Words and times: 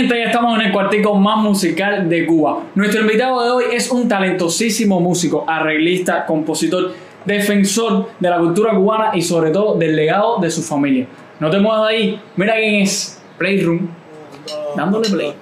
Gente, 0.00 0.22
estamos 0.22 0.58
en 0.58 0.64
el 0.64 0.72
cuartico 0.72 1.14
más 1.14 1.36
musical 1.44 2.08
de 2.08 2.24
Cuba. 2.24 2.62
Nuestro 2.74 3.02
invitado 3.02 3.44
de 3.44 3.50
hoy 3.50 3.64
es 3.74 3.90
un 3.90 4.08
talentosísimo 4.08 4.98
músico, 4.98 5.44
arreglista, 5.46 6.24
compositor, 6.24 6.94
defensor 7.26 8.08
de 8.18 8.30
la 8.30 8.38
cultura 8.38 8.74
cubana 8.74 9.10
y 9.12 9.20
sobre 9.20 9.50
todo 9.50 9.76
del 9.76 9.94
legado 9.94 10.38
de 10.38 10.50
su 10.50 10.62
familia. 10.62 11.06
No 11.38 11.50
te 11.50 11.58
muevas 11.58 11.90
de 11.90 11.94
ahí, 11.94 12.20
mira 12.34 12.54
quién 12.54 12.76
es, 12.76 13.20
Playroom, 13.36 13.88
dándole 14.74 15.10
play. 15.10 15.34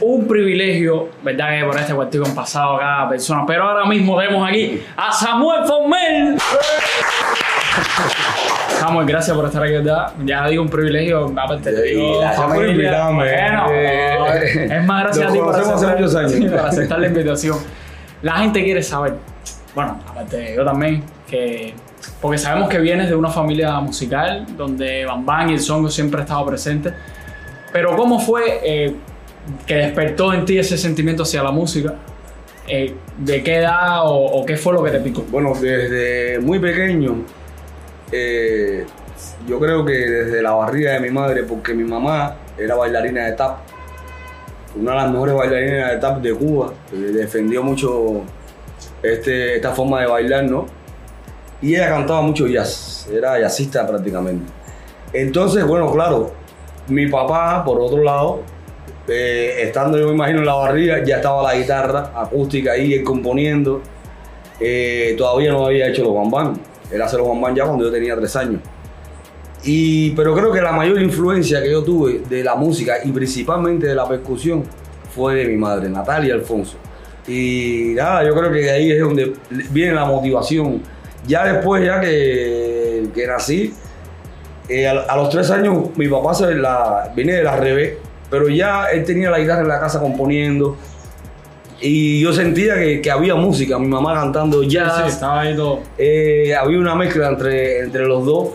Un 0.00 0.26
privilegio, 0.26 1.08
¿verdad? 1.22 1.58
Que 1.58 1.64
por 1.64 1.78
este 1.78 1.94
cuartico 1.94 2.24
han 2.26 2.34
pasado 2.34 2.78
cada 2.78 3.08
persona. 3.08 3.44
Pero 3.46 3.64
ahora 3.64 3.84
mismo 3.86 4.18
tenemos 4.18 4.48
aquí 4.48 4.82
a 4.96 5.12
Samuel 5.12 5.64
Formel. 5.64 6.36
Samuel, 8.78 9.06
gracias 9.06 9.36
por 9.36 9.46
estar 9.46 9.62
aquí, 9.62 9.72
¿verdad? 9.72 10.12
Ya 10.24 10.46
digo 10.48 10.62
un 10.62 10.68
privilegio, 10.68 11.26
aparte 11.36 11.72
te 11.72 11.82
digo. 11.82 12.18
gracias 12.20 12.46
por 12.46 12.66
invitarme. 12.68 13.24
Bueno, 13.24 13.66
Eh, 13.70 14.68
es 14.70 14.84
más, 14.84 15.04
gracias 15.04 15.28
a 15.28 15.32
ti 15.32 15.38
por 15.38 15.54
aceptar- 15.54 15.94
muchos 15.98 16.14
años. 16.16 16.32
sí, 16.32 16.46
por 16.48 16.58
aceptar 16.60 16.98
la 16.98 17.06
invitación. 17.06 17.58
La 18.22 18.32
gente 18.38 18.62
quiere 18.64 18.82
saber, 18.82 19.14
bueno, 19.74 20.00
aparte 20.08 20.36
de 20.36 20.56
yo 20.56 20.64
también, 20.64 21.02
que. 21.28 21.74
Porque 22.20 22.38
sabemos 22.38 22.68
que 22.68 22.78
vienes 22.78 23.08
de 23.08 23.14
una 23.14 23.28
familia 23.30 23.78
musical 23.80 24.44
donde 24.56 25.04
Bam 25.06 25.24
Bam 25.24 25.50
y 25.50 25.54
el 25.54 25.60
songo 25.60 25.88
siempre 25.88 26.20
ha 26.20 26.24
estado 26.24 26.44
presente. 26.46 26.92
Pero 27.72 27.96
¿cómo 27.96 28.18
fue 28.18 28.60
eh, 28.64 28.96
que 29.66 29.74
despertó 29.74 30.32
en 30.32 30.44
ti 30.44 30.58
ese 30.58 30.76
sentimiento 30.78 31.22
hacia 31.22 31.42
la 31.42 31.50
música? 31.50 31.94
Eh, 32.68 32.94
¿De 33.18 33.42
qué 33.42 33.56
edad 33.56 34.06
o, 34.06 34.14
o 34.14 34.46
qué 34.46 34.56
fue 34.56 34.72
lo 34.72 34.82
que 34.82 34.90
te 34.90 35.00
picó? 35.00 35.22
Bueno, 35.30 35.52
desde 35.60 36.38
muy 36.40 36.58
pequeño, 36.58 37.24
eh, 38.12 38.86
yo 39.46 39.58
creo 39.58 39.84
que 39.84 39.92
desde 39.92 40.42
la 40.42 40.52
barriga 40.52 40.92
de 40.92 41.00
mi 41.00 41.10
madre, 41.10 41.42
porque 41.42 41.74
mi 41.74 41.84
mamá 41.84 42.36
era 42.56 42.74
bailarina 42.74 43.26
de 43.26 43.32
tap, 43.32 43.58
una 44.76 44.92
de 44.92 44.96
las 44.98 45.10
mejores 45.10 45.34
bailarinas 45.34 45.90
de 45.90 45.96
tap 45.98 46.20
de 46.20 46.32
Cuba, 46.34 46.72
eh, 46.92 46.96
defendió 46.96 47.62
mucho 47.62 48.22
este, 49.02 49.56
esta 49.56 49.72
forma 49.72 50.00
de 50.00 50.06
bailar, 50.06 50.44
¿no? 50.44 50.66
Y 51.60 51.74
ella 51.74 51.88
cantaba 51.88 52.22
mucho 52.22 52.46
jazz, 52.46 53.08
era 53.12 53.38
jazzista 53.40 53.86
prácticamente. 53.86 54.50
Entonces, 55.12 55.66
bueno, 55.66 55.92
claro, 55.92 56.32
mi 56.88 57.06
papá, 57.06 57.64
por 57.64 57.80
otro 57.80 58.02
lado, 58.02 58.42
eh, 59.08 59.62
estando 59.62 59.98
yo 59.98 60.08
me 60.08 60.14
imagino 60.14 60.40
en 60.40 60.46
la 60.46 60.54
barriga, 60.54 61.04
ya 61.04 61.16
estaba 61.16 61.42
la 61.42 61.58
guitarra 61.58 62.12
acústica 62.14 62.72
ahí, 62.72 62.94
él 62.94 63.04
componiendo. 63.04 63.82
Eh, 64.60 65.14
todavía 65.18 65.52
no 65.52 65.66
había 65.66 65.88
hecho 65.88 66.04
los 66.04 66.14
bambán. 66.14 66.58
Él 66.90 67.02
hace 67.02 67.16
los 67.16 67.26
bambán 67.26 67.54
ya 67.54 67.64
cuando 67.64 67.84
yo 67.84 67.90
tenía 67.90 68.14
tres 68.16 68.34
años. 68.36 68.60
Y, 69.64 70.10
pero 70.10 70.34
creo 70.34 70.52
que 70.52 70.60
la 70.60 70.72
mayor 70.72 71.00
influencia 71.00 71.62
que 71.62 71.70
yo 71.70 71.82
tuve 71.82 72.22
de 72.28 72.42
la 72.42 72.54
música 72.54 72.96
y 73.04 73.12
principalmente 73.12 73.86
de 73.86 73.94
la 73.94 74.08
percusión 74.08 74.64
fue 75.14 75.36
de 75.36 75.44
mi 75.46 75.56
madre, 75.56 75.88
Natalia 75.88 76.34
Alfonso. 76.34 76.76
Y 77.26 77.92
nada, 77.94 78.24
yo 78.24 78.34
creo 78.34 78.50
que 78.50 78.58
de 78.58 78.70
ahí 78.70 78.90
es 78.90 79.00
donde 79.00 79.32
viene 79.70 79.94
la 79.94 80.04
motivación. 80.04 80.82
Ya 81.26 81.44
después, 81.44 81.84
ya 81.84 82.00
que, 82.00 83.08
que 83.14 83.26
nací, 83.26 83.72
eh, 84.68 84.88
a, 84.88 85.16
los 85.16 85.28
tres 85.28 85.50
años 85.50 85.96
mi 85.96 86.08
papá 86.08 86.34
se 86.34 86.54
la, 86.54 87.12
viene 87.14 87.34
de 87.34 87.44
la 87.44 87.56
revés, 87.56 87.98
pero 88.32 88.48
ya 88.48 88.86
él 88.86 89.04
tenía 89.04 89.30
la 89.30 89.38
guitarra 89.38 89.60
en 89.60 89.68
la 89.68 89.78
casa 89.78 90.00
componiendo. 90.00 90.74
Y 91.82 92.22
yo 92.22 92.32
sentía 92.32 92.76
que, 92.76 93.02
que 93.02 93.10
había 93.10 93.34
música, 93.34 93.78
mi 93.78 93.88
mamá 93.88 94.14
cantando 94.14 94.62
jazz. 94.62 95.02
Sí, 95.02 95.08
estaba 95.08 95.42
ahí 95.42 95.54
todo. 95.54 95.80
Eh, 95.98 96.54
había 96.58 96.78
una 96.78 96.94
mezcla 96.94 97.28
entre, 97.28 97.80
entre 97.80 98.06
los 98.06 98.24
dos. 98.24 98.48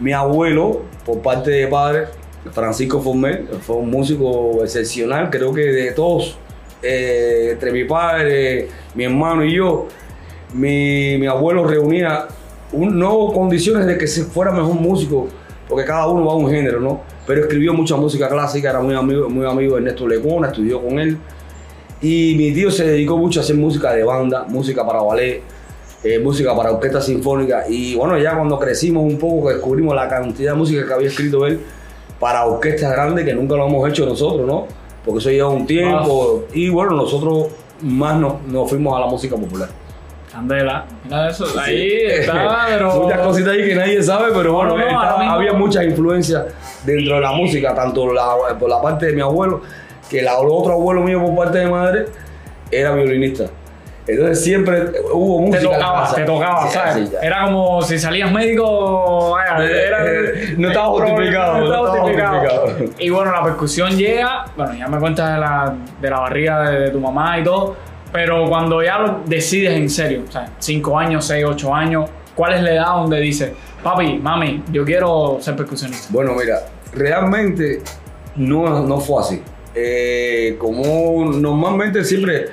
Mi 0.00 0.12
abuelo, 0.12 0.82
por 1.06 1.20
parte 1.20 1.50
de 1.50 1.66
padre, 1.66 2.08
Francisco 2.52 3.00
Formel, 3.00 3.48
fue 3.62 3.76
un 3.76 3.90
músico 3.90 4.58
excepcional, 4.62 5.30
creo 5.30 5.54
que 5.54 5.62
de 5.62 5.92
todos, 5.92 6.36
eh, 6.82 7.50
entre 7.52 7.72
mi 7.72 7.84
padre, 7.84 8.68
mi 8.94 9.04
hermano 9.04 9.46
y 9.46 9.54
yo, 9.54 9.88
mi, 10.52 11.16
mi 11.16 11.26
abuelo 11.26 11.66
reunía 11.66 12.26
un, 12.72 12.98
no 12.98 13.28
condiciones 13.32 13.86
de 13.86 13.96
que 13.96 14.06
se 14.06 14.24
fuera 14.24 14.50
mejor 14.50 14.74
músico, 14.74 15.26
porque 15.66 15.86
cada 15.86 16.06
uno 16.06 16.26
va 16.26 16.32
a 16.32 16.36
un 16.36 16.50
género, 16.50 16.80
¿no? 16.80 17.00
Pero 17.30 17.42
escribió 17.42 17.72
mucha 17.72 17.94
música 17.94 18.28
clásica, 18.28 18.70
era 18.70 18.80
muy 18.80 18.92
amigo, 18.96 19.28
muy 19.30 19.46
amigo 19.46 19.76
de 19.76 19.82
Ernesto 19.82 20.08
Lecona, 20.08 20.48
estudió 20.48 20.82
con 20.82 20.98
él. 20.98 21.16
Y 22.02 22.34
mi 22.36 22.50
tío 22.52 22.72
se 22.72 22.84
dedicó 22.84 23.16
mucho 23.16 23.38
a 23.38 23.44
hacer 23.44 23.54
música 23.54 23.92
de 23.92 24.02
banda, 24.02 24.46
música 24.48 24.84
para 24.84 25.00
ballet, 25.00 25.40
eh, 26.02 26.18
música 26.18 26.56
para 26.56 26.72
orquesta 26.72 27.00
sinfónica. 27.00 27.66
Y 27.68 27.94
bueno, 27.94 28.18
ya 28.18 28.34
cuando 28.34 28.58
crecimos 28.58 29.04
un 29.04 29.16
poco, 29.16 29.50
descubrimos 29.50 29.94
la 29.94 30.08
cantidad 30.08 30.54
de 30.54 30.58
música 30.58 30.84
que 30.84 30.92
había 30.92 31.06
escrito 31.06 31.46
él 31.46 31.60
para 32.18 32.46
orquestas 32.46 32.90
grandes, 32.90 33.24
que 33.24 33.32
nunca 33.32 33.54
lo 33.54 33.68
hemos 33.68 33.88
hecho 33.88 34.06
nosotros, 34.06 34.44
¿no? 34.44 34.66
Porque 35.04 35.20
eso 35.20 35.30
lleva 35.30 35.50
un 35.50 35.66
tiempo. 35.68 36.46
Y 36.52 36.68
bueno, 36.68 36.96
nosotros 36.96 37.46
más 37.82 38.16
nos, 38.18 38.42
nos 38.48 38.68
fuimos 38.68 38.96
a 38.96 39.00
la 39.00 39.06
música 39.06 39.36
popular. 39.36 39.68
Candela. 40.32 40.84
Mira 41.04 41.28
eso, 41.28 41.44
ahí 41.58 42.02
está, 42.06 42.66
pero. 42.68 43.02
Muchas 43.02 43.18
cositas 43.20 43.52
ahí 43.52 43.64
que 43.66 43.74
nadie 43.74 44.02
sabe, 44.02 44.30
pero 44.32 44.52
bueno, 44.54 44.76
No, 44.76 44.82
estaba- 44.84 45.32
había 45.34 45.52
muchas 45.52 45.84
influencias 45.84 46.44
dentro 46.84 47.16
de 47.16 47.20
la 47.20 47.32
música, 47.32 47.74
tanto 47.74 48.12
la- 48.12 48.56
por 48.58 48.68
la 48.68 48.80
parte 48.80 49.06
de 49.06 49.12
mi 49.12 49.20
abuelo, 49.20 49.62
que 50.08 50.20
el 50.20 50.28
otro 50.28 50.72
abuelo 50.72 51.02
mío 51.02 51.20
por 51.24 51.36
parte 51.36 51.58
de 51.58 51.66
madre 51.66 52.06
era 52.70 52.92
violinista. 52.92 53.44
Entonces 54.06 54.42
siempre 54.42 54.86
hubo 55.12 55.36
Te 55.38 55.46
música. 55.60 55.70
la 55.72 55.78
tocaba, 55.78 56.14
te 56.14 56.22
tocaba, 56.24 56.66
Sí, 56.66 56.72
¿sabes? 56.74 57.08
sí. 57.10 57.16
Era 57.22 57.44
como 57.44 57.80
si 57.82 57.98
salías 57.98 58.32
médico. 58.32 59.30
vaya, 59.30 59.64
Eh, 59.64 59.86
era- 59.86 60.06
eh, 60.06 60.54
no 60.56 60.68
estaba 60.68 60.86
justificado, 60.88 61.58
No 61.58 61.64
estaba 61.64 61.88
justificado. 61.90 62.66
Y 62.98 63.10
bueno, 63.10 63.30
la 63.30 63.42
percusión 63.44 63.90
llega. 63.96 64.46
Bueno, 64.56 64.74
ya 64.74 64.88
me 64.88 64.98
cuentas 64.98 65.34
de 65.34 65.38
la, 65.38 65.74
de 66.00 66.10
la 66.10 66.18
barriga 66.20 66.70
de, 66.70 66.80
de 66.80 66.90
tu 66.90 66.98
mamá 66.98 67.38
y 67.38 67.44
todo. 67.44 67.76
Pero 68.12 68.48
cuando 68.48 68.82
ya 68.82 68.98
lo 68.98 69.20
decides 69.26 69.74
en 69.74 69.88
serio, 69.88 70.22
o 70.28 70.32
sea, 70.32 70.48
5 70.58 70.98
años, 70.98 71.24
6, 71.26 71.44
8 71.44 71.72
años, 71.72 72.10
¿cuál 72.34 72.54
es 72.54 72.62
la 72.62 72.72
edad 72.72 72.86
donde 72.94 73.20
dices, 73.20 73.52
papi, 73.82 74.18
mami, 74.18 74.62
yo 74.72 74.84
quiero 74.84 75.38
ser 75.40 75.56
percusionista? 75.56 76.08
Bueno, 76.10 76.34
mira, 76.34 76.66
realmente 76.92 77.82
no, 78.36 78.86
no 78.86 79.00
fue 79.00 79.22
así. 79.22 79.42
Eh, 79.74 80.56
como 80.58 81.32
normalmente 81.32 82.04
siempre, 82.04 82.46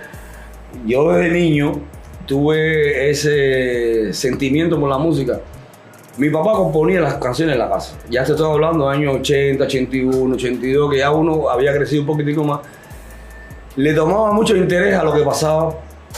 yo 0.86 1.12
desde 1.12 1.32
niño 1.32 1.82
tuve 2.26 3.10
ese 3.10 4.14
sentimiento 4.14 4.80
por 4.80 4.90
la 4.90 4.98
música. 4.98 5.40
Mi 6.18 6.30
papá 6.30 6.54
componía 6.54 7.00
las 7.00 7.16
canciones 7.16 7.54
en 7.54 7.60
la 7.60 7.70
casa. 7.70 7.96
Ya 8.10 8.24
te 8.24 8.32
estoy 8.32 8.52
hablando 8.52 8.90
de 8.90 8.96
años 8.96 9.16
80, 9.20 9.64
81, 9.64 10.36
82, 10.36 10.92
que 10.92 10.98
ya 10.98 11.12
uno 11.12 11.50
había 11.50 11.74
crecido 11.74 12.02
un 12.02 12.08
poquitico 12.08 12.44
más. 12.44 12.62
Le 13.76 13.94
tomaba 13.94 14.32
mucho 14.32 14.56
interés 14.56 14.96
a 14.96 15.04
lo 15.04 15.14
que 15.14 15.22
pasaba 15.22 15.76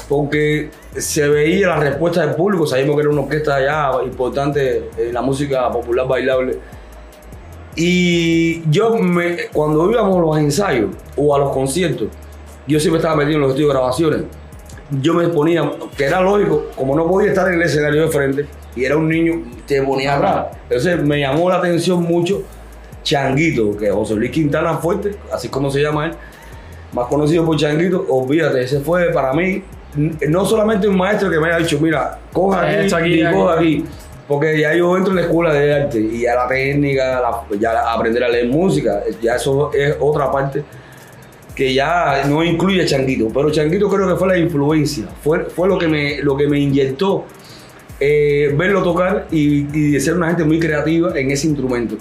porque 0.09 0.71
se 0.97 1.29
veía 1.29 1.67
la 1.67 1.77
respuesta 1.77 2.25
del 2.25 2.35
público. 2.35 2.65
Sabíamos 2.65 2.95
que 2.95 3.01
era 3.01 3.11
una 3.11 3.21
orquesta 3.21 3.63
ya 3.63 3.91
importante 4.03 4.89
en 4.97 5.13
la 5.13 5.21
música 5.21 5.71
popular 5.71 6.07
bailable. 6.07 6.57
Y 7.75 8.63
yo, 8.71 8.97
me, 8.97 9.47
cuando 9.53 9.89
íbamos 9.89 10.17
a 10.17 10.19
los 10.19 10.37
ensayos 10.39 10.89
o 11.15 11.35
a 11.35 11.39
los 11.39 11.51
conciertos, 11.51 12.07
yo 12.67 12.79
siempre 12.79 12.97
estaba 12.97 13.15
metido 13.15 13.35
en 13.35 13.41
los 13.41 13.49
estudios 13.51 13.69
de 13.69 13.73
grabaciones. 13.77 14.21
Yo 14.99 15.13
me 15.13 15.27
ponía, 15.27 15.71
que 15.95 16.05
era 16.05 16.19
lógico, 16.19 16.65
como 16.75 16.95
no 16.95 17.07
podía 17.07 17.29
estar 17.29 17.47
en 17.47 17.53
el 17.53 17.61
escenario 17.61 18.01
de 18.01 18.07
frente 18.07 18.47
y 18.75 18.85
era 18.85 18.97
un 18.97 19.07
niño, 19.07 19.43
te 19.67 19.83
ponía 19.83 20.15
atrás. 20.15 20.47
Entonces 20.63 21.03
me 21.03 21.19
llamó 21.19 21.49
la 21.49 21.57
atención 21.57 22.01
mucho 22.01 22.41
Changuito, 23.03 23.77
que 23.77 23.91
José 23.91 24.15
Luis 24.15 24.31
Quintana 24.31 24.77
Fuerte, 24.77 25.15
así 25.31 25.49
como 25.49 25.69
se 25.69 25.81
llama 25.81 26.07
él, 26.07 26.13
más 26.93 27.05
conocido 27.07 27.45
por 27.45 27.57
Changuito. 27.57 28.07
Olvídate, 28.09 28.63
ese 28.63 28.79
fue 28.79 29.11
para 29.11 29.33
mí 29.33 29.63
no 29.95 30.45
solamente 30.45 30.87
un 30.87 30.97
maestro 30.97 31.29
que 31.29 31.39
me 31.39 31.47
haya 31.47 31.57
dicho, 31.59 31.79
mira, 31.79 32.19
coja 32.31 32.61
aquí, 32.67 32.75
Esto 32.85 32.95
aquí, 32.97 33.13
y 33.15 33.21
aquí. 33.23 33.35
coja 33.35 33.53
aquí. 33.55 33.85
Porque 34.27 34.59
ya 34.59 34.75
yo 34.75 34.95
entro 34.95 35.11
en 35.11 35.15
la 35.15 35.21
escuela 35.23 35.51
de 35.53 35.73
arte 35.73 35.99
y 35.99 36.21
ya 36.21 36.35
la 36.35 36.47
técnica, 36.47 37.19
la- 37.19 37.57
ya 37.57 37.91
aprender 37.93 38.23
a 38.23 38.29
leer 38.29 38.47
música, 38.47 39.01
ya 39.21 39.35
eso 39.35 39.71
es 39.73 39.95
otra 39.99 40.31
parte 40.31 40.63
que 41.55 41.73
ya 41.73 42.23
no 42.27 42.43
incluye 42.43 42.83
a 42.83 42.85
Changuito. 42.85 43.27
Pero 43.33 43.49
Changuito 43.49 43.89
creo 43.89 44.07
que 44.07 44.15
fue 44.15 44.27
la 44.27 44.37
influencia, 44.37 45.05
fue, 45.23 45.45
fue 45.45 45.67
lo, 45.67 45.77
que 45.79 45.87
me, 45.87 46.21
lo 46.21 46.37
que 46.37 46.47
me 46.47 46.59
inyectó 46.59 47.25
eh, 47.99 48.53
verlo 48.55 48.83
tocar 48.83 49.25
y, 49.31 49.65
y 49.77 49.91
de 49.91 49.99
ser 49.99 50.13
una 50.15 50.27
gente 50.27 50.43
muy 50.45 50.59
creativa 50.59 51.11
en 51.19 51.31
ese 51.31 51.47
instrumento. 51.47 51.95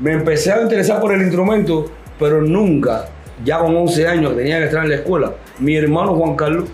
Me 0.00 0.12
empecé 0.12 0.52
a 0.52 0.60
interesar 0.60 1.00
por 1.00 1.12
el 1.14 1.22
instrumento, 1.22 1.90
pero 2.18 2.42
nunca, 2.42 3.06
ya 3.44 3.60
con 3.60 3.74
11 3.76 4.06
años 4.08 4.32
que 4.32 4.38
tenía 4.38 4.58
que 4.58 4.64
estar 4.64 4.82
en 4.82 4.90
la 4.90 4.96
escuela, 4.96 5.32
mi 5.60 5.76
hermano 5.76 6.14
Juan 6.16 6.34
Carlos 6.36 6.64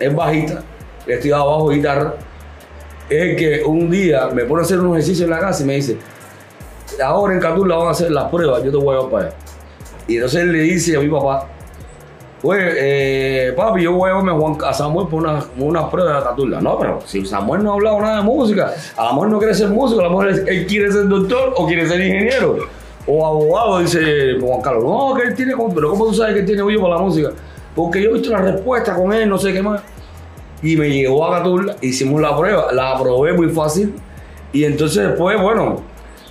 es 0.00 0.14
bajista, 0.14 0.62
le 1.06 1.14
estoy 1.14 1.30
abajo 1.30 1.68
guitarra, 1.68 2.14
es 3.08 3.22
el 3.22 3.36
que 3.36 3.62
un 3.64 3.90
día 3.90 4.28
me 4.32 4.44
pone 4.44 4.62
a 4.62 4.64
hacer 4.64 4.80
un 4.80 4.96
ejercicio 4.96 5.24
en 5.24 5.30
la 5.30 5.38
casa 5.38 5.62
y 5.62 5.66
me 5.66 5.74
dice, 5.74 5.98
ahora 7.04 7.34
en 7.34 7.40
Catula 7.40 7.76
van 7.76 7.88
a 7.88 7.90
hacer 7.90 8.10
las 8.10 8.24
pruebas, 8.30 8.64
yo 8.64 8.70
te 8.70 8.76
voy 8.76 8.94
a 8.94 8.98
llevar 8.98 9.10
para 9.10 9.26
allá. 9.26 9.36
Y 10.08 10.14
entonces 10.16 10.40
él 10.40 10.52
le 10.52 10.60
dice 10.60 10.96
a 10.96 11.00
mi 11.00 11.08
papá, 11.08 11.46
pues, 12.40 12.74
eh, 12.78 13.52
papi, 13.54 13.82
yo 13.82 13.92
voy 13.92 14.08
a 14.08 14.14
llevarme 14.14 14.64
a, 14.66 14.72
Samuel 14.72 15.08
por 15.08 15.20
una, 15.22 15.44
una 15.58 15.90
prueba 15.90 16.16
de 16.16 16.22
Catula. 16.22 16.60
No, 16.60 16.78
pero 16.78 17.00
si 17.04 17.26
Samuel 17.26 17.62
no 17.62 17.72
ha 17.72 17.74
hablado 17.74 18.00
nada 18.00 18.16
de 18.16 18.22
música, 18.22 18.72
a 18.96 19.04
lo 19.04 19.12
mejor 19.12 19.28
no 19.28 19.38
quiere 19.38 19.54
ser 19.54 19.68
músico, 19.68 20.00
a 20.00 20.04
lo 20.04 20.10
mejor 20.10 20.28
él 20.48 20.66
quiere 20.66 20.90
ser 20.90 21.06
doctor 21.06 21.52
o 21.56 21.66
quiere 21.66 21.86
ser 21.86 22.00
ingeniero 22.00 22.56
o 23.06 23.26
abogado, 23.26 23.80
dice 23.80 24.38
Juan 24.40 24.62
Carlos. 24.62 24.84
No, 24.84 25.14
que 25.14 25.28
él 25.28 25.34
tiene, 25.34 25.54
pero 25.74 25.90
¿cómo 25.90 26.06
tú 26.06 26.14
sabes 26.14 26.34
que 26.34 26.40
él 26.40 26.46
tiene 26.46 26.62
oído 26.62 26.80
para 26.80 26.94
la 26.94 27.02
música? 27.02 27.30
Porque 27.74 28.02
yo 28.02 28.10
he 28.10 28.12
visto 28.14 28.30
la 28.30 28.38
respuesta 28.38 28.94
con 28.94 29.12
él, 29.12 29.28
no 29.28 29.38
sé 29.38 29.52
qué 29.52 29.62
más. 29.62 29.82
Y 30.62 30.76
me 30.76 30.90
llevó 30.90 31.26
a 31.26 31.38
Catula, 31.38 31.76
hicimos 31.80 32.20
la 32.20 32.36
prueba, 32.36 32.72
la 32.72 32.92
aprobé 32.92 33.32
muy 33.32 33.48
fácil. 33.48 33.94
Y 34.52 34.64
entonces 34.64 35.08
después, 35.08 35.40
bueno, 35.40 35.82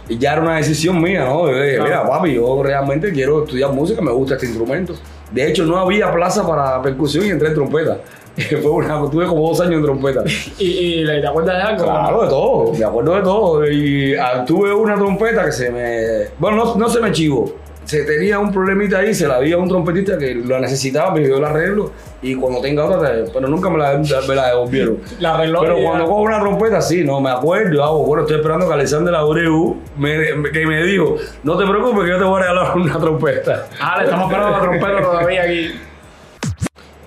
ya 0.07 0.33
era 0.33 0.41
una 0.41 0.57
decisión 0.57 1.01
mía, 1.01 1.25
¿no? 1.25 1.49
Yo 1.49 1.61
dije, 1.61 1.81
mira, 1.81 2.07
papi, 2.07 2.33
yo 2.33 2.61
realmente 2.61 3.11
quiero 3.11 3.43
estudiar 3.43 3.71
música, 3.71 4.01
me 4.01 4.11
gusta 4.11 4.35
este 4.35 4.47
instrumento. 4.47 4.93
De 5.31 5.47
hecho, 5.47 5.65
no 5.65 5.77
había 5.77 6.11
plaza 6.11 6.45
para 6.45 6.81
percusión 6.81 7.25
y 7.25 7.29
entré 7.29 7.49
en 7.49 7.53
trompeta. 7.53 7.99
Fue 8.61 8.71
una, 8.71 9.09
tuve 9.09 9.25
como 9.25 9.47
dos 9.47 9.59
años 9.61 9.75
en 9.75 9.83
trompeta. 9.83 10.23
¿Y, 10.59 11.01
y 11.01 11.05
te 11.05 11.27
acuerdas 11.27 11.57
de 11.57 11.61
algo? 11.61 11.83
Claro, 11.83 12.23
de 12.23 12.29
todo, 12.29 12.73
me 12.73 12.85
acuerdo 12.85 13.15
de 13.15 13.21
todo. 13.21 13.71
Y 13.71 14.15
ah, 14.15 14.43
tuve 14.45 14.73
una 14.73 14.95
trompeta 14.95 15.45
que 15.45 15.51
se 15.51 15.69
me. 15.69 16.29
Bueno, 16.39 16.65
no, 16.65 16.75
no 16.75 16.89
se 16.89 16.99
me 16.99 17.11
chivó. 17.11 17.53
Se 17.89 18.03
tenía 18.03 18.37
un 18.37 18.51
problemita 18.51 18.99
ahí, 18.99 19.15
se 19.15 19.27
la 19.27 19.37
había 19.37 19.57
un 19.57 19.67
trompetista 19.67 20.15
que 20.15 20.35
lo 20.35 20.59
necesitaba, 20.59 21.11
me 21.11 21.21
dio 21.21 21.37
el 21.37 21.43
arreglo. 21.43 21.91
Y 22.21 22.35
cuando 22.35 22.61
tenga 22.61 22.85
otra, 22.85 23.25
pero 23.33 23.47
nunca 23.47 23.67
me 23.71 23.79
la, 23.79 23.97
me 24.27 24.35
la 24.35 24.49
devolvieron. 24.49 24.99
La 25.19 25.33
arregló 25.33 25.61
Pero 25.61 25.79
y 25.79 25.83
cuando 25.83 26.05
cojo 26.05 26.21
una 26.21 26.39
trompeta, 26.39 26.81
sí, 26.81 27.03
no 27.03 27.19
me 27.19 27.31
acuerdo. 27.31 27.83
Hago, 27.83 28.05
bueno, 28.05 28.21
estoy 28.21 28.37
esperando 28.37 28.67
que 28.67 28.73
Alexander 28.75 29.15
Abreu 29.15 29.77
me, 29.97 30.17
que 30.51 30.67
me 30.67 30.83
dijo: 30.83 31.15
No 31.41 31.57
te 31.57 31.65
preocupes, 31.65 32.03
que 32.03 32.09
yo 32.09 32.17
te 32.19 32.23
voy 32.25 32.39
a 32.39 32.43
regalar 32.43 32.75
una 32.77 32.99
trompeta. 32.99 33.67
Ah, 33.81 33.95
le 33.97 34.03
estamos 34.03 34.31
esperando 34.31 34.51
la 34.55 34.61
trompeta 34.61 35.01
todavía 35.01 35.41
aquí. 35.41 35.71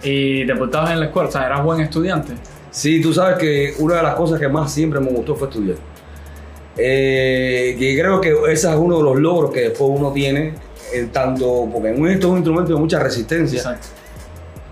Y 0.02 0.44
te 0.48 0.56
portabas 0.56 0.90
en 0.90 0.98
la 0.98 1.06
escuela, 1.06 1.28
o 1.28 1.32
sea, 1.32 1.46
eras 1.46 1.62
buen 1.62 1.80
estudiante. 1.80 2.32
Sí, 2.72 3.00
tú 3.00 3.12
sabes 3.12 3.38
que 3.38 3.74
una 3.78 3.98
de 3.98 4.02
las 4.02 4.16
cosas 4.16 4.40
que 4.40 4.48
más 4.48 4.72
siempre 4.72 4.98
me 4.98 5.10
gustó 5.10 5.36
fue 5.36 5.46
estudiar. 5.46 5.76
Eh, 6.76 7.76
que 7.78 7.96
creo 7.96 8.20
que 8.20 8.34
ese 8.50 8.68
es 8.68 8.76
uno 8.76 8.96
de 8.96 9.04
los 9.04 9.16
logros 9.16 9.52
que 9.52 9.60
después 9.60 9.90
uno 9.94 10.10
tiene, 10.10 10.54
en 10.92 11.10
tanto, 11.10 11.68
porque 11.72 11.90
en 11.90 12.00
un- 12.00 12.08
esto 12.08 12.26
es 12.26 12.30
un 12.32 12.36
instrumento 12.38 12.74
de 12.74 12.78
mucha 12.80 12.98
resistencia 12.98 13.58
Exacto. 13.58 13.88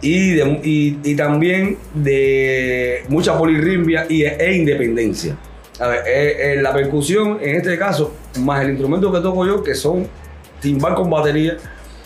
y, 0.02 0.30
de- 0.34 0.60
y, 0.64 0.98
y 1.04 1.16
también 1.16 1.76
de 1.94 3.04
mucha 3.08 3.36
polirrimbia 3.36 4.06
y, 4.08 4.22
e 4.24 4.56
independencia. 4.56 5.36
A 5.78 5.88
ver, 5.88 6.02
eh, 6.06 6.52
eh, 6.58 6.62
la 6.62 6.72
percusión, 6.72 7.38
en 7.40 7.56
este 7.56 7.78
caso, 7.78 8.12
más 8.40 8.62
el 8.64 8.70
instrumento 8.70 9.10
que 9.12 9.20
toco 9.20 9.46
yo, 9.46 9.62
que 9.62 9.74
son 9.74 10.06
timbal 10.60 10.94
con 10.94 11.08
batería, 11.08 11.56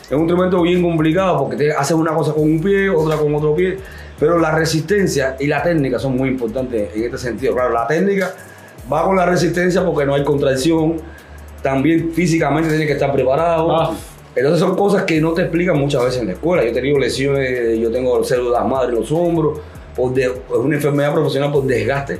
es 0.05 0.13
un 0.13 0.21
instrumento 0.21 0.63
bien 0.63 0.83
complicado 0.83 1.39
porque 1.41 1.57
te 1.57 1.73
haces 1.73 1.97
una 1.97 2.13
cosa 2.13 2.33
con 2.33 2.43
un 2.45 2.61
pie, 2.61 2.89
otra 2.91 3.17
con 3.17 3.35
otro 3.35 3.55
pie, 3.57 3.79
pero 4.21 4.39
la 4.39 4.53
resistencia 4.57 5.37
y 5.41 5.47
la 5.49 5.63
técnica 5.63 5.99
son 5.99 6.17
muy 6.17 6.29
importantes 6.29 6.91
en 6.95 7.03
este 7.05 7.19
sentido. 7.19 7.55
Claro, 7.55 7.73
la 7.73 7.87
técnica 7.89 8.33
va 8.93 9.05
con 9.05 9.17
la 9.17 9.27
resistencia 9.27 9.85
porque 9.85 10.05
no 10.07 10.15
hay 10.15 10.23
contracción, 10.23 10.99
también 11.65 12.13
físicamente 12.13 12.69
tienes 12.69 12.87
que 12.87 12.93
estar 12.93 13.11
preparado. 13.11 13.75
Ah. 13.75 13.91
Entonces 14.37 14.61
son 14.61 14.77
cosas 14.77 15.05
que 15.05 15.19
no 15.21 15.33
te 15.33 15.43
explican 15.43 15.79
muchas 15.79 16.05
veces 16.05 16.21
en 16.21 16.27
la 16.27 16.33
escuela. 16.35 16.63
Yo 16.63 16.69
he 16.69 16.73
tenido 16.73 16.99
lesiones, 16.99 17.79
yo 17.79 17.91
tengo 17.91 18.23
células 18.23 18.67
madre 18.67 18.91
en 18.91 18.97
los 18.97 19.11
hombros, 19.11 19.61
por 19.97 20.13
de- 20.13 20.25
es 20.25 20.33
una 20.57 20.75
enfermedad 20.77 21.13
profesional 21.15 21.51
por 21.51 21.65
desgaste, 21.65 22.19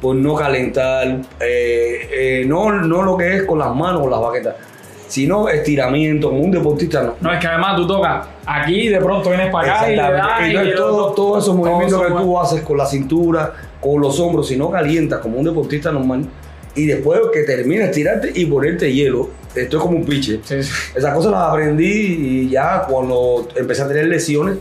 por 0.00 0.14
no 0.14 0.34
calentar, 0.34 1.06
eh, 1.40 2.08
eh, 2.12 2.44
no, 2.46 2.70
no 2.70 3.02
lo 3.02 3.16
que 3.16 3.36
es 3.36 3.42
con 3.44 3.58
las 3.60 3.74
manos 3.74 4.02
o 4.04 4.10
las 4.10 4.20
baquetas, 4.20 4.56
sino 5.06 5.48
estiramiento, 5.48 6.28
como 6.30 6.42
un 6.42 6.50
deportista 6.50 7.02
no. 7.02 7.14
No, 7.20 7.32
es 7.32 7.38
que 7.38 7.46
además 7.46 7.76
tú 7.76 7.86
tocas 7.86 8.26
aquí 8.44 8.88
de 8.88 8.98
pronto 9.00 9.30
vienes 9.30 9.50
para 9.50 9.74
acá 9.76 9.90
y 9.90 9.96
le 9.96 10.02
das 10.02 10.10
Exactamente. 10.10 10.46
y 10.46 10.50
Entonces, 10.56 10.72
el 10.72 10.78
todo- 10.78 11.12
todos 11.12 11.42
esos 11.44 11.54
movimientos 11.56 11.98
todo 12.02 12.08
que 12.16 12.22
tú 12.22 12.38
haces 12.40 12.60
con 12.62 12.76
la 12.76 12.86
cintura, 12.86 13.52
con 13.80 14.00
los 14.02 14.18
hombros, 14.20 14.48
si 14.48 14.56
no 14.56 14.68
calientas 14.70 15.20
como 15.20 15.38
un 15.38 15.44
deportista 15.44 15.90
normal, 15.92 16.24
y 16.74 16.86
después 16.86 17.20
que 17.32 17.42
terminas 17.42 17.90
tirarte 17.90 18.32
y 18.34 18.46
ponerte 18.46 18.92
hielo, 18.92 19.28
esto 19.54 19.76
es 19.76 19.82
como 19.82 19.98
un 19.98 20.04
piche. 20.04 20.40
Sí, 20.44 20.62
sí. 20.62 20.72
Esas 20.94 21.14
cosas 21.14 21.32
las 21.32 21.50
aprendí 21.50 21.84
y 21.84 22.48
ya 22.48 22.84
cuando 22.88 23.48
empecé 23.54 23.82
a 23.82 23.88
tener 23.88 24.06
lesiones, 24.06 24.56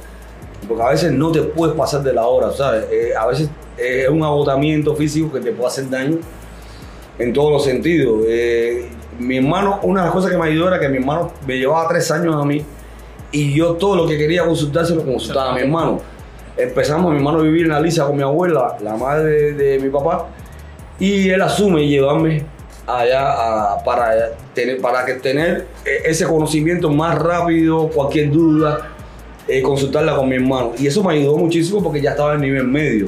porque 0.67 0.83
a 0.83 0.89
veces 0.89 1.11
no 1.11 1.31
te 1.31 1.41
puedes 1.41 1.75
pasar 1.75 2.03
de 2.03 2.13
la 2.13 2.25
hora, 2.25 2.51
¿sabes? 2.51 2.85
Eh, 2.91 3.11
a 3.17 3.27
veces 3.27 3.49
es 3.77 4.09
un 4.09 4.23
agotamiento 4.23 4.95
físico 4.95 5.31
que 5.31 5.39
te 5.39 5.51
puede 5.51 5.67
hacer 5.67 5.89
daño 5.89 6.19
en 7.17 7.33
todos 7.33 7.51
los 7.51 7.63
sentidos. 7.63 8.23
Eh, 8.27 8.89
mi 9.19 9.37
hermano, 9.37 9.79
una 9.83 10.01
de 10.01 10.05
las 10.07 10.13
cosas 10.13 10.31
que 10.31 10.37
me 10.37 10.47
ayudó 10.47 10.67
era 10.67 10.79
que 10.79 10.89
mi 10.89 10.97
hermano 10.97 11.31
me 11.47 11.57
llevaba 11.57 11.87
tres 11.87 12.09
años 12.11 12.35
a 12.35 12.45
mí 12.45 12.63
y 13.31 13.53
yo 13.53 13.73
todo 13.73 13.95
lo 13.95 14.07
que 14.07 14.17
quería 14.17 14.45
consultar 14.45 14.85
se 14.85 14.95
lo 14.95 15.05
consultaba 15.05 15.51
a 15.51 15.55
mi 15.55 15.61
hermano. 15.61 16.01
Empezamos 16.57 17.11
mi 17.11 17.17
hermano 17.17 17.39
a 17.39 17.43
vivir 17.43 17.63
en 17.63 17.69
la 17.69 17.79
lisa 17.79 18.05
con 18.05 18.17
mi 18.17 18.23
abuela, 18.23 18.77
la 18.81 18.95
madre 18.97 19.53
de 19.53 19.79
mi 19.79 19.89
papá, 19.89 20.27
y 21.01 21.31
él 21.31 21.41
asume 21.41 21.87
llevarme 21.87 22.43
allá 22.85 23.83
para, 23.83 24.33
tener, 24.53 24.79
para 24.79 25.03
que 25.03 25.15
tener 25.15 25.65
eh, 25.83 26.03
ese 26.05 26.25
conocimiento 26.25 26.91
más 26.91 27.17
rápido, 27.17 27.87
cualquier 27.89 28.29
duda, 28.29 28.91
eh, 29.47 29.63
consultarla 29.63 30.15
con 30.15 30.29
mi 30.29 30.35
hermano. 30.35 30.73
Y 30.77 30.85
eso 30.85 31.03
me 31.03 31.15
ayudó 31.15 31.37
muchísimo 31.37 31.81
porque 31.81 32.01
ya 32.01 32.11
estaba 32.11 32.35
en 32.35 32.41
nivel 32.41 32.67
medio. 32.67 33.07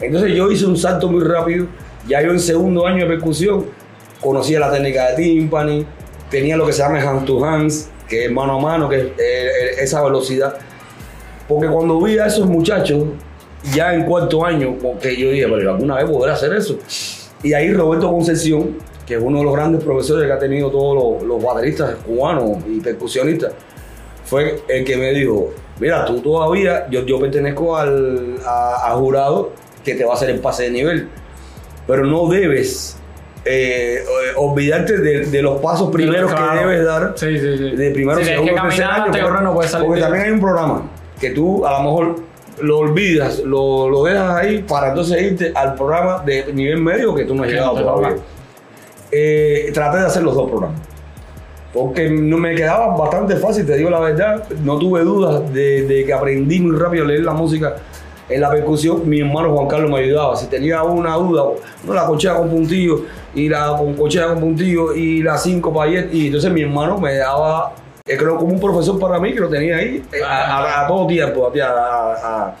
Entonces 0.00 0.36
yo 0.36 0.52
hice 0.52 0.66
un 0.66 0.76
salto 0.76 1.08
muy 1.08 1.24
rápido. 1.24 1.66
Ya 2.06 2.22
yo 2.22 2.30
en 2.30 2.38
segundo 2.38 2.86
año 2.86 3.08
de 3.08 3.16
percusión 3.16 3.66
conocía 4.20 4.60
la 4.60 4.70
técnica 4.70 5.08
de 5.08 5.16
timpani, 5.16 5.84
tenía 6.30 6.56
lo 6.56 6.64
que 6.64 6.72
se 6.72 6.82
llama 6.82 7.00
hand 7.00 7.26
to 7.26 7.44
hands, 7.44 7.90
que 8.08 8.26
es 8.26 8.30
mano 8.30 8.60
a 8.60 8.62
mano, 8.62 8.88
que 8.88 9.00
es 9.00 9.06
eh, 9.18 9.80
esa 9.80 10.00
velocidad. 10.04 10.54
Porque 11.48 11.66
cuando 11.66 12.00
vi 12.00 12.18
a 12.18 12.26
esos 12.26 12.46
muchachos, 12.46 13.02
ya 13.74 13.94
en 13.94 14.04
cuarto 14.04 14.46
año, 14.46 14.76
porque 14.80 15.16
yo 15.16 15.30
dije, 15.30 15.48
pero 15.48 15.72
alguna 15.72 15.96
vez 15.96 16.04
podré 16.08 16.30
hacer 16.30 16.52
eso. 16.52 16.78
Y 17.42 17.52
ahí 17.54 17.72
Roberto 17.72 18.10
Concepción, 18.10 18.76
que 19.06 19.14
es 19.14 19.20
uno 19.22 19.38
de 19.38 19.44
los 19.44 19.52
grandes 19.54 19.82
profesores 19.82 20.26
que 20.26 20.32
ha 20.32 20.38
tenido 20.38 20.70
todos 20.70 21.20
los, 21.20 21.28
los 21.28 21.42
bateristas 21.42 21.96
cubanos 22.06 22.58
y 22.68 22.80
percusionistas, 22.80 23.52
fue 24.24 24.60
el 24.68 24.84
que 24.84 24.96
me 24.96 25.10
dijo, 25.12 25.50
mira, 25.80 26.04
tú 26.04 26.20
todavía, 26.20 26.86
yo, 26.90 27.04
yo 27.04 27.18
pertenezco 27.20 27.76
al 27.76 28.36
a, 28.46 28.90
a 28.92 28.94
jurado 28.94 29.50
que 29.84 29.94
te 29.94 30.04
va 30.04 30.12
a 30.12 30.14
hacer 30.14 30.30
el 30.30 30.38
pase 30.38 30.64
de 30.64 30.70
nivel, 30.70 31.08
pero 31.86 32.04
no 32.06 32.28
debes 32.28 32.96
eh, 33.44 34.04
olvidarte 34.36 34.98
de, 34.98 35.26
de 35.26 35.42
los 35.42 35.60
pasos 35.60 35.90
primeros 35.90 36.30
Claro. 36.32 36.52
que 36.52 36.58
debes 36.66 36.84
dar 36.86 37.12
Sí, 37.16 37.38
sí, 37.38 37.58
sí. 37.58 37.76
de 37.76 37.90
primero, 37.90 38.22
segundo, 38.24 38.54
que 38.54 38.60
tercer 38.60 38.84
año. 38.84 39.04
porque- 39.10 39.42
no 39.42 39.52
puede 39.54 39.68
salir 39.68 39.86
Porque 39.88 40.00
también 40.00 40.24
hay 40.26 40.30
un 40.30 40.40
programa 40.40 40.82
que 41.20 41.30
tú 41.30 41.66
a 41.66 41.72
lo 41.72 41.82
mejor 41.82 42.16
lo 42.60 42.78
olvidas, 42.78 43.40
lo, 43.40 43.88
lo 43.88 44.04
dejas 44.04 44.36
ahí 44.36 44.62
para 44.62 44.90
entonces 44.90 45.22
irte 45.22 45.52
al 45.54 45.74
programa 45.74 46.22
de 46.24 46.52
nivel 46.52 46.80
medio 46.80 47.14
que 47.14 47.24
tú 47.24 47.34
no 47.34 47.42
has 47.42 47.48
llegado 47.48 47.74
todavía. 47.74 48.16
Eh, 49.10 49.70
traté 49.74 49.98
de 49.98 50.06
hacer 50.06 50.22
los 50.22 50.34
dos 50.34 50.48
programas. 50.50 50.80
Porque 51.72 52.10
no 52.10 52.36
me 52.36 52.54
quedaba 52.54 52.94
bastante 52.96 53.36
fácil, 53.36 53.64
te 53.64 53.76
digo 53.76 53.88
la 53.88 54.00
verdad. 54.00 54.44
No 54.62 54.78
tuve 54.78 55.00
dudas 55.02 55.52
de, 55.52 55.86
de 55.86 56.04
que 56.04 56.12
aprendí 56.12 56.60
muy 56.60 56.76
rápido 56.76 57.04
a 57.04 57.08
leer 57.08 57.24
la 57.24 57.32
música 57.32 57.76
en 58.28 58.40
la 58.40 58.50
percusión. 58.50 59.08
Mi 59.08 59.20
hermano 59.20 59.54
Juan 59.54 59.68
Carlos 59.68 59.90
me 59.90 59.98
ayudaba. 59.98 60.36
Si 60.36 60.46
tenía 60.46 60.82
una 60.82 61.14
duda, 61.16 61.44
no 61.84 61.94
la 61.94 62.06
cochea 62.06 62.36
con 62.36 62.50
puntillo 62.50 63.04
y 63.34 63.48
la 63.48 63.74
con 63.76 63.94
cochea 63.94 64.28
con 64.28 64.40
puntillo 64.40 64.94
y 64.94 65.22
la 65.22 65.38
cinco 65.38 65.72
payet. 65.72 66.12
Y 66.12 66.26
entonces 66.26 66.52
mi 66.52 66.62
hermano 66.62 66.98
me 66.98 67.16
daba, 67.16 67.74
creo, 68.04 68.36
como 68.36 68.52
un 68.52 68.60
profesor 68.60 68.98
para 68.98 69.18
mí 69.18 69.32
que 69.32 69.40
lo 69.40 69.48
tenía 69.48 69.76
ahí 69.76 70.02
a, 70.24 70.58
a- 70.58 70.84
a 70.84 70.86
todo 70.88 71.06
tiempo, 71.06 71.50
a, 71.62 72.54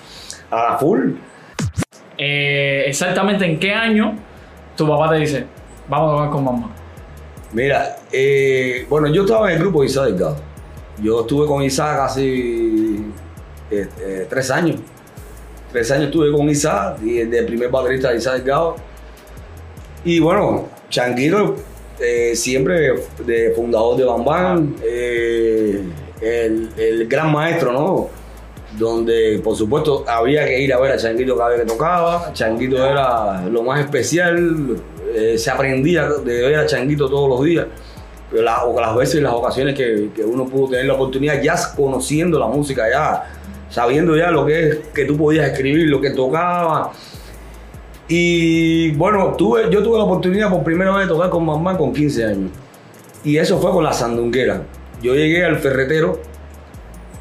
a, 0.50 0.78
full. 0.78 1.12
Eh, 2.18 2.84
exactamente 2.86 3.44
en 3.44 3.58
qué 3.58 3.72
año 3.72 4.14
tu 4.76 4.86
papá 4.88 5.10
te 5.10 5.16
dice, 5.16 5.46
vamos 5.88 6.12
a 6.12 6.16
tocar 6.16 6.30
con 6.30 6.44
mamá. 6.44 6.70
Mira, 7.52 7.96
eh, 8.12 8.86
bueno, 8.88 9.08
yo 9.08 9.22
estaba 9.22 9.48
en 9.50 9.56
el 9.56 9.62
grupo 9.62 9.80
de 9.80 9.86
Isaac 9.86 10.04
Delgado. 10.06 10.36
Yo 11.02 11.20
estuve 11.22 11.46
con 11.46 11.62
Isaac 11.62 11.96
casi 11.96 13.06
eh, 13.70 13.88
eh, 14.00 14.26
tres 14.28 14.50
años. 14.50 14.76
Tres 15.72 15.90
años 15.90 16.04
estuve 16.06 16.30
con 16.32 16.48
Isaac, 16.50 16.98
y 17.02 17.18
el 17.18 17.46
primer 17.46 17.70
baterista 17.70 18.10
de 18.10 18.18
Isaac 18.18 18.36
Delgado. 18.36 18.76
Y 20.04 20.20
bueno, 20.20 20.68
Changuito, 20.90 21.56
eh, 22.00 22.34
siempre 22.34 22.94
de 23.24 23.52
fundador 23.54 23.96
de 23.96 24.04
Bam 24.04 24.24
Bam, 24.24 24.76
eh, 24.84 25.82
el, 26.20 26.70
el 26.76 27.08
gran 27.08 27.32
maestro, 27.32 27.72
¿no? 27.72 28.08
Donde, 28.78 29.40
por 29.44 29.54
supuesto, 29.54 30.04
había 30.08 30.46
que 30.46 30.60
ir 30.60 30.72
a 30.72 30.80
ver 30.80 30.92
a 30.92 30.96
Changuito 30.96 31.36
cada 31.36 31.50
vez 31.50 31.60
que 31.60 31.66
tocaba. 31.66 32.32
Changuito 32.32 32.76
era 32.84 33.44
lo 33.46 33.62
más 33.62 33.80
especial, 33.80 34.76
eh, 35.14 35.36
se 35.36 35.50
aprendía 35.50 36.08
de 36.08 36.42
ver 36.42 36.56
a 36.56 36.66
Changuito 36.66 37.08
todos 37.08 37.28
los 37.28 37.44
días. 37.44 37.66
Pero 38.30 38.44
las 38.44 38.96
veces 38.96 39.16
y 39.16 39.20
las 39.20 39.34
ocasiones 39.34 39.74
que, 39.74 40.08
que 40.14 40.24
uno 40.24 40.46
pudo 40.46 40.70
tener 40.70 40.86
la 40.86 40.94
oportunidad, 40.94 41.42
ya 41.42 41.54
conociendo 41.76 42.38
la 42.38 42.46
música, 42.46 42.88
ya 42.90 43.24
sabiendo 43.68 44.16
ya 44.16 44.30
lo 44.30 44.46
que 44.46 44.68
es 44.68 44.78
que 44.94 45.04
tú 45.04 45.18
podías 45.18 45.50
escribir, 45.50 45.88
lo 45.90 46.00
que 46.00 46.10
tocaba. 46.10 46.92
Y 48.08 48.90
bueno, 48.92 49.34
tuve, 49.38 49.70
yo 49.70 49.82
tuve 49.82 49.98
la 49.98 50.04
oportunidad 50.04 50.50
por 50.50 50.62
primera 50.62 50.90
vez 50.96 51.06
de 51.08 51.14
tocar 51.14 51.30
con 51.30 51.44
mamá 51.46 51.76
con 51.76 51.92
15 51.92 52.24
años. 52.24 52.50
Y 53.24 53.36
eso 53.36 53.58
fue 53.58 53.70
con 53.70 53.84
la 53.84 53.92
sandunguera. 53.92 54.62
Yo 55.00 55.14
llegué 55.14 55.44
al 55.44 55.56
ferretero, 55.58 56.20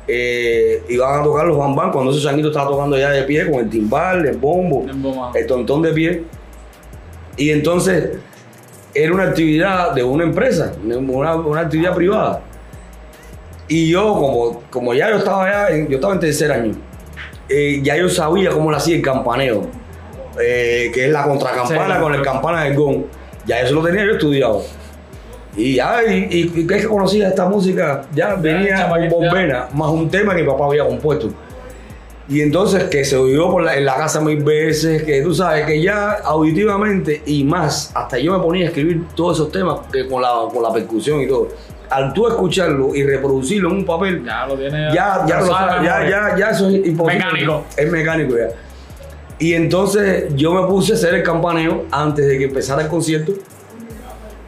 eh, 0.07 0.83
iban 0.89 1.21
a 1.21 1.23
tocar 1.23 1.45
los 1.45 1.57
bambán 1.57 1.91
cuando 1.91 2.11
ese 2.11 2.21
changuito 2.21 2.49
estaba 2.49 2.69
tocando 2.69 2.97
ya 2.97 3.09
de 3.11 3.23
pie 3.23 3.49
con 3.49 3.59
el 3.61 3.69
timbal, 3.69 4.25
el 4.25 4.37
bombo, 4.37 4.83
El 5.35 5.45
tontón 5.47 5.81
de 5.81 5.91
pie. 5.93 6.23
Y 7.37 7.51
entonces 7.51 8.17
era 8.93 9.13
una 9.13 9.23
actividad 9.23 9.93
de 9.93 10.03
una 10.03 10.23
empresa, 10.23 10.73
una, 10.83 11.35
una 11.35 11.61
actividad 11.61 11.95
privada. 11.95 12.41
Y 13.67 13.89
yo, 13.89 14.13
como, 14.15 14.63
como 14.69 14.93
ya 14.93 15.09
yo 15.11 15.17
estaba 15.17 15.49
ya, 15.49 15.67
en- 15.69 15.87
yo 15.87 15.95
estaba 15.95 16.13
en 16.15 16.19
tercer 16.19 16.51
año, 16.51 16.73
eh, 17.47 17.79
ya 17.81 17.95
yo 17.95 18.09
sabía 18.09 18.49
cómo 18.51 18.69
lo 18.69 18.75
hacía 18.77 18.95
el 18.97 19.01
campaneo, 19.01 19.67
eh, 20.39 20.91
que 20.93 21.05
es 21.05 21.11
la 21.11 21.23
contracampana 21.23 21.95
Sí. 21.95 22.01
con 22.01 22.13
el 22.15 22.21
campana 22.21 22.63
del 22.63 22.75
gong. 22.75 23.03
Ya 23.45 23.59
eso 23.61 23.73
lo 23.75 23.83
tenía 23.83 24.05
yo 24.05 24.11
estudiado. 24.13 24.61
Y 25.57 25.75
ya, 25.75 26.01
y, 26.07 26.27
y, 26.29 26.65
que 26.67 26.75
es 26.75 26.81
que 26.83 26.87
conocía 26.87 27.27
esta 27.27 27.49
música, 27.49 28.03
ya 28.13 28.35
venía 28.35 28.87
con 29.09 29.21
vena, 29.33 29.67
más 29.73 29.89
un 29.89 30.09
tema 30.09 30.33
que 30.35 30.43
mi 30.43 30.47
papá 30.47 30.65
había 30.65 30.85
compuesto. 30.85 31.29
Y 32.29 32.39
entonces 32.41 32.85
que 32.85 33.03
se 33.03 33.17
oyó 33.17 33.51
por 33.51 33.63
la- 33.63 33.75
en 33.75 33.83
la 33.83 33.95
casa 33.95 34.21
mil 34.21 34.41
veces, 34.41 35.03
que 35.03 35.21
tú 35.21 35.33
sabes 35.33 35.65
que 35.65 35.81
ya 35.81 36.11
auditivamente 36.23 37.21
y 37.25 37.43
más, 37.43 37.91
hasta 37.93 38.17
yo 38.17 38.31
me 38.31 38.39
ponía 38.41 38.63
a 38.65 38.67
escribir 38.69 39.01
todos 39.15 39.37
esos 39.37 39.51
temas 39.51 39.79
que 39.91 40.07
con, 40.07 40.21
la, 40.21 40.29
con 40.53 40.63
la 40.63 40.71
percusión 40.71 41.19
y 41.19 41.27
todo. 41.27 41.49
Al 41.89 42.13
tú 42.13 42.25
escucharlo 42.29 42.95
y 42.95 43.03
reproducirlo 43.03 43.69
en 43.71 43.77
un 43.77 43.85
papel, 43.85 44.23
Ya 44.23 44.45
lo 44.45 44.55
tiene. 44.55 44.93
ya, 44.93 45.25
ya, 45.27 45.41
ya, 45.83 46.09
ya, 46.09 46.35
ya 46.37 46.49
eso 46.51 46.69
es 46.69 46.85
imposible. 46.87 47.25
Mecánico. 47.25 47.65
Es 47.75 47.91
mecánico 47.91 48.35
ya. 48.37 48.47
Y 49.41 49.53
entonces 49.55 50.33
yo 50.35 50.53
me 50.53 50.67
puse 50.67 50.93
a 50.93 50.95
hacer 50.95 51.15
el 51.15 51.23
campaneo 51.23 51.85
antes 51.91 52.25
de 52.27 52.37
que 52.37 52.45
empezara 52.45 52.83
el 52.83 52.87
concierto. 52.87 53.33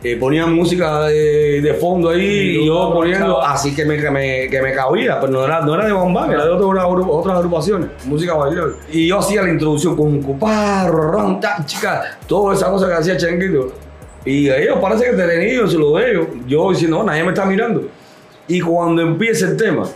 Eh, 0.06 0.18
ponían 0.18 0.54
música 0.54 1.04
de, 1.06 1.62
de 1.62 1.74
fondo 1.76 2.10
ahí 2.10 2.58
Y 2.58 2.66
yo 2.66 2.92
poniendo 2.94 3.42
así 3.42 3.74
que 3.74 3.86
me, 3.86 3.98
que 3.98 4.12
me, 4.12 4.50
que 4.50 4.62
me 4.62 4.74
cabía, 4.74 5.18
pero 5.20 5.32
no 5.32 5.46
era, 5.46 5.62
no 5.62 5.74
era 5.76 5.86
de 5.86 5.94
bombán, 5.94 6.30
era 6.30 6.44
de 6.44 6.52
otra- 6.52 6.84
agru- 6.84 7.08
otras 7.10 7.38
agrupaciones, 7.38 7.88
música 8.06 8.34
bailable. 8.34 8.74
Y 8.92 9.08
yo 9.08 9.20
hacía 9.20 9.42
la 9.44 9.50
introducción 9.50 9.96
con 9.96 10.22
cuparro, 10.22 11.10
ron, 11.12 11.40
ta, 11.40 11.64
chica, 11.66 12.18
toda 12.28 12.54
esa 12.54 12.70
cosa 12.70 12.88
que 12.88 12.94
hacía 12.96 13.16
Changuito. 13.18 13.72
Y 14.26 14.50
ellos 14.50 14.78
parece 14.82 15.06
que 15.06 15.10
entretenidos, 15.12 15.72
se 15.72 15.78
lo 15.78 15.94
veo. 15.94 16.28
Yo 16.48 16.72
diciendo, 16.72 16.98
no, 16.98 17.04
nadie 17.06 17.24
me 17.24 17.30
está 17.30 17.46
mirando. 17.46 17.88
Y 18.50 18.60
cuando 18.60 19.02
empieza 19.02 19.46
el 19.48 19.56
tema, 19.58 19.88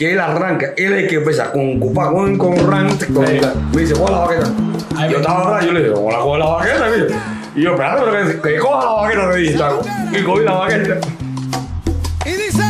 que 0.00 0.12
él 0.12 0.18
arranca, 0.18 0.72
él 0.78 0.94
es 0.94 1.02
el 1.02 1.08
que 1.08 1.16
empieza 1.16 1.52
con 1.52 1.78
cupa, 1.78 2.10
con, 2.10 2.38
con 2.38 2.56
ran, 2.70 2.88
con, 3.12 3.26
Sí. 3.26 3.38
me 3.74 3.80
dice, 3.82 3.92
coge 3.92 4.10
la 4.10 4.18
baqueta. 4.20 4.50
Ay, 4.96 5.10
yo 5.12 5.18
estaba 5.18 5.42
atrás, 5.42 5.66
yo 5.66 5.72
le 5.72 5.80
dije, 5.80 5.92
¿cómo 5.92 6.10
la 6.10 6.18
coge 6.20 6.38
la 6.38 6.46
baqueta? 6.46 6.86
mire? 6.88 7.14
Y 7.54 7.62
yo, 7.64 7.70
espérate, 7.72 8.02
pero 8.10 8.40
que, 8.42 8.48
que 8.54 8.58
coja 8.60 8.84
la 8.86 8.92
baqueta, 8.92 9.26
le 9.26 9.36
dije, 9.36 9.58
"Taco". 9.58 9.82
y 10.18 10.22
cogí 10.22 10.42
la 10.44 10.52
baqueta. 10.52 11.00
Y 12.24 12.30
dice. 12.30 12.62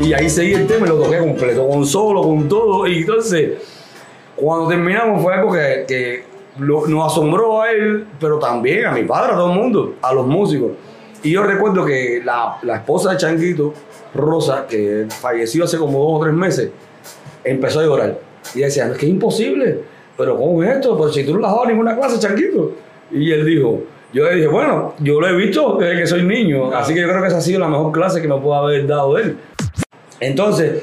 Y 0.00 0.12
ahí 0.14 0.28
seguí 0.28 0.52
el 0.54 0.66
tema 0.66 0.86
y 0.86 0.88
lo 0.90 0.96
toqué 0.98 1.18
completo, 1.18 1.66
con 1.68 1.86
solo, 1.86 2.22
con 2.22 2.48
todo. 2.48 2.86
Y 2.88 2.98
entonces, 2.98 3.52
cuando 4.42 4.66
terminamos 4.66 5.22
fue 5.22 5.34
algo 5.34 5.52
que, 5.52 5.84
que 5.86 6.24
nos 6.58 7.12
asombró 7.12 7.62
a 7.62 7.70
él, 7.70 8.06
pero 8.18 8.40
también 8.40 8.86
a 8.86 8.90
mi 8.90 9.04
padre, 9.04 9.34
a 9.34 9.36
todo 9.36 9.52
el 9.52 9.58
mundo, 9.58 9.94
a 10.02 10.12
los 10.12 10.26
músicos. 10.26 10.72
Y 11.22 11.30
yo 11.30 11.44
recuerdo 11.44 11.84
que 11.84 12.20
la, 12.24 12.58
la 12.62 12.76
esposa 12.78 13.12
de 13.12 13.18
Changuito, 13.18 13.72
Rosa, 14.12 14.66
que 14.68 15.06
falleció 15.08 15.62
hace 15.62 15.78
como 15.78 15.96
dos 16.00 16.20
o 16.20 16.24
tres 16.24 16.34
meses, 16.34 16.70
empezó 17.44 17.78
a 17.78 17.84
llorar. 17.84 18.18
Y 18.52 18.60
decía, 18.62 18.88
es 18.88 18.98
que 18.98 19.06
es 19.06 19.12
imposible. 19.12 19.78
Pero 20.18 20.36
¿cómo 20.36 20.60
es 20.64 20.70
esto? 20.70 20.96
Pero 20.98 21.12
si 21.12 21.24
tú 21.24 21.34
no 21.34 21.38
le 21.40 21.46
has 21.46 21.52
dado 21.52 21.66
ninguna 21.66 21.96
clase, 21.96 22.18
Changuito. 22.18 22.72
Y 23.12 23.30
él 23.30 23.46
dijo, 23.46 23.84
yo 24.12 24.24
le 24.24 24.34
dije, 24.34 24.48
bueno, 24.48 24.94
yo 24.98 25.20
lo 25.20 25.28
he 25.28 25.36
visto 25.36 25.76
desde 25.78 26.00
que 26.00 26.06
soy 26.08 26.24
niño, 26.24 26.74
así 26.74 26.94
que 26.94 27.02
yo 27.02 27.08
creo 27.08 27.22
que 27.22 27.28
esa 27.28 27.38
ha 27.38 27.40
sido 27.40 27.60
la 27.60 27.68
mejor 27.68 27.92
clase 27.92 28.20
que 28.20 28.26
me 28.26 28.38
puede 28.38 28.58
haber 28.58 28.86
dado 28.88 29.16
él. 29.18 29.36
Entonces, 30.18 30.82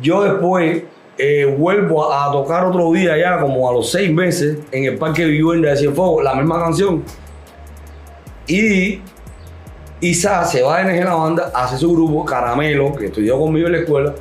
yo 0.00 0.22
después 0.22 0.84
eh, 1.18 1.54
vuelvo 1.58 2.12
a, 2.12 2.26
a 2.28 2.32
tocar 2.32 2.64
otro 2.64 2.92
día 2.92 3.16
ya, 3.16 3.40
como 3.40 3.68
a 3.68 3.72
los 3.72 3.90
seis 3.90 4.12
meses, 4.12 4.58
en 4.72 4.84
el 4.84 4.98
Parque 4.98 5.24
Vivienda 5.24 5.70
de 5.70 5.76
Cienfuegos, 5.76 6.24
la 6.24 6.34
misma 6.34 6.58
canción. 6.58 7.04
Y 8.46 9.00
Isa 10.00 10.44
se 10.44 10.62
va 10.62 10.78
a 10.78 10.84
NG 10.84 11.04
la 11.04 11.14
banda, 11.14 11.52
hace 11.54 11.78
su 11.78 11.92
grupo, 11.92 12.24
Caramelo, 12.24 12.94
que 12.94 13.06
estudió 13.06 13.38
conmigo 13.38 13.66
en 13.66 13.72
la 13.72 13.78
escuela. 13.78 14.14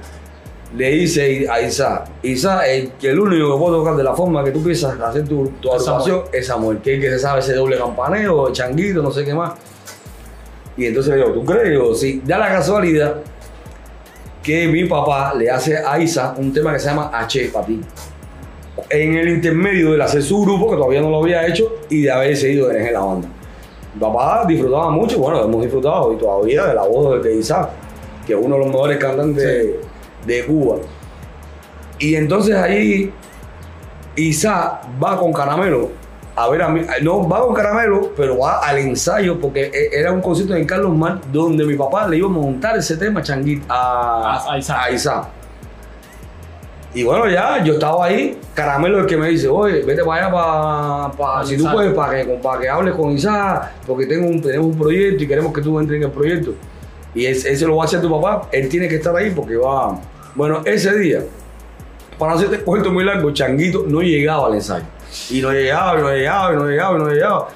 Le 0.75 0.89
dice 0.89 1.47
a 1.49 1.61
Isa, 1.61 2.05
Isa, 2.23 2.65
el, 2.67 2.93
que 2.93 3.09
el 3.09 3.19
único 3.19 3.53
que 3.53 3.59
puede 3.59 3.77
tocar 3.77 3.95
de 3.95 4.03
la 4.03 4.13
forma 4.13 4.43
que 4.43 4.51
tú 4.51 4.63
piensas 4.63 4.99
hacer 4.99 5.27
tu, 5.27 5.51
tu 5.61 5.69
Es 5.73 5.87
agrupación 5.87 6.23
es 6.31 6.47
Samuel, 6.47 6.79
que 6.79 6.93
es 6.93 6.95
el 6.97 7.03
que 7.03 7.09
se 7.11 7.19
sabe 7.19 7.41
ese 7.41 7.53
doble 7.53 7.77
campaneo, 7.77 8.47
el 8.47 8.53
changuito, 8.53 9.03
no 9.03 9.11
sé 9.11 9.23
qué 9.23 9.35
más. 9.35 9.53
Y 10.75 10.85
entonces 10.85 11.11
le 11.11 11.17
digo, 11.17 11.31
¿tú 11.31 11.45
crees? 11.45 11.69
Digo, 11.69 11.93
sí, 11.93 12.21
da 12.25 12.39
la 12.39 12.47
casualidad 12.47 13.17
que 14.43 14.67
mi 14.67 14.83
papá 14.83 15.33
le 15.33 15.49
hace 15.49 15.77
a 15.77 15.97
Isa 15.97 16.35
un 16.37 16.51
tema 16.51 16.73
que 16.73 16.79
se 16.79 16.87
llama 16.87 17.09
H 17.13 17.49
para 17.53 17.65
ti. 17.65 17.79
En 18.89 19.15
el 19.15 19.29
intermedio 19.29 19.93
de 19.93 20.03
hacer 20.03 20.21
su 20.21 20.41
grupo, 20.41 20.69
que 20.69 20.75
todavía 20.75 21.01
no 21.01 21.09
lo 21.09 21.23
había 21.23 21.47
hecho, 21.47 21.71
y 21.89 22.01
de 22.01 22.11
haber 22.11 22.35
seguido 22.35 22.69
en 22.69 22.91
la 22.91 22.99
banda. 22.99 23.29
Mi 23.93 24.01
papá 24.01 24.43
disfrutaba 24.45 24.89
mucho, 24.89 25.17
bueno, 25.19 25.41
hemos 25.43 25.61
disfrutado 25.61 26.11
y 26.13 26.17
todavía 26.17 26.65
de 26.65 26.73
la 26.73 26.83
voz 26.83 27.23
de 27.23 27.35
Isa, 27.35 27.69
que 28.27 28.33
es 28.33 28.39
uno 28.39 28.55
de 28.55 28.59
los 28.59 28.67
mejores 28.67 28.97
cantantes 28.97 29.43
de, 29.43 29.79
de 30.25 30.45
Cuba. 30.45 30.77
Y 31.99 32.15
entonces 32.15 32.55
ahí 32.55 33.13
Isa 34.15 34.81
va 35.01 35.17
con 35.17 35.31
Caramelo 35.31 36.02
a 36.35 36.49
ver 36.49 36.61
a 36.63 36.69
mí, 36.69 36.81
no 37.03 37.27
va 37.29 37.41
con 37.41 37.53
Caramelo, 37.53 38.11
pero 38.17 38.39
va 38.39 38.59
al 38.59 38.79
ensayo 38.79 39.39
porque 39.39 39.65
e- 39.73 39.99
era 39.99 40.11
un 40.11 40.21
concierto 40.21 40.55
en 40.55 40.65
Carlos 40.65 40.95
Mar 40.95 41.19
donde 41.31 41.63
mi 41.63 41.75
papá 41.75 42.07
le 42.07 42.17
iba 42.17 42.27
a 42.27 42.31
montar 42.31 42.75
ese 42.77 42.97
tema 42.97 43.21
changuito 43.21 43.65
a, 43.69 44.37
A- 44.37 44.53
a 44.53 44.57
Isa. 44.57 44.83
a 44.83 44.91
Isa. 44.91 45.29
Y 46.95 47.03
bueno, 47.03 47.27
ya, 47.27 47.63
yo 47.63 47.73
estaba 47.73 48.05
ahí, 48.05 48.39
Caramelo 48.53 48.97
es 48.97 49.03
el 49.03 49.09
que 49.09 49.17
me 49.17 49.27
dice, 49.29 49.47
oye, 49.47 49.81
vete 49.81 50.03
para 50.03 50.27
allá, 50.27 50.31
para, 50.33 51.11
Para 51.17 51.45
si 51.45 51.57
tú 51.57 51.63
puedes, 51.71 51.93
para 51.93 52.23
que, 52.23 52.33
para 52.35 52.61
que 52.61 52.69
hables 52.69 52.93
con 52.93 53.11
Isa, 53.11 53.71
porque 53.87 54.05
tengo 54.05 54.27
un, 54.27 54.39
tenemos 54.41 54.67
un 54.67 54.77
proyecto 54.77 55.23
y 55.23 55.27
queremos 55.27 55.51
que 55.53 55.61
tú 55.61 55.79
entres 55.79 55.97
en 55.97 56.03
el 56.03 56.11
proyecto. 56.11 56.53
Y 57.15 57.25
él, 57.25 57.35
él 57.45 57.57
se 57.57 57.65
lo 57.65 57.75
va 57.77 57.83
a 57.83 57.85
hacer 57.85 57.97
a 57.97 58.01
tu 58.03 58.11
papá, 58.11 58.47
él 58.51 58.69
tiene 58.69 58.87
que 58.87 58.95
estar 58.95 59.15
ahí 59.15 59.31
porque 59.31 59.55
va... 59.55 59.99
Bueno, 60.35 60.61
ese 60.65 60.95
día, 60.99 61.21
para 62.19 62.33
hacerte 62.33 62.59
cuento 62.59 62.91
muy 62.91 63.03
largo, 63.03 63.31
Changuito 63.31 63.85
no 63.87 64.01
llegaba 64.01 64.47
al 64.47 64.53
ensayo. 64.55 64.85
Y 65.29 65.41
no 65.41 65.51
llegaba, 65.51 65.99
y 65.99 66.01
no 66.01 66.09
llegaba, 66.09 66.53
y 66.53 66.55
no 66.57 66.67
llegaba, 66.67 66.95
y 66.97 66.99
no 67.01 67.09
llegaba. 67.09 67.47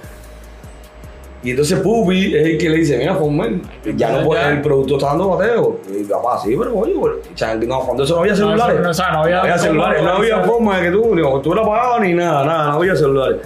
Y 1.44 1.52
entonces 1.52 1.80
Pupi 1.80 2.36
es 2.36 2.46
el 2.46 2.58
que 2.58 2.70
le 2.70 2.78
dice, 2.78 2.98
mira, 2.98 3.16
Fomen, 3.16 3.62
ya 3.96 4.10
no 4.12 4.26
puede, 4.26 4.48
el 4.50 4.62
producto 4.62 4.96
está 4.98 5.08
dando 5.10 5.30
bateo. 5.30 5.80
Y 5.98 6.04
papá, 6.04 6.40
sí, 6.44 6.56
pero 6.58 6.76
oye, 6.76 6.94
bueno, 6.96 7.18
Changuito, 7.36 7.74
no, 7.74 7.82
cuando 7.82 8.04
eso 8.04 8.16
no 8.16 8.22
había 8.22 8.34
No, 8.34 8.38
celulares. 8.40 8.74
eso 8.76 8.84
no, 8.84 8.90
o 8.90 8.94
sea, 8.94 9.12
no 9.12 9.20
había 9.24 9.58
celulares, 9.58 10.04
no 10.04 10.10
había 10.14 10.40
forma 10.44 10.78
de 10.78 10.84
que 10.84 10.92
tú, 10.92 11.16
ni 11.16 11.42
tú 11.42 11.54
la 11.54 11.62
pagabas 11.64 12.02
ni 12.02 12.14
nada, 12.14 12.44
nada, 12.44 12.72
no 12.72 12.78
había 12.78 12.96
celulares. 12.96 13.38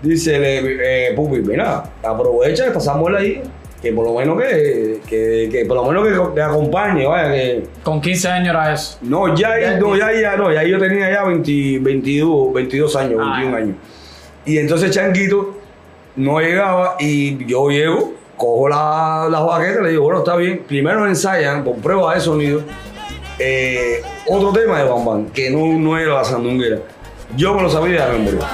Dice 0.00 0.38
eh, 0.40 1.12
Pupi, 1.16 1.40
mira, 1.40 1.82
aprovecha 2.02 2.62
que 2.62 2.68
está 2.68 2.80
Samuel 2.80 3.16
ahí, 3.16 3.42
que 3.80 3.92
por 3.92 4.06
lo 4.06 4.14
menos 4.14 4.40
que, 4.42 5.00
que, 5.08 5.48
que 5.50 5.64
por 5.64 5.76
lo 5.76 5.84
menos 5.84 6.08
que 6.08 6.34
te 6.34 6.42
acompañe, 6.42 7.06
vaya, 7.06 7.32
que... 7.32 7.62
Con 7.82 8.00
15 8.00 8.28
años 8.28 8.48
era 8.48 8.72
eso. 8.74 8.98
No, 9.02 9.34
ya, 9.36 9.78
no, 9.78 9.96
ya. 9.96 10.12
ya, 10.12 10.36
no, 10.36 10.52
ya 10.52 10.62
yo 10.64 10.78
tenía 10.78 11.10
ya 11.10 11.24
20 11.24 11.78
22, 11.80 12.52
22 12.54 12.96
años, 12.96 13.20
Ah. 13.22 13.36
21 13.38 13.56
años. 13.56 13.76
Y 14.44 14.58
entonces 14.58 14.90
Changuito 14.90 15.54
no 16.16 16.40
llegaba 16.40 16.96
y 16.98 17.44
yo 17.46 17.68
llego, 17.70 18.14
cojo 18.36 18.68
la, 18.68 19.28
la 19.30 19.40
baqueta 19.40 19.80
y 19.80 19.84
le 19.84 19.90
digo, 19.90 20.04
bueno, 20.04 20.18
está 20.20 20.36
bien, 20.36 20.64
primero 20.66 21.06
ensayan 21.06 21.62
con 21.62 21.80
prueba 21.80 22.14
de 22.14 22.20
sonido 22.20 22.62
eh, 23.38 24.02
otro 24.26 24.52
tema 24.52 24.78
de 24.78 24.88
Bambán, 24.88 25.26
que 25.26 25.50
no, 25.50 25.78
no 25.78 25.96
era 25.96 26.14
la 26.14 26.24
sandunguera. 26.24 26.78
Yo 27.36 27.54
me 27.54 27.62
lo 27.62 27.70
sabía 27.70 28.06
de 28.06 28.18
memoria. 28.18 28.48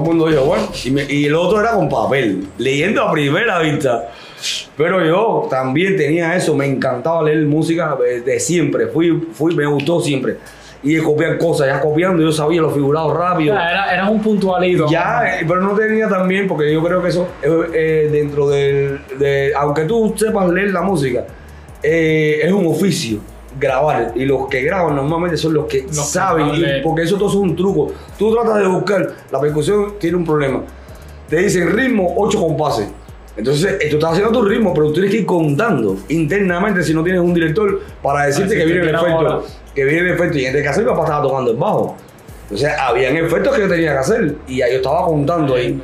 Todo 0.00 0.10
el 0.12 0.16
mundo 0.16 0.30
dijo, 0.30 0.44
bueno, 0.44 0.68
y, 0.84 0.90
me- 0.90 1.04
y 1.12 1.26
el 1.26 1.34
otro 1.34 1.60
era 1.60 1.72
con 1.72 1.88
papel, 1.88 2.46
leyendo 2.58 3.02
a 3.02 3.12
primera 3.12 3.58
vista. 3.60 4.08
Pero 4.76 5.04
yo 5.04 5.48
también 5.50 5.96
tenía 5.96 6.36
eso, 6.36 6.54
me 6.54 6.66
encantaba 6.66 7.22
leer 7.24 7.44
música 7.46 7.96
de, 8.00 8.20
de 8.20 8.38
siempre, 8.40 8.86
fui, 8.86 9.28
fui, 9.32 9.54
me 9.54 9.66
gustó 9.66 10.00
siempre. 10.00 10.36
Y 10.80 10.94
de 10.94 11.02
copiar 11.02 11.36
cosas, 11.38 11.66
ya 11.66 11.80
copiando, 11.80 12.22
yo 12.22 12.30
sabía 12.30 12.60
los 12.60 12.72
figurados 12.72 13.16
rápido. 13.16 13.52
Ya, 13.54 13.68
era, 13.70 13.92
eras 13.94 14.10
un 14.10 14.22
puntualito. 14.22 14.86
Ya, 14.88 15.40
eh, 15.40 15.44
pero 15.46 15.60
no 15.60 15.74
tenía 15.74 16.08
también, 16.08 16.46
porque 16.46 16.72
yo 16.72 16.80
creo 16.84 17.02
que 17.02 17.08
eso, 17.08 17.26
eh, 17.42 17.48
eh, 17.74 18.08
dentro 18.12 18.48
del, 18.48 19.00
de, 19.18 19.52
aunque 19.56 19.82
tú 19.86 20.14
sepas 20.16 20.48
leer 20.50 20.70
la 20.70 20.82
música, 20.82 21.24
eh, 21.82 22.40
es 22.44 22.52
un 22.52 22.66
oficio 22.66 23.18
grabar. 23.58 24.12
Y 24.14 24.24
los 24.24 24.48
que 24.48 24.62
graban 24.62 24.96
normalmente 24.96 25.36
son 25.36 25.54
los 25.54 25.66
que 25.66 25.86
saben, 25.90 26.82
porque 26.82 27.02
eso 27.02 27.16
todo 27.16 27.28
es 27.28 27.34
un 27.34 27.54
truco. 27.54 27.92
Tú 28.18 28.32
tratas 28.34 28.58
de 28.58 28.66
buscar, 28.66 29.14
la 29.30 29.40
percusión 29.40 29.94
tiene 29.98 30.16
un 30.16 30.24
problema. 30.24 30.62
Te 31.28 31.36
dicen 31.36 31.70
ritmo, 31.70 32.14
8 32.16 32.40
compases. 32.40 32.88
Entonces, 33.36 33.76
eh, 33.80 33.86
tú 33.88 33.96
estás 33.96 34.12
haciendo 34.12 34.32
tu 34.32 34.44
ritmo, 34.44 34.74
pero 34.74 34.88
tú 34.88 34.94
tienes 34.94 35.12
que 35.12 35.18
ir 35.18 35.26
contando 35.26 35.96
internamente 36.08 36.82
si 36.82 36.92
no 36.92 37.04
tienes 37.04 37.22
un 37.22 37.32
director 37.32 37.80
para 38.02 38.26
decirte 38.26 38.56
que 38.56 38.64
viene 38.64 38.80
el 38.80 38.94
efecto. 38.94 39.44
Que 39.74 39.84
viene 39.84 40.08
el 40.08 40.14
efecto. 40.14 40.38
Y 40.38 40.46
en 40.46 40.56
este 40.56 40.64
caso, 40.64 40.80
mi 40.80 40.86
papá 40.86 41.02
estaba 41.04 41.22
tocando 41.22 41.52
el 41.52 41.56
bajo. 41.56 41.96
Entonces, 42.42 42.70
habían 42.76 43.16
efectos 43.16 43.54
que 43.54 43.60
yo 43.60 43.68
tenía 43.68 43.92
que 43.92 43.98
hacer. 43.98 44.34
Y 44.48 44.58
yo 44.58 44.64
estaba 44.64 45.04
contando 45.04 45.54
ahí. 45.54 45.80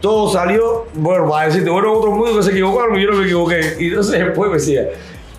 Todo 0.00 0.30
salió, 0.30 0.86
bueno, 0.94 1.28
para 1.28 1.46
decirte, 1.46 1.68
bueno, 1.68 1.92
otros 1.92 2.14
músicos 2.14 2.38
que 2.38 2.42
se 2.44 2.50
equivocaron 2.52 2.98
y 2.98 3.02
yo 3.02 3.10
no 3.10 3.16
me 3.18 3.24
equivoqué. 3.24 3.60
Y 3.78 3.88
entonces 3.88 4.18
después 4.24 4.50
me 4.50 4.56
decía, 4.56 4.88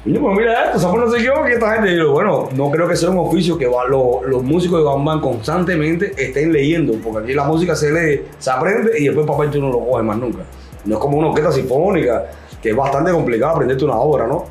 "Coño, 0.06 0.22
pues 0.22 0.38
mira 0.38 0.66
esto, 0.68 0.80
Samuel 0.80 1.06
no 1.06 1.12
se 1.12 1.18
equivoca 1.18 1.50
y 1.50 1.54
esta 1.54 1.74
gente. 1.74 1.92
Y 1.92 1.98
yo, 1.98 2.12
bueno, 2.14 2.48
no 2.56 2.70
creo 2.72 2.88
que 2.88 2.96
sea 2.96 3.10
un 3.10 3.18
oficio 3.18 3.58
que 3.58 3.66
va- 3.68 3.86
lo- 3.88 4.22
los 4.24 4.42
músicos 4.44 4.80
de 4.80 4.86
Bam 4.86 5.04
Bam 5.04 5.20
constantemente 5.20 6.14
estén 6.18 6.54
leyendo, 6.54 6.94
porque 7.04 7.24
aquí 7.26 7.34
la 7.34 7.44
música 7.46 7.76
se 7.76 7.92
lee, 7.92 8.22
se 8.38 8.52
aprende 8.52 8.92
y 9.00 9.06
después 9.06 9.26
papel 9.26 9.50
tú 9.50 9.60
no 9.60 9.70
lo 9.70 9.80
coges 9.80 10.06
más 10.06 10.18
nunca. 10.18 10.44
No 10.86 10.96
es 10.96 11.02
como 11.02 11.18
una 11.18 11.30
orquesta 11.30 11.52
sinfónica, 11.52 12.24
que 12.62 12.70
es 12.70 12.76
bastante 12.76 13.12
complicado 13.12 13.54
aprenderte 13.56 13.84
una 13.84 13.96
obra, 13.96 14.28
¿no? 14.28 14.46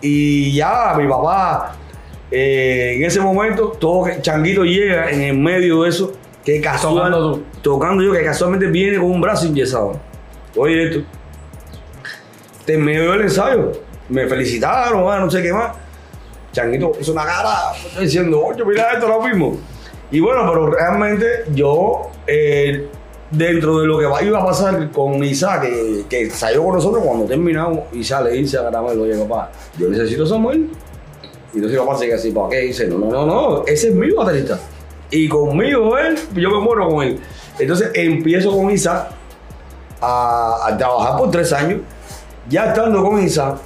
Y 0.00 0.52
ya 0.54 0.94
mi 0.96 1.08
papá, 1.08 1.74
eh, 2.30 2.94
en 2.96 3.04
ese 3.04 3.20
momento, 3.20 3.70
todo 3.80 4.06
Changuito 4.20 4.64
llega 4.64 5.10
en 5.10 5.22
el 5.22 5.36
medio 5.38 5.82
de 5.82 5.88
eso, 5.88 6.12
que 6.44 6.60
casual, 6.60 7.42
Tocando 7.62 8.00
yo, 8.04 8.12
que 8.12 8.22
casualmente 8.22 8.66
viene 8.68 8.98
con 8.98 9.10
un 9.10 9.20
brazo 9.20 9.46
enyesado. 9.46 9.98
Oye, 10.56 10.84
esto. 10.84 11.00
Terminé 12.64 13.04
yo 13.04 13.14
el 13.14 13.22
ensayo, 13.22 13.72
me 14.08 14.26
felicitaron, 14.26 15.10
ah, 15.10 15.20
no 15.20 15.30
sé 15.30 15.42
qué 15.42 15.52
más. 15.52 15.72
Changuito 16.52 16.92
hizo 17.00 17.12
una 17.12 17.24
cara 17.24 17.72
diciendo, 18.00 18.42
oye, 18.42 18.64
mira 18.64 18.92
esto, 18.92 19.08
lo 19.08 19.20
mismo. 19.22 19.58
Y 20.10 20.20
bueno, 20.20 20.48
pero 20.48 20.70
realmente 20.70 21.44
yo, 21.52 22.10
eh, 22.26 22.88
dentro 23.30 23.80
de 23.80 23.86
lo 23.86 23.98
que 23.98 24.24
iba 24.24 24.40
a 24.40 24.44
pasar 24.44 24.90
con 24.90 25.22
Isa, 25.24 25.60
que, 25.60 26.30
salió 26.30 26.64
con 26.64 26.74
nosotros 26.76 27.04
cuando 27.04 27.26
terminamos, 27.26 27.80
Isa 27.92 28.22
le 28.22 28.30
dice 28.30 28.58
a 28.58 28.62
Caramelo, 28.62 29.02
oye, 29.02 29.16
papá, 29.18 29.50
yo 29.76 29.88
necesito 29.88 30.24
a 30.24 30.28
Samuel. 30.28 30.70
Y 31.52 31.56
entonces 31.56 31.78
papá 31.78 31.98
sigue 31.98 32.14
así, 32.14 32.30
¿para 32.30 32.48
qué? 32.50 32.60
Dice, 32.60 32.86
no, 32.86 32.98
no, 32.98 33.10
no, 33.10 33.26
no, 33.26 33.64
ese 33.66 33.88
es 33.88 33.94
mi 33.94 34.10
baterista. 34.12 34.58
Y 35.10 35.28
conmigo 35.28 35.98
él, 35.98 36.16
yo 36.34 36.50
me 36.50 36.60
muero 36.60 36.88
con 36.88 37.04
él. 37.04 37.20
Entonces 37.58 37.90
empiezo 37.94 38.56
con 38.56 38.70
Isa 38.70 39.08
a 40.00 40.74
trabajar 40.78 41.18
por 41.18 41.30
tres 41.30 41.52
años. 41.52 41.80
Ya 42.48 42.66
estando 42.66 43.02
con 43.02 43.22
Isa, 43.22 43.58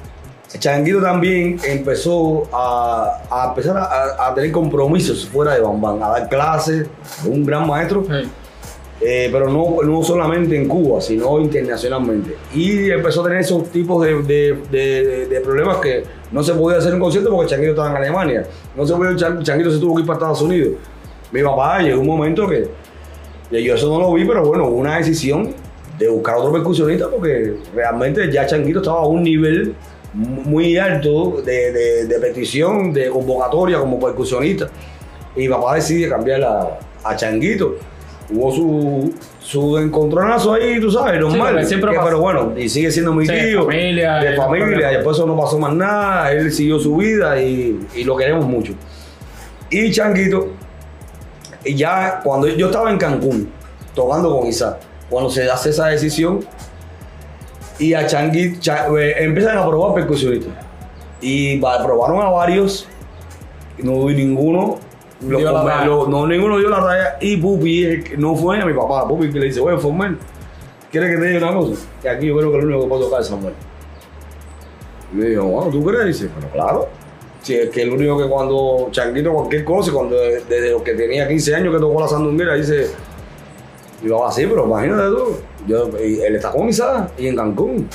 Changuito 0.58 1.00
también 1.00 1.58
empezó 1.64 2.42
a, 2.52 3.20
a 3.30 3.48
empezar 3.50 3.76
a, 3.76 4.26
a- 4.28 4.34
tener 4.34 4.50
compromisos 4.50 5.26
fuera 5.28 5.54
de 5.54 5.60
Bambán, 5.60 6.02
a 6.02 6.08
dar 6.08 6.28
clases, 6.28 6.86
un 7.24 7.44
gran 7.46 7.66
maestro. 7.66 8.04
Sí. 8.04 8.28
Eh, 9.02 9.30
pero 9.32 9.48
no, 9.48 9.76
no 9.82 10.02
solamente 10.02 10.54
en 10.60 10.68
Cuba, 10.68 11.00
sino 11.00 11.40
internacionalmente. 11.40 12.36
Y 12.54 12.90
empezó 12.90 13.22
a 13.22 13.24
tener 13.24 13.38
esos 13.40 13.70
tipos 13.70 14.04
de, 14.04 14.22
de- 14.22 14.58
de- 14.70 15.26
de 15.26 15.40
problemas 15.40 15.78
que 15.78 16.02
no 16.32 16.42
se 16.42 16.52
podía 16.52 16.78
hacer 16.78 16.92
un 16.94 17.00
concierto 17.00 17.30
porque 17.30 17.48
Changuito 17.50 17.70
estaba 17.70 17.90
en 17.90 17.96
Alemania. 17.96 18.44
No 18.76 18.86
se 18.86 18.92
podía, 18.94 19.16
Chan- 19.16 19.42
Changuito 19.42 19.70
se 19.70 19.78
tuvo 19.78 19.94
que 19.94 20.00
ir 20.02 20.06
para 20.06 20.18
Estados 20.18 20.42
Unidos. 20.42 20.74
Mi 21.32 21.42
papá 21.42 21.80
llegó 21.80 22.00
un 22.00 22.06
momento 22.08 22.46
que 22.46 22.68
yo 23.64 23.74
eso 23.74 23.88
no 23.88 24.00
lo 24.00 24.12
vi, 24.12 24.24
pero 24.26 24.44
bueno, 24.44 24.66
una 24.68 24.96
decisión 24.98 25.54
de 25.98 26.08
buscar 26.08 26.36
otro 26.36 26.52
percusionista 26.52 27.08
porque 27.08 27.54
realmente 27.74 28.30
ya 28.30 28.46
Changuito 28.46 28.80
estaba 28.80 29.00
a 29.00 29.06
un 29.06 29.22
nivel 29.22 29.74
muy 30.12 30.76
alto 30.78 31.40
de, 31.44 31.72
de- 31.72 32.04
de 32.06 32.18
petición, 32.18 32.92
de 32.92 33.08
convocatoria 33.10 33.78
como 33.78 33.98
percusionista. 34.00 34.68
Y 35.36 35.40
mi 35.40 35.48
papá 35.48 35.76
decide 35.76 36.08
cambiar 36.08 36.42
a, 37.04 37.16
Changuito. 37.16 37.76
Hubo 38.32 38.52
su, 38.54 39.14
su 39.40 39.78
encontronazo 39.78 40.52
ahí, 40.54 40.80
tú 40.80 40.90
sabes, 40.90 41.20
normal. 41.20 41.66
que- 41.68 41.76
pasa. 41.78 42.04
pero 42.04 42.20
bueno, 42.20 42.52
y 42.56 42.68
sigue 42.68 42.90
siendo 42.90 43.12
mi 43.12 43.26
Sí, 43.26 43.32
de 43.32 43.40
tío. 43.48 43.64
familia, 43.64 44.14
De 44.16 44.36
familia. 44.36 44.92
Y 44.92 44.94
después 44.96 45.16
eso 45.16 45.26
no 45.26 45.36
pasó 45.36 45.58
más 45.58 45.72
nada. 45.72 46.30
Él 46.32 46.52
siguió 46.52 46.78
su 46.78 46.96
vida 46.96 47.40
y, 47.40 47.80
y 47.96 48.04
lo 48.04 48.16
queremos 48.16 48.46
mucho. 48.46 48.72
Y 49.70 49.90
Changuito, 49.90 50.48
y 51.64 51.74
ya 51.74 52.20
cuando 52.24 52.48
yo 52.48 52.66
estaba 52.66 52.90
en 52.90 52.98
Cancún, 52.98 53.50
tocando 53.94 54.36
con 54.38 54.46
Isaac, 54.48 54.78
cuando 55.08 55.28
se 55.30 55.48
hace 55.50 55.70
esa 55.70 55.86
decisión, 55.88 56.40
y 57.80 57.94
a 57.94 58.06
Changuito, 58.06 58.60
Cha- 58.60 58.86
eh, 58.98 59.24
empiezan 59.24 59.58
a 59.58 59.66
probar 59.66 59.94
percusionistas. 59.94 60.52
Y 61.20 61.58
probaron 61.58 62.20
a 62.22 62.30
varios, 62.30 62.88
y 63.78 63.82
no 63.82 64.04
vi 64.06 64.14
ninguno. 64.14 64.78
Lo 65.22 65.36
Dio 65.38 65.52
lo- 65.52 66.06
no, 66.08 66.26
ninguno 66.26 66.58
dio 66.58 66.70
la 66.70 66.80
talla. 66.80 67.16
Y 67.20 67.36
Pupi 67.36 68.04
no 68.16 68.34
fue 68.36 68.58
a 68.60 68.64
mi 68.64 68.72
papá. 68.72 69.06
Pupi 69.06 69.30
que 69.30 69.38
le 69.38 69.46
dice, 69.46 69.60
oye, 69.60 69.76
Formel, 69.76 70.16
¿quieres 70.90 71.10
que 71.10 71.16
te 71.20 71.28
diga 71.28 71.48
una 71.50 71.58
cosa? 71.58 71.74
Que 72.00 72.08
aquí 72.08 72.26
yo 72.26 72.36
creo 72.38 72.50
que 72.52 72.58
el 72.58 72.64
único 72.64 72.82
que 72.82 72.88
puede 72.88 73.02
tocar 73.04 73.20
es 73.20 73.26
Samuel. 73.26 73.52
Y 75.12 75.16
me 75.16 75.26
dijo, 75.26 75.44
bueno, 75.44 75.70
¿tú 75.70 75.84
crees? 75.84 76.06
Dice, 76.06 76.30
pero 76.34 76.50
claro. 76.52 76.88
Si 77.42 77.54
es 77.54 77.68
que 77.70 77.82
el 77.82 77.90
único 77.92 78.16
que 78.18 78.28
cuando 78.28 78.88
Changuito 78.92 79.32
cualquier 79.32 79.64
cosa, 79.64 79.92
cuando 79.92 80.16
desde 80.16 80.70
los 80.70 80.82
que 80.82 80.94
tenía 80.94 81.26
15 81.28 81.54
años 81.54 81.74
que 81.74 81.80
tocó 81.80 82.00
la 82.00 82.08
sandunguera, 82.08 82.54
dice, 82.54 82.86
yo, 84.02 84.26
así, 84.26 84.46
pero 84.46 84.64
imagínate 84.66 85.08
tú, 85.08 85.36
yo, 85.66 85.90
y 86.02 86.20
él 86.20 86.36
está 86.36 86.50
con 86.50 86.68
Isa 86.68 87.08
y 87.18 87.26
en 87.28 87.36
Cancún. 87.36 87.88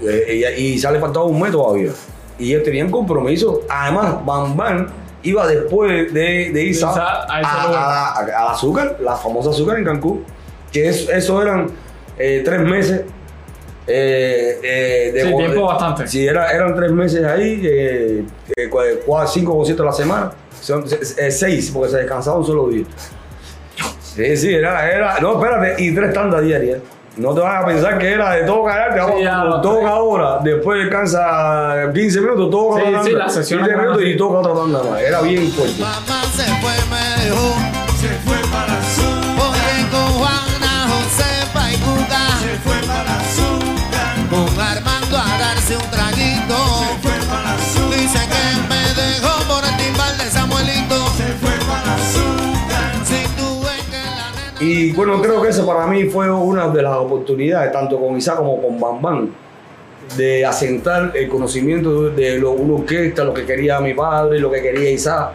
Y, 0.00 0.32
y, 0.32 0.44
y 0.44 0.62
Isa 0.74 0.90
le 0.90 0.98
faltaba 1.00 1.26
un 1.26 1.40
mes 1.40 1.52
todavía. 1.52 1.90
Y 2.38 2.52
ellos 2.52 2.64
tenían 2.64 2.90
compromiso. 2.90 3.62
Además, 3.68 4.24
Bam 4.24 4.56
Bam 4.56 4.86
iba 5.22 5.46
después 5.46 6.12
de, 6.14 6.50
de 6.50 6.64
Isa 6.64 6.88
a 6.90 7.26
a, 7.36 7.40
ese 7.40 7.66
lugar. 7.68 7.82
a- 7.82 8.06
a- 8.12 8.46
al 8.46 8.54
azúcar, 8.54 8.96
la 9.00 9.14
famosa 9.16 9.50
azúcar 9.50 9.78
en 9.78 9.84
Cancún. 9.84 10.24
Que 10.72 10.88
es- 10.88 11.08
eso 11.08 11.42
eran 11.42 11.70
eh, 12.18 12.42
tres 12.44 12.60
meses. 12.60 13.02
eh, 13.86 14.60
eh, 14.62 15.10
de 15.12 15.22
Sí, 15.22 15.36
tiempo 15.36 15.62
bastante. 15.66 16.06
Sí, 16.06 16.24
era- 16.26 16.52
eran 16.52 16.74
tres 16.76 16.92
meses 16.92 17.24
ahí, 17.24 17.60
eh, 17.64 18.24
eh, 18.56 18.70
cua- 18.70 19.00
cua- 19.04 19.26
cinco 19.26 19.56
conciertos 19.56 19.84
a 19.84 19.90
la 19.90 19.92
semana. 19.96 20.32
Son 20.60 20.84
eh, 21.18 21.30
seis, 21.30 21.70
porque 21.74 21.90
se 21.90 21.96
descansaba 21.98 22.38
un 22.38 22.46
solo 22.46 22.68
día. 22.68 22.84
Sí, 24.20 24.36
sí, 24.36 24.54
era, 24.54 24.90
era. 24.90 25.18
No, 25.20 25.42
espérate, 25.42 25.82
y 25.82 25.94
tres 25.94 26.12
tandas 26.12 26.42
diarias. 26.42 26.78
No 27.16 27.34
te 27.34 27.40
vas 27.40 27.62
a 27.62 27.66
pensar 27.66 27.98
que 27.98 28.12
era 28.12 28.32
de 28.32 28.44
todo 28.44 28.64
caer, 28.64 28.94
te 28.94 29.00
Sí, 29.00 29.24
vamos, 29.24 29.62
toca 29.62 29.88
ahora, 29.88 30.38
después 30.42 30.78
descansa 30.80 31.90
15 31.92 32.20
minutos, 32.20 32.50
toca 32.50 32.80
Sí, 32.80 32.86
otra 32.88 33.02
sí, 33.02 33.10
tanda, 33.10 33.24
la 33.24 33.30
sesión 33.30 33.60
15 33.60 33.72
era 33.72 33.82
minutos 33.82 34.04
y 34.04 34.16
toca 34.16 34.38
otra 34.38 34.54
tanda 34.54 34.82
más. 34.90 35.00
Era 35.00 35.20
bien 35.22 35.50
fuerte. 35.50 35.80
Mamá 35.80 36.22
se 36.34 36.44
fue, 36.44 36.72
me 36.90 37.24
dejó. 37.24 37.59
Y 54.60 54.92
bueno, 54.92 55.20
creo 55.22 55.40
que 55.40 55.48
eso 55.48 55.66
para 55.66 55.86
mí 55.86 56.04
fue 56.04 56.30
una 56.30 56.68
de 56.68 56.82
las 56.82 56.96
oportunidades, 56.96 57.72
tanto 57.72 57.98
con 57.98 58.16
Isaac 58.16 58.36
como 58.38 58.60
con 58.60 58.78
Bam 58.78 59.00
Bam, 59.00 59.30
de 60.16 60.44
asentar 60.44 61.12
el 61.14 61.28
conocimiento 61.28 62.10
de 62.10 62.38
lo, 62.38 62.52
una 62.52 62.74
orquesta, 62.74 63.24
lo 63.24 63.32
que 63.32 63.46
quería 63.46 63.80
mi 63.80 63.94
padre, 63.94 64.38
lo 64.38 64.50
que 64.50 64.60
quería 64.60 64.90
Isaac. 64.90 65.30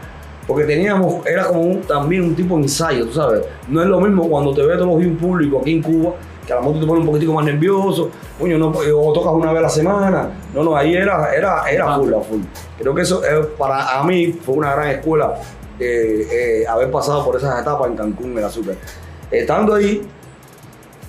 Porque 0.46 0.66
teníamos, 0.66 1.26
era 1.26 1.46
como 1.48 1.62
un- 1.62 1.82
también 1.82 2.22
un 2.24 2.36
tipo 2.36 2.56
de 2.58 2.64
ensayo, 2.64 3.08
tú 3.08 3.14
sabes. 3.14 3.42
No 3.68 3.82
es 3.82 3.88
lo 3.88 4.00
mismo 4.00 4.30
cuando 4.30 4.54
te 4.54 4.62
ve 4.62 4.76
todos 4.76 4.88
los 4.90 4.98
días 5.00 5.10
un 5.10 5.18
público 5.18 5.60
aquí 5.62 5.72
en 5.74 5.82
Cuba, 5.82 6.12
que 6.46 6.54
a 6.54 6.58
lo 6.58 6.62
mejor 6.62 6.80
te 6.82 6.86
pones 6.86 7.00
un 7.02 7.08
poquitico 7.08 7.34
más 7.34 7.46
nervioso, 7.46 8.12
coño, 8.40 8.60
no, 8.60 8.68
o 8.70 9.14
tocas 9.14 9.34
una 9.34 9.52
vez 9.52 9.60
a 9.60 9.64
la 9.64 9.70
semana. 9.70 10.30
No, 10.54 10.64
no, 10.64 10.78
ahí 10.78 10.94
era, 10.96 11.34
era, 11.34 11.64
era 11.68 11.96
full, 11.96 12.12
full. 12.30 12.42
Creo 12.78 12.94
que 12.94 13.02
eso 13.02 13.24
eh, 13.26 13.44
para 13.58 14.00
a 14.00 14.04
mí 14.04 14.34
fue 14.34 14.54
una 14.54 14.76
gran 14.76 14.90
escuela 14.90 15.34
eh, 15.80 16.28
eh, 16.62 16.68
haber 16.68 16.92
pasado 16.92 17.26
por 17.26 17.38
esas 17.38 17.60
etapas 17.60 17.88
en 17.90 17.96
Cancún, 17.96 18.34
en 18.34 18.38
el 18.38 18.44
azúcar. 18.44 18.76
Estando 19.32 19.76
ahí, 19.76 20.02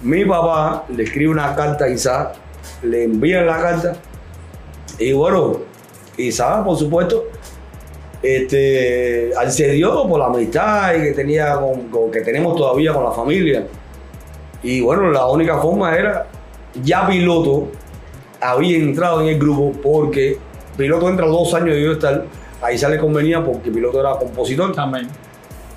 mi 0.03 0.25
papá 0.25 0.85
le 0.89 1.03
escribe 1.05 1.31
una 1.31 1.55
carta 1.55 1.85
a 1.85 1.89
Isaac, 1.89 2.35
le 2.83 3.05
envían 3.05 3.47
la 3.47 3.61
carta 3.61 3.97
y 4.99 5.13
bueno, 5.13 5.59
Isaac, 6.17 6.65
por 6.65 6.77
supuesto, 6.79 7.25
este, 8.23 9.33
dio 9.73 10.09
por 10.09 10.19
la 10.19 10.27
amistad 10.27 10.95
y 10.95 11.03
que, 11.03 11.13
tenía 11.13 11.55
con, 11.57 11.89
con- 11.89 12.11
que 12.11 12.21
tenemos 12.21 12.57
todavía 12.57 12.93
con 12.93 13.05
la 13.05 13.13
familia. 13.13 13.67
Y 14.63 14.81
bueno, 14.81 15.11
la 15.11 15.27
única 15.27 15.59
forma 15.59 15.95
era, 15.97 16.27
ya 16.83 17.07
piloto 17.07 17.69
había 18.41 18.79
entrado 18.79 19.21
en 19.23 19.29
el 19.29 19.39
grupo 19.39 19.73
porque 19.83 20.39
piloto 20.77 21.09
entra 21.09 21.27
dos 21.27 21.53
años 21.55 21.75
de 21.75 21.83
yo 21.83 21.93
estar, 21.93 22.25
ahí 22.63 22.79
sale 22.79 22.99
convenía 22.99 23.45
porque 23.45 23.71
piloto 23.71 24.01
era 24.01 24.13
compositor. 24.17 24.75
También. 24.75 25.09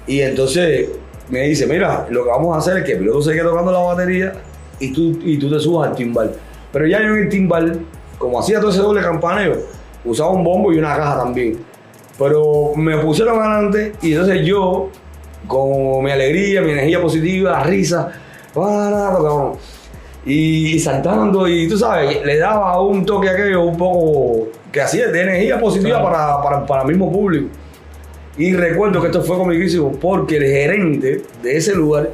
Y 0.08 0.21
entonces 0.21 0.89
me 1.30 1.42
dice, 1.42 1.68
mira, 1.68 2.08
lo 2.10 2.24
que 2.24 2.30
vamos 2.30 2.56
a 2.56 2.60
hacer 2.60 2.78
es 2.80 2.84
que 2.84 2.94
el 2.94 3.00
piloto 3.00 3.22
se 3.22 3.32
quede 3.34 3.44
tocando 3.44 3.72
la 3.72 3.80
batería 3.80 4.34
y 4.80 4.92
tú, 4.94 5.20
y 5.24 5.38
tú 5.38 5.50
te 5.50 5.60
subas 5.60 5.89
al 5.89 5.96
timbal. 5.96 6.32
Pero 6.72 6.88
ya 6.88 7.00
yo 7.02 7.08
en 7.15 7.24
el 7.24 7.30
timbal, 7.30 7.80
como 8.18 8.39
hacía 8.39 8.60
todo 8.60 8.70
ese 8.72 8.80
doble 8.80 9.02
campaneo, 9.02 9.58
usaba 10.06 10.30
un 10.32 10.44
bombo 10.44 10.72
y 10.74 10.78
una 10.78 10.96
caja 10.96 11.18
también. 11.18 11.58
Pero 12.18 12.74
me 12.76 12.98
pusieron 12.98 13.39
adelante 13.39 13.94
y 14.02 14.12
entonces 14.13 14.46
yo, 14.46 14.89
con 15.48 16.04
mi 16.04 16.12
alegría, 16.12 16.62
mi 16.62 16.72
energía 16.72 17.02
positiva, 17.02 17.63
risa. 17.63 18.12
Y, 20.26 20.76
y 20.76 20.80
saltando, 20.80 21.48
y 21.48 21.68
tú 21.68 21.78
sabes, 21.78 22.24
le 22.26 22.38
daba 22.38 22.82
un 22.82 23.06
toque 23.06 23.30
a 23.30 23.32
aquello 23.32 23.63
un 23.63 23.78
poco 23.78 24.50
que 24.72 24.82
hacía 24.82 25.08
de 25.08 25.22
energía 25.22 25.60
positiva 25.60 26.00
Claro. 26.00 26.12
para, 26.12 26.42
para, 26.44 26.65
para 26.65 26.82
el 26.84 26.88
mismo 26.89 27.12
público. 27.12 27.48
Y 28.39 28.54
recuerdo 28.54 29.02
que 29.02 29.08
esto 29.08 29.21
fue 29.21 29.36
comiquísimo 29.36 29.91
porque 29.99 30.38
el 30.38 30.45
gerente 30.45 31.23
de 31.43 31.58
ese 31.58 31.75
lugar, 31.75 32.10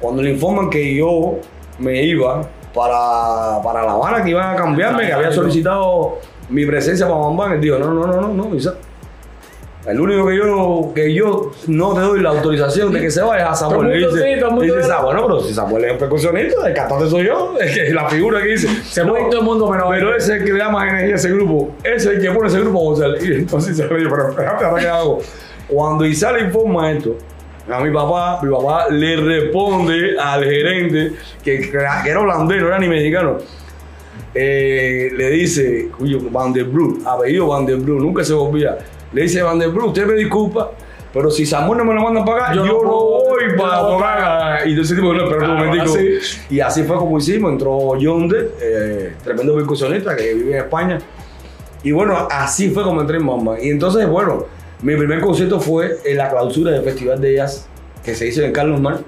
cuando 0.00 0.22
le 0.22 0.30
informan 0.30 0.70
que 0.70 0.94
yo 0.94 1.40
me 1.78 2.02
iba 2.04 2.40
para, 2.72 3.62
para 3.62 3.84
La 3.84 3.92
Habana, 3.92 4.24
que 4.24 4.30
iban 4.30 4.54
a 4.54 4.56
cambiarme, 4.56 5.06
que 5.06 5.12
había 5.12 5.30
solicitado 5.30 6.20
mi 6.48 6.64
presencia 6.64 7.06
para 7.06 7.18
Bambán, 7.18 7.52
él 7.52 7.60
dijo, 7.60 7.78
no, 7.78 7.92
no, 7.92 8.06
no, 8.06 8.18
no, 8.18 8.32
no, 8.32 8.54
Isa. 8.54 8.76
El 9.86 10.00
único 10.00 10.26
que 10.26 10.36
yo, 10.36 10.92
que 10.94 11.14
yo 11.14 11.52
no 11.66 11.94
te 11.94 12.00
doy 12.00 12.20
la 12.22 12.30
autorización 12.30 12.90
de 12.90 13.02
que 13.02 13.10
se 13.10 13.20
vaya 13.20 13.44
es 13.44 13.50
a 13.50 13.54
Samuel. 13.54 13.90
El 13.90 14.00
mundo 14.00 14.16
dice, 14.16 14.24
sí, 14.24 14.44
el 14.44 14.60
dice. 14.60 14.82
Samuel, 14.84 15.16
no, 15.16 15.26
pero 15.26 15.40
si 15.40 15.52
Samuel 15.52 15.84
es 15.84 15.92
un 15.92 15.98
percusionista, 15.98 16.66
el 16.66 16.74
cantante 16.74 17.10
soy 17.10 17.26
yo, 17.26 17.54
es 17.60 17.74
que 17.74 17.92
la 17.92 18.08
figura 18.08 18.40
que 18.42 18.48
dice. 18.48 18.68
Se 18.84 19.04
no, 19.04 19.18
ir 19.18 19.28
todo 19.28 19.40
el 19.40 19.46
mundo 19.46 19.70
menos 19.70 19.86
Pero 19.90 20.16
ese 20.16 20.34
es 20.34 20.40
el 20.40 20.46
que 20.46 20.52
le 20.54 20.58
da 20.60 20.70
más 20.70 20.88
energía 20.88 21.14
a 21.14 21.16
ese 21.16 21.30
grupo. 21.30 21.70
Ese 21.84 21.96
es 21.96 22.06
el 22.06 22.22
que 22.22 22.30
pone 22.30 22.48
ese 22.48 22.60
grupo 22.60 22.78
a 22.78 22.82
gozar. 22.82 23.10
Y 23.22 23.34
entonces 23.34 23.76
se 23.76 23.86
le 23.86 23.98
dijo, 23.98 24.10
pero 24.10 24.30
espérate, 24.30 24.64
¿ahora 24.64 24.80
qué 24.82 24.88
hago? 24.88 25.20
Cuando 25.68 26.04
Isala 26.06 26.40
informa 26.40 26.90
esto, 26.92 27.16
a 27.70 27.80
mi 27.80 27.92
papá, 27.92 28.40
mi 28.42 28.50
papá 28.50 28.86
le 28.90 29.16
responde 29.16 30.18
al 30.18 30.42
gerente, 30.44 31.12
que, 31.44 31.60
que 31.70 31.76
era 31.76 32.20
holandés, 32.20 32.60
no 32.62 32.68
era 32.68 32.78
ni 32.78 32.88
mexicano. 32.88 33.36
Eh, 34.34 35.10
le 35.16 35.30
dice, 35.30 35.88
cuyo 35.96 36.20
Van 36.30 36.52
der 36.52 36.64
Broek, 36.64 37.00
apellido 37.06 37.48
Van 37.48 37.66
der 37.66 37.76
Broek, 37.76 38.00
nunca 38.00 38.24
se 38.24 38.32
volvía. 38.34 38.78
Le 39.12 39.22
dice 39.22 39.42
Van 39.42 39.58
der 39.58 39.70
Broek, 39.70 39.88
usted 39.88 40.06
me 40.06 40.14
disculpa, 40.14 40.70
pero 41.12 41.30
si 41.30 41.44
Samuel 41.46 41.78
no 41.78 41.84
me 41.84 41.94
lo 41.94 42.02
manda 42.02 42.24
para 42.24 42.44
acá, 42.46 42.54
Yo 42.54 42.66
yo, 42.66 42.82
no 42.82 42.90
voy 42.90 43.56
para 43.56 43.80
tocar. 43.80 44.68
Y 44.68 44.70
entonces 44.70 44.96
tipo, 44.96 45.12
no, 45.12 45.24
un 45.24 45.30
Claro, 45.32 45.54
momentico. 45.54 45.84
así. 45.84 46.18
Y 46.50 46.60
así 46.60 46.82
fue 46.84 46.96
como 46.96 47.18
hicimos, 47.18 47.52
entró 47.52 47.96
Yonde, 47.98 48.50
eh, 48.60 49.14
tremendo 49.24 49.54
percusionista 49.54 50.14
que 50.14 50.34
vive 50.34 50.52
en 50.52 50.58
España. 50.64 50.98
Y 51.82 51.92
bueno, 51.92 52.28
así 52.30 52.70
fue 52.70 52.82
como 52.84 53.00
entré 53.00 53.16
en 53.18 53.24
Mamba. 53.24 53.60
Y 53.60 53.70
entonces, 53.70 54.06
bueno, 54.08 54.44
mi 54.82 54.96
primer 54.96 55.20
concierto 55.20 55.60
fue 55.60 55.98
en 56.04 56.16
la 56.16 56.28
clausura 56.30 56.70
del 56.72 56.82
Festival 56.82 57.20
de 57.20 57.34
Jazz 57.34 57.66
que 58.04 58.14
se 58.14 58.26
hizo 58.28 58.42
en 58.42 58.52
Carlos 58.52 58.80
Mar. 58.80 58.98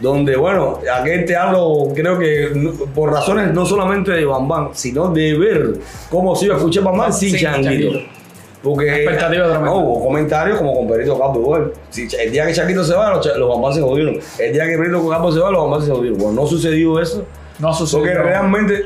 Donde, 0.00 0.36
bueno, 0.36 0.78
aquel 0.94 1.24
te 1.24 1.34
hablo, 1.36 1.88
creo 1.94 2.18
que 2.18 2.50
por 2.94 3.10
razones 3.10 3.52
no 3.54 3.64
solamente 3.64 4.10
de 4.10 4.26
Bambán, 4.26 4.68
sino 4.74 5.08
de 5.10 5.38
ver 5.38 5.74
cómo 6.10 6.36
se 6.36 6.44
iba 6.46 6.54
a 6.54 6.58
escuchar 6.58 6.84
Bambán 6.84 7.12
sin 7.12 7.30
Sin 7.30 7.40
Changuito. 7.40 7.88
Changuito. 7.92 8.16
Porque 8.62 8.94
Expectativa 9.04 9.58
no, 9.58 9.76
hubo 9.76 10.04
comentarios 10.04 10.58
como 10.58 10.74
con 10.74 10.88
Perito. 10.88 11.72
Si 11.88 12.08
Ch- 12.08 12.16
el 12.20 12.30
día 12.32 12.46
que 12.46 12.52
Changuito 12.52 12.84
se 12.84 12.94
va, 12.94 13.14
los, 13.14 13.24
los 13.38 13.48
Bambán 13.48 13.72
se 13.72 13.80
jodieron. 13.80 14.18
El 14.38 14.52
día 14.52 14.66
que 14.66 14.76
Perito 14.76 15.08
Capo 15.08 15.32
se 15.32 15.38
va, 15.38 15.50
los 15.50 15.62
Bambán 15.62 15.82
se 15.82 15.90
jodieron. 15.90 16.18
Bueno, 16.18 16.42
no 16.42 16.46
sucedió 16.46 17.00
eso. 17.00 17.24
No 17.58 17.72
sucedió. 17.72 18.04
Porque 18.04 18.18
realmente 18.18 18.82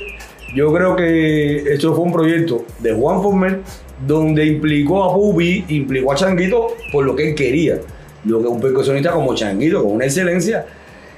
yo 0.54 0.72
creo 0.72 0.94
que 0.94 1.72
esto 1.72 1.92
fue 1.94 2.04
un 2.04 2.12
proyecto 2.12 2.64
de 2.78 2.92
Juan 2.92 3.20
Former 3.22 3.60
donde 4.06 4.46
implicó 4.46 5.04
a 5.04 5.14
Pupi, 5.14 5.64
implicó 5.68 6.12
a 6.12 6.14
Changuito 6.14 6.76
por 6.92 7.04
lo 7.04 7.14
que 7.14 7.30
él 7.30 7.34
quería. 7.34 7.78
Lo 8.24 8.40
que 8.40 8.48
un 8.48 8.60
percusionista 8.60 9.12
como 9.12 9.34
Changuito, 9.34 9.82
con 9.82 9.92
una 9.92 10.04
excelencia, 10.04 10.66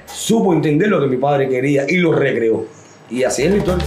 supo 0.05 0.53
entender 0.53 0.89
lo 0.89 1.01
que 1.01 1.07
mi 1.07 1.17
padre 1.17 1.49
quería 1.49 1.85
y 1.87 1.97
lo 1.97 2.13
recreó. 2.13 2.65
Y 3.09 3.23
así 3.23 3.43
es 3.43 3.53
la. 3.53 3.83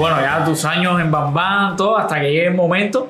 Bueno, 0.00 0.20
ya 0.20 0.44
tus 0.44 0.64
años 0.64 1.00
en 1.00 1.10
Bam 1.10 1.34
Bam, 1.34 1.76
todo, 1.76 1.98
hasta 1.98 2.20
que 2.20 2.28
llegue 2.28 2.46
el 2.46 2.54
momento 2.54 3.08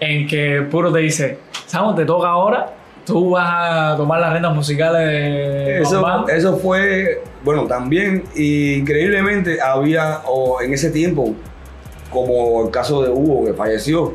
en 0.00 0.26
que 0.26 0.66
Puro 0.70 0.90
te 0.90 1.00
dice, 1.00 1.38
Samu, 1.66 1.94
te 1.94 2.04
toca 2.04 2.28
ahora, 2.28 2.72
tú 3.04 3.30
vas 3.30 3.48
a 3.92 3.96
tomar 3.96 4.20
las 4.20 4.32
rentas 4.32 4.54
musicales 4.54 5.06
de 5.06 5.82
Eso, 5.82 6.00
Bam 6.00 6.22
Bam. 6.22 6.30
eso 6.30 6.56
fue, 6.56 7.22
bueno, 7.44 7.66
también 7.66 8.24
increíblemente 8.34 9.60
había, 9.60 10.22
o 10.26 10.60
en 10.62 10.72
ese 10.72 10.90
tiempo, 10.90 11.34
como 12.10 12.64
el 12.64 12.70
caso 12.70 13.02
de 13.02 13.10
Hugo 13.10 13.44
que 13.44 13.52
falleció 13.52 14.14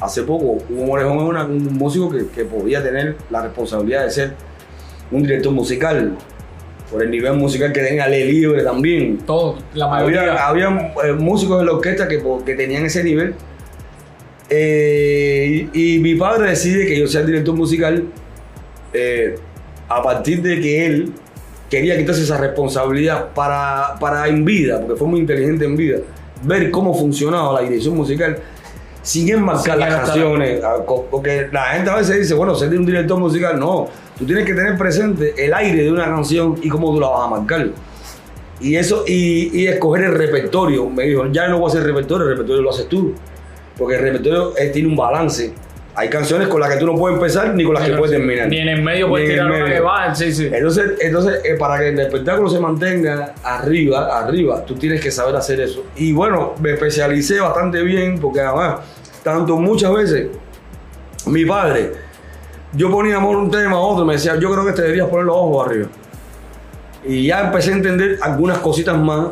hace 0.00 0.22
poco, 0.22 0.58
Hugo 0.70 0.86
Morejón 0.86 1.36
es 1.36 1.44
un 1.44 1.76
músico 1.76 2.10
que, 2.10 2.28
que 2.28 2.44
podía 2.44 2.82
tener 2.82 3.16
la 3.30 3.42
responsabilidad 3.42 4.04
de 4.04 4.10
ser 4.10 4.34
un 5.10 5.22
director 5.22 5.52
musical, 5.52 6.16
por 6.94 7.02
el 7.02 7.10
nivel 7.10 7.32
musical 7.34 7.72
que 7.72 7.80
tenía 7.80 8.06
Le 8.06 8.24
Libre 8.24 8.62
también. 8.62 9.18
Todo, 9.26 9.58
la 9.74 9.88
mayoría. 9.88 10.46
Había, 10.46 10.68
había, 10.70 10.92
eh, 11.04 11.12
músicos 11.12 11.58
de 11.58 11.64
la 11.66 11.72
orquesta 11.72 12.06
que, 12.06 12.22
que 12.46 12.54
tenían 12.54 12.86
ese 12.86 13.02
nivel. 13.02 13.34
Eh, 14.48 15.68
y, 15.72 15.96
y 15.96 15.98
mi 15.98 16.14
padre 16.14 16.50
decide 16.50 16.86
que 16.86 16.98
yo 16.98 17.08
sea 17.08 17.22
el 17.22 17.26
director 17.26 17.54
musical 17.54 18.04
eh, 18.92 19.34
a 19.88 20.02
partir 20.02 20.40
de 20.42 20.60
que 20.60 20.86
él 20.86 21.12
quería 21.68 21.96
quitarse 21.96 22.22
esa 22.22 22.36
responsabilidad 22.38 23.30
para, 23.34 23.96
para 23.98 24.28
en 24.28 24.44
vida, 24.44 24.80
porque 24.80 24.96
fue 24.96 25.08
muy 25.08 25.18
inteligente 25.20 25.64
en 25.64 25.76
vida, 25.76 25.98
ver 26.44 26.70
cómo 26.70 26.94
funcionaba 26.94 27.54
la 27.60 27.66
dirección 27.68 27.96
musical 27.96 28.38
sin 29.02 29.28
enmarcar 29.30 29.78
Sin 29.78 29.80
las 29.80 29.94
canciones. 30.04 30.62
ah, 30.62 30.76
co- 30.86 31.06
Porque 31.10 31.48
la 31.50 31.64
gente 31.64 31.90
a 31.90 31.96
veces 31.96 32.20
dice, 32.20 32.34
bueno, 32.34 32.54
ser 32.54 32.68
un 32.78 32.86
director 32.86 33.18
musical, 33.18 33.58
no. 33.58 33.88
Tú 34.18 34.24
tienes 34.24 34.44
que 34.44 34.54
tener 34.54 34.78
presente 34.78 35.34
el 35.36 35.52
aire 35.52 35.82
de 35.82 35.92
una 35.92 36.04
canción 36.04 36.56
y 36.62 36.68
cómo 36.68 36.92
tú 36.92 37.00
la 37.00 37.08
vas 37.08 37.26
a 37.26 37.30
marcar. 37.30 37.68
Y 38.60 38.76
eso, 38.76 39.04
y, 39.06 39.60
y 39.60 39.66
escoger 39.66 40.04
el 40.04 40.14
repertorio. 40.14 40.88
Me 40.88 41.04
dijo, 41.04 41.26
ya 41.26 41.48
no 41.48 41.58
voy 41.58 41.66
a 41.66 41.68
hacer 41.72 41.82
repertorio, 41.82 42.24
el 42.24 42.30
repertorio 42.30 42.62
lo 42.62 42.70
haces 42.70 42.88
tú. 42.88 43.14
Porque 43.76 43.96
el 43.96 44.02
repertorio 44.02 44.56
eh, 44.56 44.68
tiene 44.68 44.88
un 44.88 44.96
balance. 44.96 45.52
Hay 45.96 46.08
canciones 46.08 46.48
con 46.48 46.60
las 46.60 46.72
que 46.72 46.78
tú 46.78 46.86
no 46.86 46.96
puedes 46.96 47.16
empezar 47.16 47.54
ni 47.54 47.64
con 47.64 47.74
las 47.74 47.84
que 47.84 47.94
puedes 47.96 48.16
terminar. 48.16 48.48
Ni 48.48 48.58
en 48.58 48.68
el 48.68 48.82
medio 48.82 49.08
puedes 49.08 49.28
tirar 49.28 49.46
una 49.46 49.58
medio. 49.58 49.74
que 49.74 49.80
va, 49.80 50.14
sí, 50.14 50.32
sí. 50.32 50.50
Entonces, 50.52 50.92
entonces 51.00 51.40
eh, 51.44 51.54
para 51.56 51.78
que 51.78 51.88
el 51.88 51.98
espectáculo 52.00 52.48
se 52.48 52.58
mantenga 52.58 53.34
arriba, 53.44 54.18
arriba, 54.18 54.64
tú 54.64 54.74
tienes 54.74 55.00
que 55.00 55.12
saber 55.12 55.36
hacer 55.36 55.60
eso. 55.60 55.84
Y 55.96 56.12
bueno, 56.12 56.54
me 56.60 56.72
especialicé 56.72 57.40
bastante 57.40 57.82
bien 57.82 58.18
porque 58.18 58.40
además, 58.40 58.80
tanto 59.22 59.56
muchas 59.56 59.92
veces, 59.92 60.28
mi 61.26 61.44
padre, 61.44 61.92
yo 62.76 62.90
ponía 62.90 63.16
amor 63.16 63.36
un 63.36 63.50
tema 63.50 63.72
a 63.72 63.80
otro, 63.80 64.04
me 64.04 64.14
decía, 64.14 64.36
yo 64.36 64.50
creo 64.50 64.64
que 64.64 64.72
te 64.72 64.82
deberías 64.82 65.08
poner 65.08 65.26
los 65.26 65.36
ojos 65.36 65.66
arriba. 65.66 65.88
Y 67.06 67.26
ya 67.26 67.42
empecé 67.42 67.70
a 67.72 67.74
entender 67.74 68.18
algunas 68.22 68.58
cositas 68.58 68.96
más, 68.96 69.28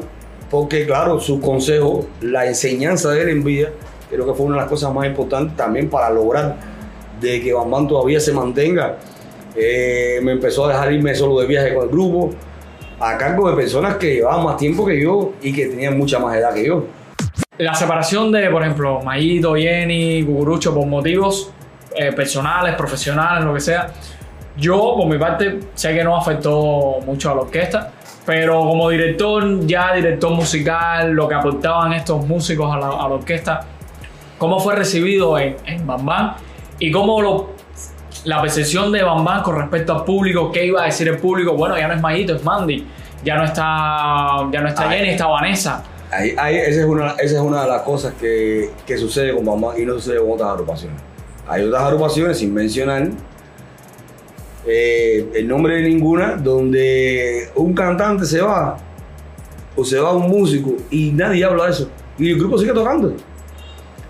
porque 0.51 0.87
claro, 0.87 1.19
su 1.19 1.41
consejo, 1.41 2.07
la 2.21 2.47
enseñanza 2.47 3.11
de 3.11 3.23
él 3.23 3.29
en 3.31 3.45
vida, 3.45 3.71
creo 4.11 4.27
que 4.27 4.35
fue 4.35 4.47
una 4.47 4.57
de 4.57 4.61
las 4.63 4.71
cosas 4.71 4.93
más 4.93 5.07
importantes 5.07 5.57
también 5.57 5.89
para 5.89 6.11
lograr 6.11 6.57
de 7.21 7.41
que 7.41 7.53
Bambán 7.53 7.89
todavía 7.89 8.21
se 8.21 8.33
mantenga. 8.33 8.99
Eh, 9.57 10.21
me 10.23 10.33
empezó 10.33 10.67
a 10.67 10.69
dejar 10.69 10.93
irme 10.93 11.15
solo 11.15 11.41
de 11.41 11.47
viaje 11.47 11.75
con 11.75 11.85
el 11.85 11.91
grupo, 11.91 12.33
a 13.01 13.17
cargo 13.17 13.51
de 13.51 13.57
personas 13.57 13.97
que 13.97 14.15
llevaban 14.15 14.45
más 14.45 14.57
tiempo 14.57 14.87
que 14.87 15.01
yo 15.01 15.33
y 15.43 15.53
que 15.53 15.67
tenían 15.67 15.99
mucha 15.99 16.19
más 16.19 16.37
edad 16.37 16.55
que 16.55 16.67
yo. 16.67 16.85
La 17.59 17.75
separación 17.75 18.31
de, 18.31 18.49
por 18.51 18.63
ejemplo, 18.63 19.01
Mayito, 19.03 19.55
Jenny, 19.55 20.25
Cucurucho, 20.25 20.75
por 20.75 20.87
motivos 20.87 21.53
eh, 21.97 22.13
personales, 22.13 22.75
profesionales, 22.75 23.45
lo 23.45 23.55
que 23.55 23.61
sea, 23.61 23.93
yo, 24.57 24.95
por 24.97 25.07
mi 25.07 25.19
parte, 25.19 25.61
sé 25.75 25.95
que 25.95 26.05
no 26.05 26.17
afectó 26.17 26.99
mucho 27.07 27.31
a 27.31 27.35
la 27.35 27.41
orquesta, 27.43 27.91
pero 28.27 28.61
como 28.61 28.91
director, 28.91 29.67
ya 29.67 29.95
director 29.95 30.31
musical, 30.33 31.11
lo 31.11 31.27
que 31.27 31.35
aportaban 31.35 31.93
estos 31.95 32.27
músicos 32.27 32.75
a 32.75 32.79
la, 32.79 32.89
a 32.89 33.09
la 33.09 33.15
orquesta, 33.15 33.65
¿cómo 34.39 34.61
fue 34.61 34.77
recibido 34.77 35.39
en, 35.39 35.57
en 35.67 35.87
Bam 35.87 36.05
Bam? 36.05 36.35
Y 36.79 36.91
cómo 36.91 37.23
lo, 37.23 37.51
la 38.25 38.43
percepción 38.43 38.93
de 38.93 39.03
Bam 39.03 39.25
Bam 39.25 39.43
con 39.43 39.57
respecto 39.57 39.95
al 39.95 40.05
público, 40.05 40.53
qué 40.53 40.67
iba 40.67 40.83
a 40.83 40.87
decir 40.87 41.09
el 41.09 41.19
público, 41.19 41.55
bueno, 41.55 41.79
ya 41.79 41.89
no 41.89 41.95
es 41.95 42.01
Mayito, 42.01 42.37
es 42.37 42.45
Mandy, 42.45 42.87
ya 43.25 43.37
no 43.37 43.45
está, 43.45 44.49
ya 44.53 44.61
no 44.61 44.69
está 44.69 44.89
Ay. 44.89 44.99
Jenny, 44.99 45.11
está 45.11 45.27
Vanessa. 45.27 45.83
Ahí, 46.11 46.35
ahí, 46.39 46.57
esa, 46.57 46.81
es 46.81 46.87
una, 46.87 47.13
esa 47.13 47.37
es 47.37 47.41
una 47.41 47.63
de 47.63 47.69
las 47.69 47.83
cosas 47.83 48.13
que, 48.21 48.71
que 48.87 48.99
sucede 48.99 49.33
con 49.33 49.47
Bambán 49.47 49.81
y 49.81 49.87
no 49.87 49.95
sucede 49.95 50.19
con 50.19 50.33
otras 50.33 50.51
agrupaciones. 50.51 51.01
Hay 51.53 51.65
otras 51.65 51.83
agrupaciones, 51.83 52.39
sin 52.39 52.55
mencionar 52.55 53.11
eh, 54.67 55.31
el 55.35 55.47
nombre 55.47 55.77
de 55.77 55.89
ninguna, 55.89 56.37
donde 56.37 57.51
un 57.55 57.75
cantante 57.75 58.25
se 58.25 58.41
va 58.41 58.79
o 59.77 59.85
se 59.85 59.99
va 59.99 60.13
un 60.13 60.31
músico 60.31 60.75
y 60.91 61.11
nadie 61.13 61.45
habla 61.45 61.67
de 61.67 61.71
eso. 61.73 61.89
Y 62.19 62.31
el 62.31 62.39
grupo 62.39 62.57
sigue 62.57 62.73
tocando. 62.73 63.13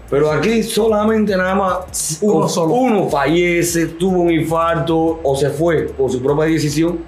Pero 0.08 0.30
aquí 0.30 0.62
solamente 0.62 1.36
nada 1.36 1.54
más 1.54 2.18
Uno 2.20 2.48
solo. 2.48 2.74
uno 2.74 3.08
fallece, 3.08 3.86
tuvo 3.86 4.20
un 4.22 4.30
infarto 4.30 5.20
o 5.22 5.34
se 5.34 5.50
fue 5.50 5.84
por 5.84 6.12
su 6.12 6.22
propia 6.22 6.44
decisión. 6.44 7.00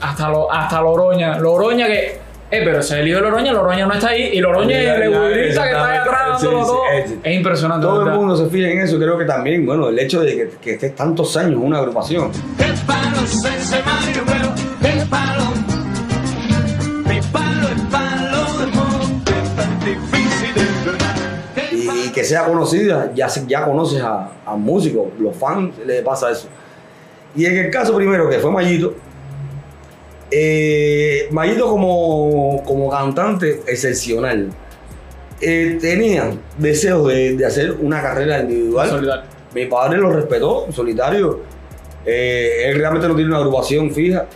Hasta, 0.00 0.28
lo, 0.28 0.52
hasta 0.52 0.82
Loroña. 0.82 1.38
Loroña 1.38 1.86
que. 1.86 2.27
Eh, 2.50 2.62
pero 2.64 2.78
ese 2.80 2.94
es 2.94 3.00
el 3.02 3.08
hijo 3.08 3.16
de 3.16 3.22
Loroña, 3.24 3.52
Loroña 3.52 3.86
no 3.86 3.92
está 3.94 4.08
ahí. 4.08 4.30
Y 4.32 4.40
Loroña 4.40 4.80
es 4.80 4.88
el 4.96 5.02
egoísta 5.02 5.62
que 5.64 5.68
está 5.70 5.86
ahí 5.90 5.98
atrás 5.98 6.42
dándolo 6.42 6.58
Sí, 6.58 6.64
sí, 6.64 6.70
todo. 6.72 6.82
es- 6.94 7.14
Es 7.22 7.36
impresionante. 7.36 7.86
Todo 7.86 8.06
el 8.06 8.12
mundo 8.14 8.36
se 8.36 8.46
fija 8.46 8.68
en 8.70 8.80
eso. 8.80 8.96
Creo 8.98 9.18
que 9.18 9.24
también, 9.26 9.66
bueno, 9.66 9.88
el 9.88 9.98
hecho 9.98 10.20
de 10.22 10.34
que, 10.34 10.50
que 10.60 10.70
estés 10.74 10.94
tantos 10.96 11.36
años 11.36 11.52
en 11.52 11.58
una 11.58 11.78
agrupación. 11.78 12.30
¡Qué 12.56 12.64
palo 12.86 13.16
ese 13.24 13.82
Mario 13.84 14.22
Bueno! 14.24 14.54
¡Qué 14.80 15.06
palo! 15.10 15.44
Mi 17.06 17.20
palo 17.32 17.68
es 17.68 17.80
palo 17.90 18.58
de 18.60 18.66
monte, 18.74 19.32
tan 19.54 19.80
difícil 19.80 20.54
de 20.54 20.90
verdad. 20.90 21.16
¡Qué 21.54 21.76
y, 21.76 22.06
y 22.08 22.12
que 22.12 22.24
sea 22.24 22.44
conocida, 22.44 23.10
ya, 23.14 23.28
se- 23.28 23.46
ya 23.46 23.64
conoces 23.66 24.00
a, 24.02 24.30
a 24.46 24.56
músicos, 24.56 25.08
los 25.18 25.36
fans 25.36 25.74
les 25.86 26.00
pasa 26.02 26.30
eso. 26.30 26.48
Y 27.36 27.44
en 27.44 27.58
el 27.58 27.70
caso 27.70 27.94
primero, 27.94 28.28
que 28.30 28.38
fue 28.38 28.50
Mayito, 28.50 28.94
eh, 30.30 31.28
Mayito 31.30 31.68
como, 31.68 32.62
como 32.64 32.90
cantante 32.90 33.62
excepcional, 33.66 34.50
eh, 35.40 35.78
tenía 35.80 36.32
deseos 36.58 37.08
de, 37.08 37.36
de 37.36 37.46
hacer 37.46 37.76
una 37.80 38.02
carrera 38.02 38.40
individual. 38.40 38.88
Solidario. 38.88 39.24
Mi 39.54 39.66
padre 39.66 39.98
lo 39.98 40.10
respetó, 40.12 40.66
solitario. 40.72 41.40
Eh, 42.04 42.64
él 42.66 42.78
realmente 42.78 43.08
no 43.08 43.14
tiene 43.14 43.30
una 43.30 43.38
agrupación 43.38 43.90
fija, 43.90 44.26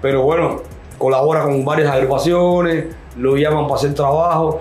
pero 0.00 0.22
bueno, 0.22 0.62
colabora 0.98 1.42
con 1.42 1.64
varias 1.64 1.90
agrupaciones, 1.90 2.86
lo 3.16 3.36
llaman 3.36 3.64
para 3.64 3.76
hacer 3.76 3.94
trabajo. 3.94 4.60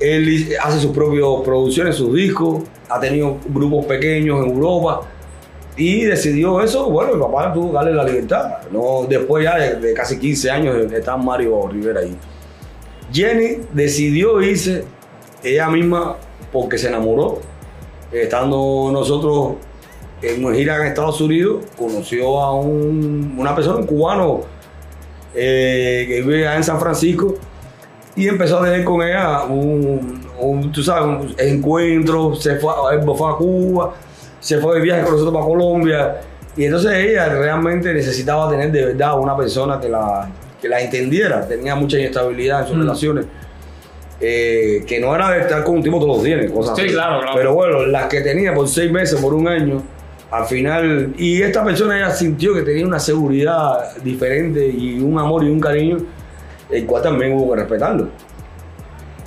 Él 0.00 0.56
hace 0.60 0.80
sus 0.80 0.92
propias 0.92 1.26
producciones, 1.44 1.96
sus 1.96 2.14
discos, 2.14 2.62
ha 2.88 2.98
tenido 3.00 3.38
grupos 3.48 3.86
pequeños 3.86 4.44
en 4.44 4.52
Europa 4.52 5.02
y 5.76 6.02
decidió 6.04 6.60
eso. 6.60 6.90
Bueno, 6.90 7.14
mi 7.14 7.20
papá 7.22 7.52
tuvo 7.52 7.68
que 7.68 7.74
darle 7.74 7.94
la 7.94 8.04
libertad. 8.04 8.58
No, 8.70 9.06
después 9.08 9.44
ya 9.44 9.56
de, 9.58 9.76
de 9.76 9.94
casi 9.94 10.18
15 10.18 10.50
años 10.50 10.92
está 10.92 11.16
Mario 11.16 11.66
Rivera 11.68 12.00
ahí. 12.00 12.16
Jenny 13.12 13.58
decidió 13.72 14.40
irse 14.42 14.84
ella 15.42 15.68
misma 15.68 16.16
porque 16.52 16.78
se 16.78 16.88
enamoró. 16.88 17.40
Estando 18.12 18.90
nosotros 18.92 19.54
en 20.20 20.44
una 20.44 20.54
gira 20.54 20.76
en 20.76 20.86
Estados 20.88 21.20
Unidos, 21.20 21.64
conoció 21.76 22.40
a 22.40 22.54
un- 22.54 23.34
una 23.38 23.54
persona, 23.54 23.78
un 23.78 23.86
cubano 23.86 24.42
eh, 25.34 26.04
que 26.06 26.20
vive 26.20 26.54
en 26.54 26.62
San 26.62 26.78
Francisco 26.78 27.34
y 28.14 28.28
empezó 28.28 28.58
a 28.58 28.64
tener 28.64 28.84
con 28.84 29.00
ella 29.02 29.44
un, 29.44 30.70
tú 30.72 30.82
sabes, 30.82 31.04
un 31.26 31.34
encuentro, 31.38 32.34
se 32.34 32.56
fue, 32.56 32.70
fue 33.16 33.30
a 33.32 33.34
Cuba, 33.36 33.94
se 34.42 34.58
fue 34.58 34.74
de 34.74 34.80
viaje 34.82 35.02
con 35.04 35.12
nosotros 35.12 35.32
para 35.32 35.46
Colombia 35.46 36.16
y 36.56 36.64
entonces 36.66 36.92
ella 36.92 37.30
realmente 37.30 37.94
necesitaba 37.94 38.50
tener 38.50 38.70
de 38.70 38.84
verdad 38.86 39.18
una 39.18 39.34
persona 39.36 39.80
que 39.80 39.88
la, 39.88 40.28
que 40.60 40.68
la 40.68 40.80
entendiera, 40.82 41.46
tenía 41.48 41.74
mucha 41.74 41.98
inestabilidad 41.98 42.60
en 42.62 42.66
sus 42.66 42.76
Mm. 42.76 42.80
relaciones. 42.80 43.24
eh, 44.24 44.84
que 44.86 45.00
no 45.00 45.12
era 45.16 45.30
de 45.32 45.40
estar 45.40 45.64
con 45.64 45.74
un 45.78 45.82
tipo 45.82 45.98
todos 45.98 46.18
los 46.18 46.22
días, 46.22 46.48
cosas 46.52 46.76
Sí, 46.76 46.82
así. 46.84 46.92
claro, 46.92 47.22
claro. 47.22 47.36
Pero 47.36 47.54
bueno, 47.54 47.86
las 47.86 48.06
que 48.06 48.20
tenía 48.20 48.54
por 48.54 48.68
seis 48.68 48.88
meses, 48.92 49.20
por 49.20 49.34
un 49.34 49.48
año, 49.48 49.82
al 50.30 50.44
final, 50.46 51.12
y 51.18 51.42
esta 51.42 51.64
persona 51.64 51.98
ya 51.98 52.10
sintió 52.12 52.54
que 52.54 52.62
tenía 52.62 52.86
una 52.86 53.00
seguridad 53.00 53.96
diferente 54.04 54.64
y 54.64 55.00
un 55.00 55.18
amor 55.18 55.42
y 55.42 55.48
un 55.50 55.58
cariño, 55.58 55.96
el 56.70 56.86
cual 56.86 57.02
también 57.02 57.32
hubo 57.32 57.52
que 57.52 57.60
respetarlo. 57.62 58.08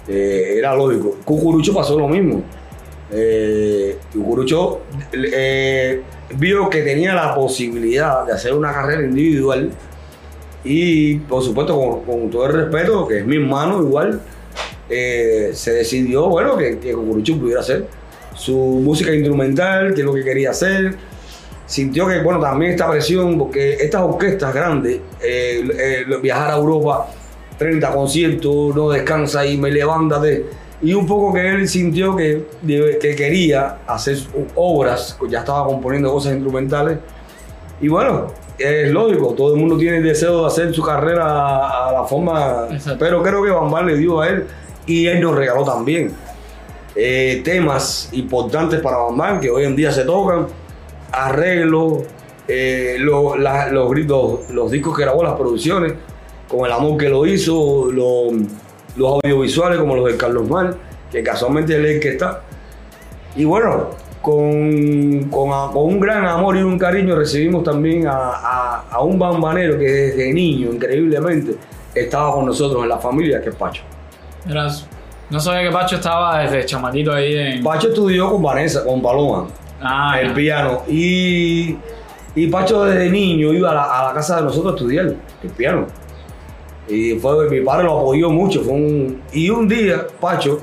Eh, 0.08 0.56
era 0.60 0.74
lógico. 0.76 1.18
Cucurucho 1.26 1.74
pasó 1.74 1.98
lo 2.00 2.08
mismo. 2.08 2.42
Eh, 3.12 3.98
Cucurucho 4.12 4.82
eh, 5.14 6.02
vio 6.38 6.70
que 6.70 6.82
tenía 6.82 7.14
la 7.14 7.36
posibilidad 7.36 8.26
de 8.26 8.34
hacer 8.34 8.54
una 8.54 8.74
carrera 8.74 9.04
individual 9.04 9.70
y, 10.64 11.18
por 11.20 11.44
supuesto, 11.44 12.04
con, 12.06 12.32
todo 12.32 12.48
el 12.48 12.54
respeto, 12.54 13.08
que 13.08 13.20
es 13.20 13.26
mi 13.26 13.36
hermano 13.36 13.84
igual, 13.84 14.22
eh, 14.90 15.52
se 15.54 15.74
decidió, 15.74 16.28
bueno, 16.28 16.58
que, 16.58 16.80
que 16.80 16.94
Cucurucho 16.94 17.38
pudiera 17.38 17.62
hacer 17.62 17.86
su 18.36 18.56
música 18.56 19.14
instrumental, 19.14 19.94
que 19.94 20.02
es 20.02 20.06
lo 20.06 20.14
que 20.14 20.24
quería 20.24 20.50
hacer. 20.50 20.96
Sintió 21.66 22.08
que, 22.08 22.22
bueno, 22.22 22.40
también 22.40 22.72
esta 22.72 22.90
presión, 22.90 23.38
porque 23.38 23.76
estas 23.76 24.02
orquestas 24.02 24.54
grandes, 24.54 25.00
eh, 25.22 26.06
viajar 26.22 26.52
a 26.52 26.58
Europa, 26.58 27.08
30 27.58 27.92
conciertos, 27.92 28.76
no 28.76 28.90
descansa 28.90 29.46
y 29.46 29.58
me 29.58 29.72
levántate. 29.72 30.46
Y 30.82 30.94
un 30.94 31.06
poco 31.08 31.34
que 31.34 31.48
él 31.48 31.68
sintió 31.68 32.16
que, 32.16 32.46
que 33.02 33.16
quería 33.16 33.78
hacer 33.88 34.18
obras, 34.56 35.18
ya 35.30 35.40
estaba 35.40 35.66
componiendo 35.66 36.12
cosas 36.12 36.34
instrumentales. 36.34 36.98
Y 37.82 37.88
bueno, 37.88 38.28
es 38.58 38.90
lógico, 38.92 39.34
todo 39.34 39.54
el 39.54 39.60
mundo 39.60 39.78
tiene 39.78 39.98
el 39.98 40.04
deseo 40.04 40.42
de 40.42 40.48
hacer 40.48 40.74
su 40.74 40.82
carrera 40.84 41.88
a, 41.88 41.92
la 41.92 42.04
forma, 42.04 42.68
Exacto. 42.72 42.98
pero 43.00 43.22
creo 43.24 43.44
que 43.44 43.50
Bambán 43.52 43.86
le 43.88 43.98
dio 43.98 44.22
a 44.22 44.30
él 44.30 44.46
y 44.86 45.08
él 45.08 45.20
nos 45.22 45.36
regaló 45.36 45.64
también 45.64 46.14
eh, 46.96 47.42
temas 47.44 48.10
importantes 48.14 48.80
para 48.80 48.98
Bambán 48.98 49.40
que 49.42 49.50
hoy 49.50 49.66
en 49.66 49.76
día 49.76 49.92
se 49.92 50.04
tocan, 50.06 50.48
arreglos, 51.12 52.04
eh, 52.48 52.96
lo- 53.00 53.36
los, 53.36 53.90
gritos, 53.90 54.50
los 54.52 54.72
discos 54.72 54.96
que 54.96 55.04
grabó, 55.04 55.24
las 55.24 55.34
producciones, 55.34 55.94
con 56.48 56.66
el 56.66 56.72
amor 56.72 56.98
que 56.98 57.10
lo 57.10 57.26
hizo, 57.26 57.92
lo- 57.92 58.32
los 58.96 59.12
audiovisuales 59.14 59.78
como 59.80 59.96
los 59.96 60.06
de 60.06 60.18
Carlos 60.18 60.48
Mal, 60.50 60.76
que 61.12 61.22
casualmente 61.24 61.76
él 61.76 61.86
es 61.86 61.92
el 61.96 62.00
que 62.00 62.10
está. 62.10 62.42
Y 63.36 63.44
bueno, 63.46 63.90
con, 64.22 65.24
con, 65.30 65.50
a- 65.52 65.72
con 65.72 65.84
un 65.86 66.00
gran 66.00 66.26
amor 66.26 66.58
y 66.58 66.62
un 66.64 66.78
cariño 66.80 67.16
recibimos 67.16 67.64
también 67.64 68.08
a, 68.08 68.14
a- 68.14 68.86
a 68.92 69.02
un 69.02 69.20
bambanero 69.20 69.78
que 69.78 69.86
desde 69.86 70.34
niño, 70.34 70.72
increíblemente, 70.74 71.56
estaba 71.94 72.34
con 72.34 72.46
nosotros 72.46 72.84
en 72.84 72.90
la 72.90 72.98
familia, 72.98 73.42
que 73.42 73.50
es 73.50 73.56
Pacho. 73.56 73.84
Era- 74.50 74.68
no 75.30 75.40
sabía 75.40 75.64
que 75.68 75.72
Pacho 75.74 75.96
estaba 75.96 76.40
desde 76.40 76.66
chamaquito 76.66 77.12
ahí 77.12 77.36
en. 77.36 77.64
Pacho 77.64 77.88
estudió 77.90 78.30
con 78.32 78.42
Vanessa, 78.44 78.84
con 78.86 79.02
Paloma, 79.02 79.48
Ah, 79.82 80.20
el 80.22 80.30
ya. 80.30 80.34
piano. 80.34 80.82
Y, 80.88 81.76
y 82.36 82.48
Pacho 82.48 82.84
desde 82.86 83.10
niño 83.10 83.52
iba 83.54 83.72
a 83.72 83.74
la, 83.74 83.84
a 83.84 84.08
la 84.08 84.14
casa 84.14 84.38
de 84.38 84.44
nosotros 84.44 84.74
a 84.74 84.76
estudiar 84.78 85.06
el 85.44 85.50
piano. 85.58 85.86
Y 86.88 87.14
fue, 87.16 87.50
mi 87.50 87.62
padre 87.62 87.86
lo 87.86 88.00
apoyó 88.00 88.30
mucho. 88.30 88.62
Fue 88.64 88.74
un, 88.74 89.22
y 89.34 89.50
un 89.50 89.68
día, 89.68 90.06
Pacho, 90.20 90.60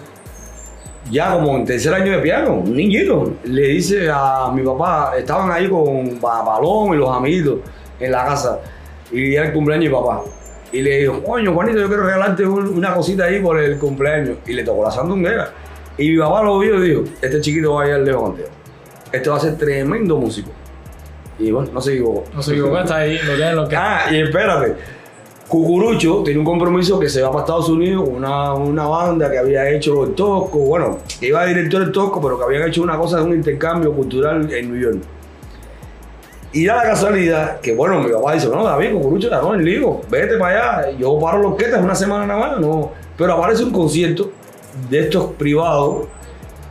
ya 1.11 1.33
como 1.35 1.57
en 1.57 1.65
tercer 1.65 1.93
año 1.95 2.13
de 2.13 2.19
piano, 2.19 2.55
un 2.55 2.75
niñito, 2.77 3.35
le 3.45 3.63
dice 3.69 4.09
a 4.13 4.51
mi 4.55 4.63
papá, 4.63 5.15
estaban 5.19 5.51
ahí 5.51 5.69
con 5.69 6.19
Paloma 6.21 6.95
y 6.95 6.99
los 6.99 7.11
amiguitos 7.15 7.59
en 7.99 8.13
la 8.13 8.25
casa. 8.25 8.61
Y 9.11 9.35
era 9.35 9.47
el 9.47 9.53
cumpleaños 9.53 9.85
de 9.85 9.91
mi 9.91 9.95
papá. 9.97 10.23
Y 10.73 10.81
le 10.81 10.99
dijo, 11.01 11.23
coño, 11.23 11.53
Juanito, 11.53 11.79
yo 11.81 11.89
quiero 11.89 12.05
regalarte 12.05 12.47
un- 12.47 12.69
una 12.79 12.95
cosita 12.95 13.25
ahí 13.25 13.41
por 13.41 13.59
el 13.59 13.79
cumpleaños. 13.79 14.39
Y 14.47 14.53
le 14.55 14.63
tocó 14.63 14.85
la 14.85 14.91
sandunguera. 14.91 15.51
Y 15.99 16.11
mi 16.11 16.19
papá 16.19 16.43
lo 16.43 16.59
vio 16.61 16.83
y 16.83 16.89
dijo, 16.89 17.03
este 17.21 17.41
chiquito 17.41 17.75
va 17.75 17.83
a 17.83 17.89
ir 17.89 17.95
al 17.95 18.15
contigo. 18.15 18.49
Este 19.13 19.29
va 19.29 19.37
a 19.37 19.41
ser 19.41 19.59
tremendo 19.59 20.17
músico. 20.17 20.51
Y 21.39 21.51
bueno, 21.51 21.69
no 21.75 21.81
se 21.81 21.93
equivocó. 21.95 22.25
No 22.33 22.43
se 22.43 22.53
equivocó, 22.53 22.79
está 22.79 22.97
ahí, 22.97 23.19
lo 23.27 23.35
tiene 23.35 23.53
lo 23.55 23.69
que. 23.69 23.77
Ah, 23.77 24.05
y 24.11 24.21
espérate. 24.23 24.77
Cucurucho 25.53 26.23
tiene 26.23 26.39
un 26.39 26.47
compromiso 26.47 26.99
que 26.99 27.11
se 27.11 27.21
va 27.21 27.31
para 27.31 27.41
Estados 27.41 27.69
Unidos 27.69 28.09
con 28.09 28.17
una, 28.17 28.55
una 28.55 28.87
banda 28.87 29.31
que 29.31 29.37
había 29.37 29.69
hecho 29.69 30.05
el 30.05 30.15
Tosco, 30.15 30.61
bueno, 30.61 31.01
que 31.21 31.27
iba 31.27 31.45
director 31.45 31.83
del 31.83 31.93
Tosco, 31.93 32.23
pero 32.23 32.39
que 32.39 32.45
habían 32.45 32.67
hecho 32.67 32.83
una 32.83 32.97
cosa 32.97 33.19
de 33.19 33.25
un 33.25 33.35
intercambio 33.35 33.93
cultural 33.93 34.51
en 34.51 34.73
New 34.73 34.81
York. 34.81 35.03
Y 36.55 36.65
da 36.65 36.77
la 36.77 36.83
casualidad 36.85 37.61
que, 37.61 37.75
bueno, 37.75 38.01
mi 38.01 38.11
papá 38.11 38.33
dice, 38.33 38.49
no, 38.49 38.65
David, 38.65 38.93
Cucurucho 38.95 39.27
está 39.27 39.41
con 39.41 39.61
el 39.61 39.63
lío, 39.67 40.01
vete 40.09 40.39
para 40.39 40.81
allá, 40.81 40.99
yo 40.99 41.21
paro 41.21 41.43
los 41.43 41.53
orquesta, 41.53 41.77
es 41.77 41.85
una 41.85 41.95
semana 41.97 42.25
nada 42.25 42.41
más, 42.41 42.59
no. 42.59 42.91
Pero 43.19 43.35
aparece 43.35 43.63
un 43.63 43.73
concierto 43.73 44.31
de 44.89 45.01
estos 45.01 45.33
privados 45.33 46.07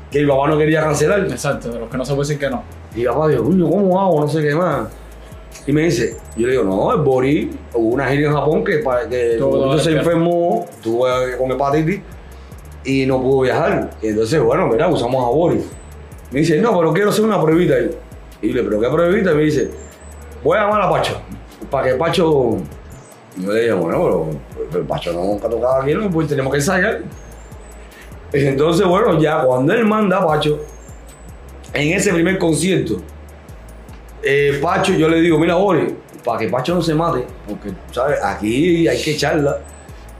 que 0.09 0.23
mi 0.23 0.27
papá 0.27 0.47
no 0.47 0.57
quería 0.57 0.81
cancelar. 0.81 1.19
Exacto, 1.19 1.69
de 1.69 1.81
los 1.81 1.87
que 1.87 1.97
no 1.97 2.03
se 2.03 2.15
puede 2.15 2.29
decir 2.29 2.39
que 2.39 2.49
no. 2.49 2.63
Y 2.95 3.01
mi 3.01 3.05
papá 3.05 3.27
dijo, 3.27 3.43
coño, 3.43 3.69
¿cómo 3.69 4.01
hago? 4.01 4.21
No 4.21 4.27
sé 4.27 4.41
qué 4.41 4.55
más. 4.55 4.87
Y 5.67 5.71
me 5.73 5.83
dice, 5.83 6.17
yo 6.35 6.47
le 6.47 6.53
digo, 6.53 6.63
no, 6.63 6.91
el 6.93 7.01
Boris, 7.01 7.49
hubo 7.73 7.89
una 7.89 8.07
gira 8.07 8.29
en 8.29 8.35
Japón 8.35 8.63
que, 8.63 8.81
que 9.09 9.37
Cucurucho 9.39 9.79
se 9.79 9.91
enfermó, 9.91 10.65
tuvo 10.81 11.07
con 11.37 11.51
hepatitis 11.51 12.01
y 12.83 13.05
no 13.05 13.21
pudo 13.21 13.41
viajar. 13.41 13.91
Y 14.01 14.07
entonces, 14.07 14.41
bueno, 14.41 14.67
mira, 14.67 14.87
usamos 14.87 15.23
a 15.23 15.29
Boris. 15.29 15.63
Me 16.31 16.39
dice, 16.39 16.59
no, 16.59 16.77
pero 16.77 16.93
quiero 16.93 17.09
hacer 17.09 17.25
una 17.25 17.41
pruebita 17.41 17.75
ahí. 17.75 17.91
Y 18.41 18.47
yo 18.47 18.53
le 18.55 18.61
digo, 18.61 18.69
¿pero 18.69 18.81
qué 18.81 18.95
pruebita? 18.95 19.31
Y 19.31 19.35
me 19.35 19.43
dice, 19.43 19.69
voy 20.43 20.57
a 20.57 20.61
llamar 20.61 20.81
a 20.81 20.89
Pacho, 20.89 21.21
para 21.69 21.87
que 21.87 21.95
Pacho... 21.95 22.57
Y 23.37 23.45
yo 23.45 23.53
le 23.53 23.61
dije, 23.61 23.73
bueno, 23.73 24.03
pero, 24.03 24.27
pero 24.71 24.87
Pacho 24.87 25.13
no 25.13 25.23
nunca 25.23 25.47
tocaba 25.47 25.83
aquí, 25.83 25.93
¿no? 25.93 26.09
pues 26.09 26.27
tenemos 26.27 26.51
que 26.51 26.57
ensayar. 26.57 27.01
Entonces, 28.33 28.87
bueno, 28.87 29.19
ya 29.19 29.43
cuando 29.43 29.73
él 29.73 29.85
manda 29.85 30.17
a 30.17 30.25
Pacho, 30.25 30.59
en 31.73 31.93
ese 31.93 32.13
primer 32.13 32.37
concierto, 32.37 33.01
eh, 34.23 34.59
Pacho, 34.61 34.93
yo 34.93 35.07
le 35.09 35.21
digo, 35.21 35.37
mira, 35.39 35.55
Bori, 35.55 35.95
para 36.23 36.39
que 36.39 36.47
Pacho 36.47 36.75
no 36.75 36.81
se 36.81 36.93
mate, 36.93 37.25
porque, 37.47 37.71
¿sabes? 37.91 38.19
Aquí 38.23 38.87
hay 38.87 39.01
que 39.01 39.11
echarla. 39.11 39.57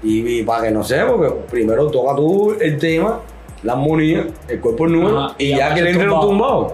Y, 0.03 0.39
y 0.39 0.43
para 0.43 0.63
que 0.63 0.71
no 0.71 0.83
sea, 0.83 1.07
porque 1.07 1.29
primero 1.51 1.87
toca 1.91 2.15
tú 2.15 2.55
el 2.59 2.77
tema, 2.79 3.19
la 3.63 3.73
armonía, 3.73 4.25
el 4.47 4.59
cuerpo 4.59 4.87
nuevo, 4.87 5.19
Ajá, 5.19 5.35
y 5.37 5.53
y 5.53 5.55
ya 5.55 5.73
que 5.75 5.81
le 5.83 5.91
entre 5.91 6.07
los 6.07 6.21
tumbado. 6.21 6.59
tumbados. 6.61 6.73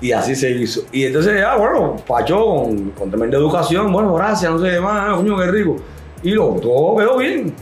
Y 0.00 0.12
así 0.12 0.34
se 0.34 0.50
hizo. 0.52 0.82
Y 0.92 1.04
entonces 1.04 1.38
ya, 1.40 1.56
bueno, 1.56 1.96
Pacho 2.06 2.38
con, 2.44 2.90
con 2.92 3.10
tremenda 3.10 3.36
educación, 3.36 3.92
bueno, 3.92 4.14
gracias, 4.14 4.50
no 4.52 4.58
sé 4.60 4.70
qué 4.70 4.80
más, 4.80 5.14
coño, 5.16 5.36
qué 5.36 5.46
rico. 5.46 5.76
Y 6.22 6.30
lo, 6.30 6.50
todo 6.54 6.96
quedó 6.96 7.18
bien. 7.18 7.52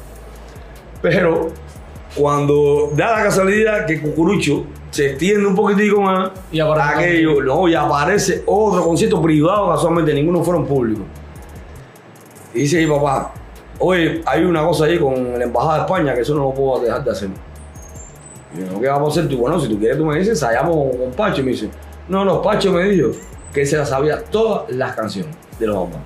Pero 1.01 1.49
cuando 2.15 2.91
da 2.95 3.17
la 3.19 3.25
casualidad 3.25 3.87
que 3.87 4.01
Cucurucho 4.01 4.65
se 4.91 5.11
extiende 5.11 5.47
un 5.47 5.55
poquitico 5.55 6.01
más, 6.01 6.31
Y 6.51 6.61
aparece 6.61 6.95
aquello, 6.95 7.43
no, 7.43 7.69
y 7.69 7.75
aparece 7.75 8.43
otro 8.47 8.83
concierto 8.85 9.21
privado, 9.21 9.71
casualmente 9.71 10.15
ninguno 10.15 10.43
fueron 10.43 10.67
públicos. 10.67 11.05
Y 12.55 12.61
dice 12.61 12.85
mi 12.85 12.91
papá, 12.91 13.33
oye, 13.79 14.23
hay 14.25 14.45
una 14.45 14.65
cosa 14.65 14.87
ahí 14.87 14.99
con 14.99 15.39
la 15.39 15.45
Embajada 15.45 15.75
de 15.75 15.81
España 15.81 16.15
que 16.15 16.21
eso 16.23 16.35
no 16.35 16.45
lo 16.45 16.55
puedo 16.55 16.81
dejar 16.81 17.05
de 17.05 17.11
hacer. 17.11 17.29
Y 18.57 18.61
yo, 18.61 18.81
¿qué 18.81 18.89
vamos 18.89 19.17
a 19.17 19.21
hacer 19.21 19.31
tú? 19.31 19.39
Bueno, 19.39 19.61
si 19.61 19.69
tú 19.69 19.79
quieres, 19.79 19.99
tú 19.99 20.05
me 20.05 20.19
dices, 20.19 20.31
ensayamos 20.31 20.97
con 20.97 21.11
Pacho. 21.13 21.43
Y 21.43 21.45
me 21.45 21.51
dice, 21.51 21.69
no, 22.09 22.25
no, 22.25 22.41
Pacho 22.41 22.73
me 22.73 22.85
dijo 22.85 23.11
que 23.53 23.63
él 23.63 23.67
se 23.67 23.77
las 23.77 23.91
sabía 23.91 24.23
todas 24.25 24.71
las 24.71 24.97
canciones 24.97 25.35
de 25.59 25.67
los 25.67 25.77
bombas. 25.77 26.01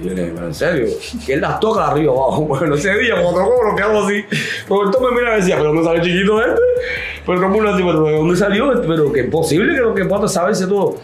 Y 0.00 0.04
yo 0.04 0.14
le 0.14 0.22
dije, 0.22 0.32
pero 0.34 0.46
en 0.46 0.54
serio, 0.54 0.86
que 1.26 1.34
él 1.34 1.40
las 1.42 1.60
toca 1.60 1.88
arriba 1.88 2.12
abajo. 2.12 2.42
Bueno, 2.48 2.74
ese 2.74 2.94
día, 2.98 3.14
cuando 3.20 3.40
tocó, 3.40 3.62
lo 3.62 3.76
quedamos 3.76 4.06
así. 4.06 4.24
Pero 4.66 4.86
entonces 4.86 5.10
me 5.10 5.20
mira 5.20 5.36
y 5.36 5.40
decía, 5.40 5.56
¿pero 5.58 5.84
sale 5.84 5.98
el 6.00 6.04
chiquito 6.04 6.40
este? 6.40 6.60
Pero 7.26 7.70
así, 7.70 7.82
pero 7.82 8.04
¿de 8.04 8.16
dónde 8.16 8.36
salió? 8.36 8.82
Pero 8.82 9.12
que 9.12 9.20
es 9.20 9.30
posible 9.30 9.74
que 9.74 9.80
lo 9.80 9.94
que 9.94 10.04
pueda 10.04 10.28
saberse 10.28 10.66
todo. 10.66 10.96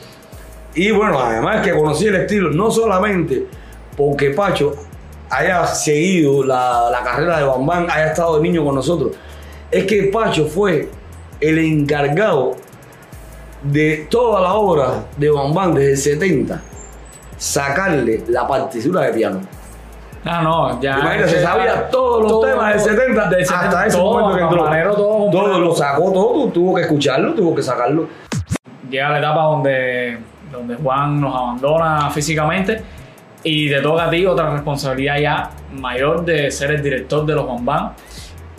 Y 0.75 0.91
bueno, 0.91 1.19
además 1.19 1.65
que 1.65 1.73
conocí 1.73 2.07
el 2.07 2.17
estilo, 2.17 2.51
no 2.51 2.71
solamente 2.71 3.47
porque 3.97 4.31
Pacho 4.31 4.75
haya 5.31 5.67
seguido 5.67 6.45
la, 6.45 6.89
la 6.91 7.03
carrera 7.03 7.39
de 7.39 7.45
Bambán, 7.45 7.87
haya 7.91 8.09
estado 8.09 8.37
de 8.37 8.43
niño 8.43 8.65
con 8.65 8.75
nosotros, 8.75 9.13
es 9.71 9.85
que 9.85 10.05
Pacho 10.05 10.47
fue 10.47 10.89
el 11.41 11.59
encargado 11.59 12.57
de 13.63 14.07
toda 14.11 14.41
la 14.41 14.55
obra 14.55 15.05
de 15.17 15.31
Bambán 15.31 15.75
desde 15.75 15.91
el 15.91 15.99
70, 15.99 16.63
sacarle 17.37 18.25
la 18.29 18.47
partitura 18.47 19.03
de 19.03 19.13
piano. 19.13 19.41
Ah, 20.25 20.43
no, 20.43 20.81
ya. 20.81 20.99
Imagínate, 20.99 21.29
se 21.29 21.43
sabía 21.43 21.89
todos 21.89 22.31
los 22.31 22.41
temas 22.51 22.75
del 22.75 22.97
70 22.97 23.29
del 23.29 23.43
hasta 23.43 23.61
70, 23.61 23.87
ese 23.87 23.97
todo, 23.97 24.13
momento 24.13 24.37
que 24.37 24.43
entró. 24.43 24.59
campanero, 24.59 24.95
todo 24.95 25.59
lo 25.59 25.75
sacó 25.75 26.13
todo, 26.13 26.49
tuvo 26.49 26.75
que 26.75 26.83
escucharlo, 26.83 27.35
tuvo 27.35 27.55
que 27.55 27.63
sacarlo. 27.63 28.09
llega 28.91 29.11
la 29.11 29.19
etapa 29.19 29.43
donde, 29.43 30.19
donde 30.51 30.75
Juan 30.77 31.21
nos 31.21 31.35
abandona 31.35 32.11
físicamente 32.11 32.83
y 33.45 33.69
te 33.69 33.81
toca 33.81 34.07
a 34.07 34.11
ti 34.11 34.27
otra 34.27 34.51
responsabilidad 34.51 35.19
ya 35.19 35.51
mayor 35.73 36.25
de 36.25 36.51
ser 36.51 36.73
el 36.73 36.83
director 36.83 37.25
de 37.25 37.35
los 37.35 37.47
Juan 37.47 37.65
Band 37.65 37.91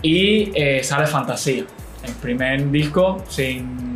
y 0.01 0.51
eh, 0.55 0.81
sale 0.83 1.05
Fantasía, 1.07 1.65
el 2.03 2.13
primer 2.21 2.71
disco 2.71 3.23
sin, 3.27 3.88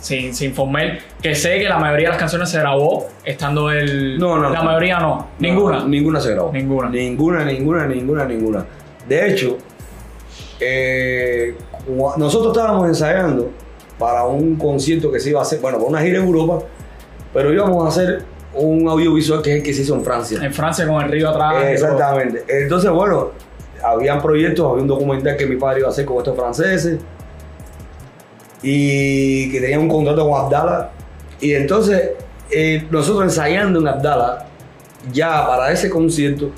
sin, 0.00 0.34
sin 0.34 0.54
Formel, 0.54 0.98
que 1.22 1.34
sé 1.34 1.58
que 1.58 1.68
la 1.68 1.78
mayoría 1.78 2.06
de 2.08 2.12
las 2.12 2.18
canciones 2.18 2.48
se 2.48 2.58
grabó 2.58 3.08
estando 3.24 3.70
el... 3.70 4.18
No, 4.18 4.36
no, 4.38 4.50
La 4.50 4.58
no. 4.58 4.64
mayoría 4.64 4.98
no, 4.98 5.28
ninguna. 5.38 5.80
No, 5.80 5.88
ninguna 5.88 6.20
se 6.20 6.32
grabó. 6.32 6.52
Ninguna. 6.52 6.88
Ninguna, 6.88 7.44
ninguna, 7.44 7.86
ninguna, 7.86 8.24
ninguna. 8.24 8.66
De 9.06 9.30
hecho, 9.30 9.58
eh, 10.58 11.54
nosotros 12.16 12.56
estábamos 12.56 12.88
ensayando 12.88 13.50
para 13.98 14.24
un 14.24 14.56
concierto 14.56 15.12
que 15.12 15.20
se 15.20 15.30
iba 15.30 15.40
a 15.40 15.42
hacer, 15.42 15.60
bueno, 15.60 15.78
para 15.78 15.90
una 15.90 16.00
gira 16.00 16.18
en 16.18 16.24
Europa, 16.26 16.64
pero 17.34 17.52
íbamos 17.52 17.84
a 17.84 17.88
hacer 17.88 18.24
un 18.54 18.88
audiovisual 18.88 19.42
que 19.42 19.50
es 19.50 19.56
el 19.58 19.62
que 19.62 19.74
se 19.74 19.82
hizo 19.82 19.94
en 19.94 20.02
Francia. 20.02 20.38
En 20.42 20.52
Francia 20.52 20.86
con 20.86 21.02
el 21.04 21.10
río 21.10 21.28
atrás. 21.28 21.64
Exactamente. 21.66 22.44
Entonces, 22.48 22.90
bueno, 22.90 23.32
habían 23.84 24.20
proyectos, 24.22 24.70
había 24.70 24.82
un 24.82 24.88
documental 24.88 25.36
que 25.36 25.46
mi 25.46 25.56
padre 25.56 25.80
iba 25.80 25.88
a 25.88 25.90
hacer 25.92 26.04
con 26.06 26.18
estos 26.18 26.34
franceses 26.36 26.98
y 28.62 29.50
que 29.50 29.60
tenía 29.60 29.78
un 29.78 29.88
contrato 29.88 30.28
con 30.28 30.40
Abdala. 30.40 30.90
Y 31.40 31.54
entonces, 31.54 32.10
eh, 32.50 32.84
nosotros 32.90 33.24
ensayando 33.24 33.80
en 33.80 33.88
Abdala, 33.88 34.46
ya 35.12 35.46
para 35.46 35.72
ese 35.72 35.88
concierto, 35.88 36.50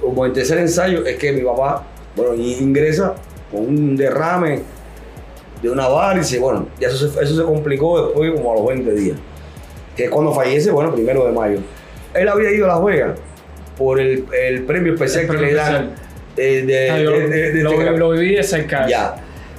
como 0.00 0.26
el 0.26 0.32
tercer 0.32 0.58
ensayo, 0.58 1.04
es 1.06 1.16
que 1.16 1.32
mi 1.32 1.42
papá, 1.42 1.84
bueno, 2.16 2.34
y- 2.34 2.54
ingresa 2.54 3.14
con 3.50 3.60
un 3.66 3.96
derrame 3.96 4.60
de 5.62 5.70
una 5.70 5.88
varice. 5.88 6.38
Bueno, 6.38 6.68
ya 6.78 6.88
eso 6.88 7.08
se, 7.08 7.22
eso 7.22 7.36
se 7.36 7.42
complicó 7.44 8.06
después, 8.06 8.32
como 8.32 8.52
a 8.52 8.54
los 8.56 8.66
20 8.68 8.92
días, 8.92 9.18
que 9.96 10.04
es 10.04 10.10
cuando 10.10 10.32
fallece, 10.32 10.70
bueno, 10.70 10.92
primero 10.94 11.24
de 11.26 11.32
mayo. 11.32 11.58
Él 12.14 12.28
había 12.28 12.50
ido 12.50 12.64
a 12.66 12.68
Las 12.74 12.84
Vegas 12.84 13.18
por 13.78 13.98
el, 14.00 14.24
el 14.38 14.64
premio 14.64 14.92
especial 14.94 15.24
El 15.24 15.30
que 15.30 15.36
le 15.38 15.54
dan. 15.54 15.90
eh, 16.36 16.62
de- 16.66 16.90
Ah, 16.90 16.96
de- 16.96 17.04
lo, 17.62 17.70
de- 17.78 17.98
lo 17.98 18.10
viví 18.10 18.34
de 18.36 18.42
cerca. 18.42 18.86
ya. 18.88 19.16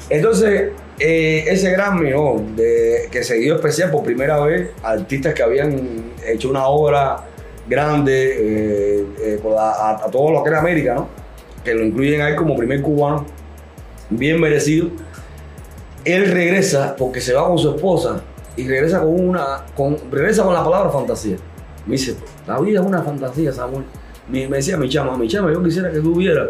Entonces, 0.09 0.69
eh, 1.01 1.45
ese 1.47 1.75
¿no? 1.77 2.43
de, 2.55 3.07
que 3.11 3.23
se 3.23 3.35
dio 3.35 3.55
especial 3.55 3.91
por 3.91 4.03
primera 4.03 4.39
vez 4.39 4.69
artistas 4.83 5.33
que 5.33 5.43
habían 5.43 6.11
hecho 6.25 6.49
una 6.49 6.67
obra 6.67 7.25
grande 7.67 8.35
eh, 8.37 9.05
eh, 9.19 9.41
a, 9.57 10.03
a 10.05 10.11
todo 10.11 10.31
lo 10.31 10.43
que 10.43 10.49
era 10.49 10.59
América, 10.59 10.95
¿no? 10.95 11.09
que 11.63 11.73
lo 11.73 11.83
incluyen 11.83 12.21
a 12.21 12.29
él 12.29 12.35
como 12.35 12.55
primer 12.55 12.81
cubano, 12.81 13.25
bien 14.09 14.39
merecido. 14.39 14.89
Él 16.03 16.31
regresa 16.31 16.95
porque 16.95 17.21
se 17.21 17.33
va 17.33 17.47
con 17.47 17.57
su 17.57 17.75
esposa 17.75 18.21
y 18.55 18.67
regresa 18.67 18.99
con 18.99 19.19
una, 19.19 19.65
regresa 20.11 20.43
con 20.43 20.53
la 20.53 20.63
palabra 20.63 20.89
fantasía. 20.89 21.37
Me 21.85 21.93
dice, 21.93 22.15
la 22.47 22.59
vida 22.59 22.79
es 22.79 22.85
una 22.85 23.01
fantasía, 23.01 23.51
Samuel. 23.51 23.83
Me, 24.27 24.47
me 24.47 24.57
decía 24.57 24.77
mi 24.77 24.89
chama, 24.89 25.17
mi 25.17 25.27
chama, 25.27 25.51
yo 25.51 25.63
quisiera 25.63 25.91
que 25.91 25.99
tú 25.99 26.15
vieras 26.15 26.49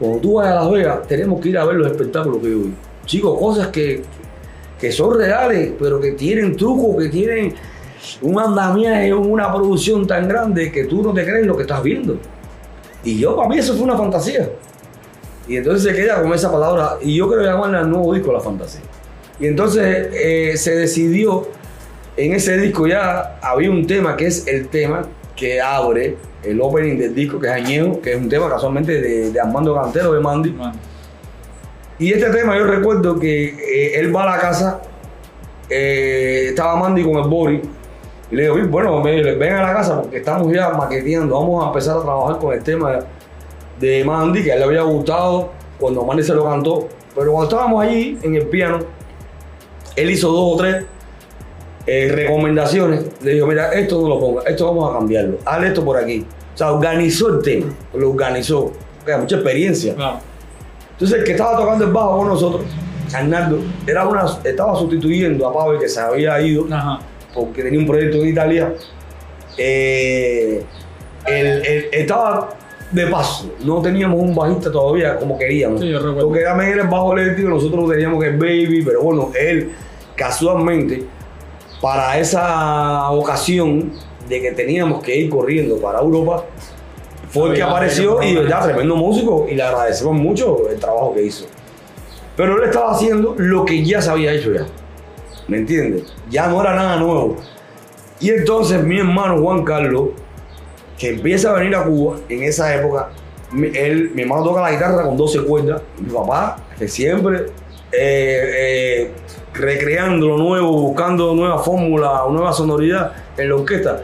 cuando 0.00 0.18
tú 0.18 0.34
vayas 0.34 0.52
a 0.52 0.60
Las 0.62 0.70
Vegas, 0.70 1.06
tenemos 1.06 1.40
que 1.42 1.50
ir 1.50 1.58
a 1.58 1.64
ver 1.66 1.76
los 1.76 1.90
espectáculos 1.90 2.38
que 2.38 2.50
yo 2.50 2.58
vi. 2.60 2.74
Chicos, 3.10 3.36
cosas 3.40 3.66
que, 3.68 4.04
que 4.80 4.92
son 4.92 5.18
reales, 5.18 5.72
pero 5.76 6.00
que 6.00 6.12
tienen 6.12 6.56
trucos, 6.56 7.02
que 7.02 7.08
tienen 7.08 7.52
un 8.22 8.38
andamiaje, 8.38 9.12
una 9.12 9.52
producción 9.52 10.06
tan 10.06 10.28
grande 10.28 10.70
que 10.70 10.84
tú 10.84 11.02
no 11.02 11.12
te 11.12 11.24
crees 11.24 11.44
lo 11.44 11.56
que 11.56 11.62
estás 11.62 11.82
viendo. 11.82 12.18
Y 13.02 13.18
yo, 13.18 13.34
para 13.34 13.48
mí, 13.48 13.58
eso 13.58 13.74
fue 13.74 13.82
una 13.82 13.96
fantasía. 13.96 14.48
Y 15.48 15.56
entonces 15.56 15.90
se 15.90 16.00
queda 16.00 16.22
con 16.22 16.32
esa 16.32 16.52
palabra, 16.52 16.98
y 17.02 17.16
yo 17.16 17.26
creo 17.26 17.40
que 17.40 17.46
llamarle 17.46 17.78
al 17.78 17.90
nuevo 17.90 18.14
disco 18.14 18.32
la 18.32 18.38
fantasía. 18.38 18.82
Y 19.40 19.48
entonces 19.48 20.08
eh, 20.12 20.56
se 20.56 20.76
decidió, 20.76 21.48
en 22.16 22.32
ese 22.34 22.58
disco 22.58 22.86
ya 22.86 23.40
había 23.42 23.72
un 23.72 23.88
tema 23.88 24.16
que 24.16 24.28
es 24.28 24.46
el 24.46 24.68
tema 24.68 25.02
que 25.34 25.60
abre 25.60 26.16
el 26.44 26.60
opening 26.60 26.96
del 26.96 27.12
disco, 27.12 27.40
que 27.40 27.48
es 27.48 27.52
Añejo, 27.54 28.00
que 28.00 28.12
es 28.12 28.18
un 28.18 28.28
tema 28.28 28.48
casualmente 28.48 29.00
de, 29.00 29.32
de 29.32 29.40
Armando 29.40 29.74
Cantero, 29.74 30.12
de 30.12 30.20
Mandy. 30.20 30.52
Man. 30.52 30.89
Y 32.00 32.14
este 32.14 32.30
tema 32.30 32.56
yo 32.56 32.64
recuerdo 32.64 33.20
que 33.20 33.48
eh, 33.48 34.00
él 34.00 34.14
va 34.14 34.22
a 34.22 34.36
la 34.36 34.40
casa, 34.40 34.80
eh, 35.68 36.46
estaba 36.48 36.74
Mandy 36.76 37.04
con 37.04 37.16
el 37.22 37.28
Bori, 37.28 37.60
y 38.30 38.34
le 38.34 38.42
digo, 38.44 38.54
"Oye, 38.54 38.64
bueno, 38.64 39.02
ven 39.02 39.52
a 39.52 39.62
la 39.62 39.74
casa 39.74 40.00
porque 40.00 40.16
estamos 40.16 40.50
ya 40.50 40.70
maqueteando, 40.70 41.38
vamos 41.38 41.62
a 41.62 41.66
empezar 41.68 41.98
a 41.98 42.02
trabajar 42.02 42.38
con 42.38 42.54
el 42.54 42.62
tema 42.62 43.00
de 43.78 44.02
Mandy, 44.02 44.42
que 44.42 44.50
a 44.50 44.54
él 44.54 44.60
le 44.60 44.64
había 44.64 44.82
gustado 44.82 45.50
cuando 45.78 46.02
Mandy 46.02 46.22
se 46.22 46.32
lo 46.32 46.44
cantó, 46.44 46.88
pero 47.14 47.32
cuando 47.32 47.50
estábamos 47.50 47.84
allí 47.84 48.18
en 48.22 48.34
el 48.34 48.46
piano, 48.46 48.78
él 49.94 50.10
hizo 50.10 50.28
dos 50.32 50.54
o 50.54 50.56
tres 50.56 50.86
eh, 51.86 52.10
recomendaciones, 52.14 53.04
le 53.22 53.34
dijo, 53.34 53.46
mira, 53.46 53.74
esto 53.74 54.00
no 54.00 54.08
lo 54.08 54.18
ponga, 54.18 54.42
esto 54.44 54.64
vamos 54.64 54.90
a 54.90 54.98
cambiarlo, 54.98 55.36
haz 55.44 55.64
esto 55.64 55.84
por 55.84 55.98
aquí. 55.98 56.24
O 56.54 56.56
sea, 56.56 56.72
organizó 56.72 57.28
el 57.28 57.42
tema, 57.42 57.66
lo 57.92 58.10
organizó, 58.10 58.72
porque 58.96 59.16
mucha 59.18 59.36
experiencia. 59.36 59.94
Entonces 61.00 61.20
el 61.20 61.24
que 61.24 61.32
estaba 61.32 61.56
tocando 61.56 61.86
el 61.86 61.92
bajo 61.92 62.18
con 62.18 62.28
nosotros, 62.28 62.62
Arnaldo, 63.10 63.58
era 63.86 64.06
una, 64.06 64.26
estaba 64.44 64.76
sustituyendo 64.76 65.48
a 65.48 65.52
Pablo 65.54 65.80
que 65.80 65.88
se 65.88 65.98
había 65.98 66.38
ido 66.42 66.66
Ajá. 66.70 67.00
porque 67.32 67.62
tenía 67.62 67.80
un 67.80 67.86
proyecto 67.86 68.18
en 68.18 68.28
Italia. 68.28 68.74
Eh, 69.56 70.62
estaba 71.90 72.50
de 72.90 73.06
paso, 73.06 73.50
no 73.64 73.80
teníamos 73.80 74.20
un 74.20 74.34
bajista 74.34 74.70
todavía 74.70 75.16
como 75.16 75.38
queríamos. 75.38 75.80
Sí, 75.80 75.88
yo. 75.88 76.00
Porque 76.20 76.42
también 76.42 76.72
era 76.72 76.82
el 76.82 76.88
bajo 76.88 77.16
eléctrico, 77.16 77.48
nosotros 77.48 77.90
teníamos 77.90 78.22
que 78.22 78.28
el 78.28 78.36
baby, 78.36 78.82
pero 78.84 79.00
bueno, 79.02 79.30
él 79.38 79.72
casualmente 80.14 81.04
para 81.80 82.18
esa 82.18 83.10
ocasión 83.10 83.92
de 84.28 84.42
que 84.42 84.52
teníamos 84.52 85.02
que 85.02 85.16
ir 85.16 85.30
corriendo 85.30 85.78
para 85.78 86.00
Europa, 86.00 86.44
fue 87.30 87.48
el 87.48 87.54
que 87.54 87.60
Sabía, 87.60 87.72
apareció 87.72 88.22
y 88.22 88.34
verdad, 88.34 88.64
tremendo 88.64 88.96
músico 88.96 89.46
y 89.48 89.54
le 89.54 89.62
agradecemos 89.62 90.14
mucho 90.14 90.68
el 90.68 90.78
trabajo 90.78 91.14
que 91.14 91.22
hizo. 91.22 91.46
Pero 92.36 92.56
él 92.56 92.68
estaba 92.68 92.92
haciendo 92.92 93.34
lo 93.38 93.64
que 93.64 93.84
ya 93.84 94.02
se 94.02 94.10
había 94.10 94.32
hecho 94.32 94.52
ya. 94.52 94.66
¿Me 95.48 95.58
entiendes? 95.58 96.12
Ya 96.30 96.48
no 96.48 96.60
era 96.60 96.74
nada 96.74 96.96
nuevo. 96.96 97.36
Y 98.20 98.30
entonces 98.30 98.82
mi 98.82 98.98
hermano 98.98 99.40
Juan 99.40 99.64
Carlos, 99.64 100.10
que 100.98 101.10
empieza 101.10 101.50
a 101.50 101.54
venir 101.54 101.74
a 101.74 101.84
Cuba 101.84 102.18
en 102.28 102.42
esa 102.42 102.74
época, 102.74 103.10
mi, 103.52 103.68
él, 103.74 104.12
mi 104.14 104.22
hermano 104.22 104.44
toca 104.44 104.60
la 104.60 104.72
guitarra 104.72 105.04
con 105.04 105.16
12 105.16 105.42
cuerdas. 105.44 105.82
Mi 105.98 106.12
papá, 106.12 106.58
que 106.78 106.88
siempre 106.88 107.46
eh, 107.92 108.52
eh, 108.58 109.10
recreando 109.54 110.28
lo 110.28 110.38
nuevo, 110.38 110.72
buscando 110.72 111.34
nueva 111.34 111.58
fórmula, 111.58 112.22
nueva 112.30 112.52
sonoridad 112.52 113.12
en 113.36 113.48
la 113.48 113.54
orquesta. 113.56 114.02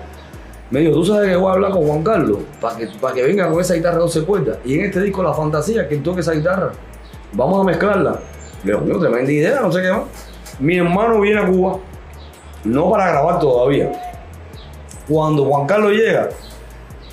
Me 0.70 0.80
dijo, 0.80 0.92
tú 0.94 1.04
sabes 1.04 1.30
que 1.30 1.36
voy 1.36 1.48
a 1.48 1.52
hablar 1.52 1.70
con 1.70 1.86
Juan 1.86 2.02
Carlos 2.02 2.38
para 2.60 2.76
que, 2.76 2.88
para 3.00 3.14
que 3.14 3.22
venga 3.22 3.48
con 3.48 3.60
esa 3.60 3.74
guitarra 3.74 3.98
12 3.98 4.24
cuerdas. 4.24 4.58
Y 4.64 4.78
en 4.78 4.86
este 4.86 5.00
disco 5.00 5.22
La 5.22 5.32
Fantasía, 5.32 5.88
que 5.88 5.96
toque 5.98 6.20
esa 6.20 6.32
guitarra. 6.32 6.72
Vamos 7.32 7.60
a 7.60 7.64
mezclarla. 7.64 8.20
Le 8.64 8.72
digo, 8.72 8.84
"Coño, 8.84 8.98
tremenda 8.98 9.30
idea, 9.30 9.60
no 9.60 9.70
sé 9.70 9.82
qué 9.82 9.90
más. 9.90 10.02
Mi 10.58 10.78
hermano 10.78 11.20
viene 11.20 11.40
a 11.40 11.46
Cuba, 11.46 11.78
no 12.64 12.90
para 12.90 13.08
grabar 13.10 13.38
todavía. 13.38 13.92
Cuando 15.08 15.44
Juan 15.44 15.66
Carlos 15.66 15.92
llega, 15.92 16.30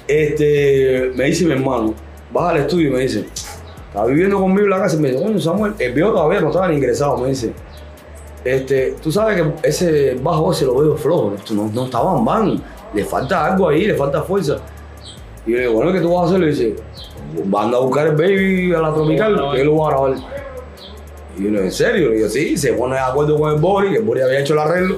este, 0.08 1.12
me 1.16 1.26
dice 1.26 1.46
mi 1.46 1.54
hermano, 1.54 1.94
baja 2.32 2.50
al 2.50 2.58
estudio 2.58 2.90
y 2.90 2.92
me 2.92 3.00
dice, 3.02 3.26
está 3.88 4.06
viviendo 4.06 4.40
conmigo 4.40 4.68
la 4.68 4.80
casa 4.80 4.96
y 4.96 5.00
me 5.00 5.12
dice, 5.12 5.24
coño 5.24 5.40
Samuel, 5.40 5.74
el 5.78 5.94
viejo 5.94 6.12
todavía 6.12 6.42
no 6.42 6.48
estaba 6.48 6.68
ni 6.70 6.78
ingresado, 6.78 7.18
me 7.18 7.30
dice, 7.30 7.54
este, 8.44 8.96
tú 9.02 9.12
sabes 9.12 9.42
que 9.42 9.68
ese 9.68 10.16
bajo 10.22 10.52
ese 10.52 10.66
lo 10.66 10.76
veo 10.76 10.98
flojo, 10.98 11.34
no, 11.52 11.70
no 11.74 11.86
está 11.86 12.02
van, 12.02 12.62
le 12.94 13.06
falta 13.06 13.46
algo 13.46 13.70
ahí, 13.70 13.86
le 13.86 13.96
falta 13.96 14.22
fuerza. 14.24 14.58
Y 15.46 15.52
yo 15.52 15.58
le 15.58 15.62
digo, 15.64 15.74
bueno, 15.74 15.92
¿qué 15.92 16.00
tú 16.00 16.14
vas 16.14 16.24
a 16.24 16.26
hacer? 16.28 16.40
Le 16.40 16.48
dice, 16.48 16.76
van 17.46 17.74
a 17.74 17.78
buscar 17.80 18.08
el 18.08 18.16
baby 18.16 18.74
a 18.74 18.80
la 18.80 18.94
tropical, 18.94 19.34
que 19.52 19.58
yo 19.60 19.66
lo 19.66 19.72
voy 19.74 19.88
a 19.88 19.90
grabar. 19.90 20.14
Y 21.38 21.46
uno, 21.48 21.60
¿en 21.60 21.72
serio? 21.72 22.10
Le 22.10 22.16
digo, 22.18 22.30
sí, 22.30 22.58
se 22.58 22.74
pone 22.74 22.96
de 22.96 23.02
acuerdo 23.02 23.38
con 23.40 23.54
el 23.54 23.60
Bori, 23.60 23.90
que 23.90 23.98
el 23.98 24.04
Bori 24.04 24.22
había 24.22 24.40
hecho 24.40 24.54
el 24.54 24.60
arreglo. 24.60 24.98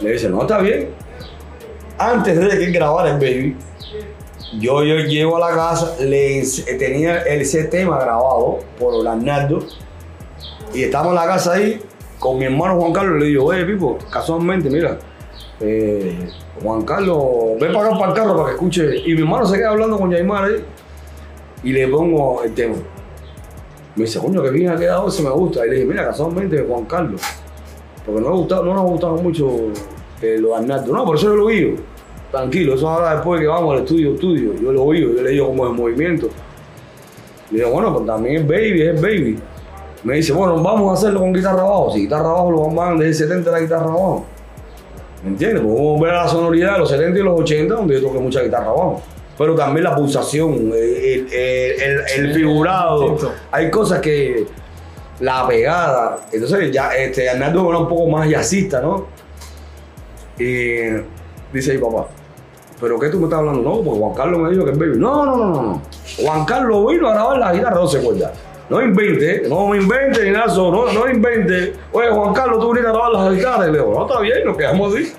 Le 0.00 0.12
dice, 0.12 0.28
no, 0.28 0.42
está 0.42 0.58
bien. 0.58 0.88
Antes 1.98 2.38
de 2.38 2.48
que 2.48 2.64
él 2.64 2.72
grabara 2.72 3.10
el 3.10 3.18
baby, 3.18 3.56
yo, 4.58 4.82
yo 4.84 4.96
llego 4.96 5.36
a 5.36 5.50
la 5.50 5.56
casa, 5.56 5.96
le 6.00 6.42
tenía 6.78 7.18
ese 7.22 7.64
tema 7.64 7.98
grabado 7.98 8.58
por 8.78 9.02
Leonardo 9.02 9.60
y 10.72 10.84
estábamos 10.84 11.12
en 11.12 11.16
la 11.16 11.26
casa 11.26 11.54
ahí 11.54 11.80
con 12.18 12.38
mi 12.38 12.44
hermano 12.44 12.76
Juan 12.78 12.92
Carlos. 12.92 13.20
Le 13.20 13.26
digo, 13.26 13.44
oye, 13.46 13.64
Pipo, 13.64 13.98
casualmente, 14.10 14.70
mira, 14.70 14.98
eh, 15.60 16.28
Juan 16.62 16.82
Carlos, 16.82 17.58
ven 17.60 17.72
para 17.72 17.88
acá 17.88 17.98
para 17.98 18.10
el 18.10 18.16
carro 18.16 18.36
para 18.36 18.48
que 18.48 18.54
escuche. 18.54 18.96
Y 19.06 19.14
mi 19.14 19.20
hermano 19.20 19.46
se 19.46 19.56
queda 19.56 19.70
hablando 19.70 19.98
con 19.98 20.10
Yaimar 20.10 20.44
ahí 20.44 20.64
y 21.62 21.72
le 21.72 21.88
pongo 21.88 22.42
el 22.44 22.52
tema. 22.54 22.76
Me 23.94 24.04
dice, 24.04 24.18
coño, 24.18 24.42
que 24.42 24.50
bien 24.50 24.70
ha 24.70 24.76
quedado, 24.76 25.08
ese 25.08 25.22
me 25.22 25.30
gusta. 25.30 25.66
Y 25.66 25.70
le 25.70 25.76
dije, 25.76 25.86
mira, 25.86 26.04
casualmente 26.04 26.64
Juan 26.68 26.84
Carlos, 26.84 27.22
porque 28.04 28.20
no, 28.20 28.28
me 28.28 28.36
gustaba, 28.36 28.64
no 28.64 28.74
nos 28.74 28.82
ha 28.82 28.86
gustado 28.86 29.16
mucho 29.16 29.50
eh, 30.20 30.36
lo 30.38 30.48
de 30.48 30.54
Arnaldo. 30.56 30.92
No, 30.92 31.04
por 31.04 31.16
eso 31.16 31.28
yo 31.28 31.36
lo 31.36 31.46
vi. 31.46 31.76
Tranquilo, 32.30 32.74
eso 32.74 32.88
ahora 32.88 33.14
después 33.14 33.40
que 33.40 33.46
vamos 33.46 33.74
al 33.74 33.84
estudio, 33.84 34.14
estudio. 34.14 34.52
Yo 34.60 34.72
lo 34.72 34.84
oí, 34.84 35.00
yo 35.00 35.22
le 35.22 35.30
digo 35.30 35.46
como 35.46 35.66
el 35.66 35.72
movimiento. 35.72 36.28
Le 37.50 37.58
digo, 37.58 37.70
bueno, 37.70 37.94
pues 37.94 38.06
también 38.06 38.36
es 38.36 38.46
baby, 38.46 38.82
es 38.82 39.00
baby. 39.00 39.38
Me 40.04 40.16
dice, 40.16 40.32
bueno, 40.32 40.62
vamos 40.62 40.90
a 40.90 40.94
hacerlo 40.94 41.20
con 41.20 41.32
guitarra 41.32 41.62
abajo. 41.62 41.92
Si 41.92 42.00
guitarra 42.00 42.28
abajo 42.28 42.50
lo 42.50 42.70
van 42.70 42.98
desde 42.98 43.24
el 43.24 43.30
70 43.30 43.50
la 43.50 43.60
guitarra 43.60 43.86
abajo. 43.86 44.26
¿Me 45.26 45.32
entiendes? 45.32 45.60
Podemos 45.62 46.00
ver 46.00 46.12
la 46.12 46.28
sonoridad 46.28 46.72
de 46.74 46.78
los 46.78 46.88
70 46.88 47.18
y 47.18 47.22
los 47.22 47.40
80 47.40 47.74
donde 47.74 48.00
yo 48.00 48.06
toqué 48.06 48.18
mucha 48.20 48.42
guitarra 48.42 48.66
abajo. 48.66 49.02
Pero 49.36 49.54
también 49.56 49.84
la 49.84 49.94
pulsación, 49.96 50.70
el, 50.72 51.26
el- 51.30 51.32
el- 51.32 52.00
el 52.16 52.32
Sí, 52.32 52.38
figurado. 52.38 53.18
Hay 53.50 53.70
cosas 53.70 54.00
que. 54.00 54.46
La 55.20 55.46
pegada. 55.48 56.18
Entonces, 56.32 56.70
ya, 56.70 56.94
este, 56.94 57.28
Arnaldo 57.28 57.68
era 57.70 57.78
un 57.78 57.88
poco 57.88 58.06
más 58.06 58.28
jazzista, 58.28 58.80
¿no? 58.80 59.06
Y 60.38 60.78
dice 61.52 61.74
mi 61.74 61.78
papá, 61.78 62.06
¿pero 62.80 62.98
qué 62.98 63.08
tú 63.08 63.18
me 63.18 63.24
estás 63.24 63.38
hablando? 63.40 63.62
No, 63.62 63.82
porque 63.82 63.98
Juan 64.00 64.14
Carlos 64.14 64.40
me 64.40 64.50
dijo 64.50 64.64
que 64.64 64.72
es 64.72 64.78
baby. 64.78 64.98
No, 64.98 65.24
no, 65.24 65.36
no, 65.36 65.46
no, 65.48 65.62
no. 65.62 65.82
Juan 66.22 66.44
Carlos 66.44 66.86
vino 66.88 67.08
a 67.08 67.14
grabar 67.14 67.38
la 67.38 67.52
guitarra 67.52 67.76
12 67.78 68.00
cuerdas. 68.00 68.32
No 68.68 68.82
invente, 68.82 69.44
no 69.48 69.68
me 69.68 69.78
invente, 69.78 70.24
ni 70.24 70.30
nada, 70.32 70.46
eso, 70.52 70.70
no, 70.72 70.92
no 70.92 71.08
invente. 71.08 71.72
Oye, 71.92 72.08
Juan 72.10 72.34
Carlos, 72.34 72.58
tú 72.60 72.70
viniste 72.72 72.88
a 72.88 72.92
Y 73.32 73.70
le 73.72 73.78
digo, 73.78 73.94
no, 73.94 74.06
está 74.06 74.20
bien, 74.20 74.44
nos 74.44 74.56
quedamos 74.56 74.94
así. 74.94 75.12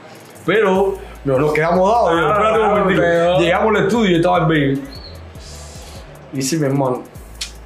Pero 0.45 0.95
no 1.25 1.39
nos 1.39 1.53
quedamos 1.53 1.91
dados. 1.91 2.09
Ah, 2.13 2.31
espérate 2.31 2.59
un 2.59 2.69
momentito. 2.69 3.01
pero- 3.01 3.39
Llegamos 3.39 3.75
al 3.75 3.83
estudio 3.87 4.11
y 4.11 4.15
estaba 4.15 4.37
el 4.39 4.43
baby. 4.45 4.83
Dice 6.31 6.57
mi 6.57 6.65
hermano, 6.65 7.03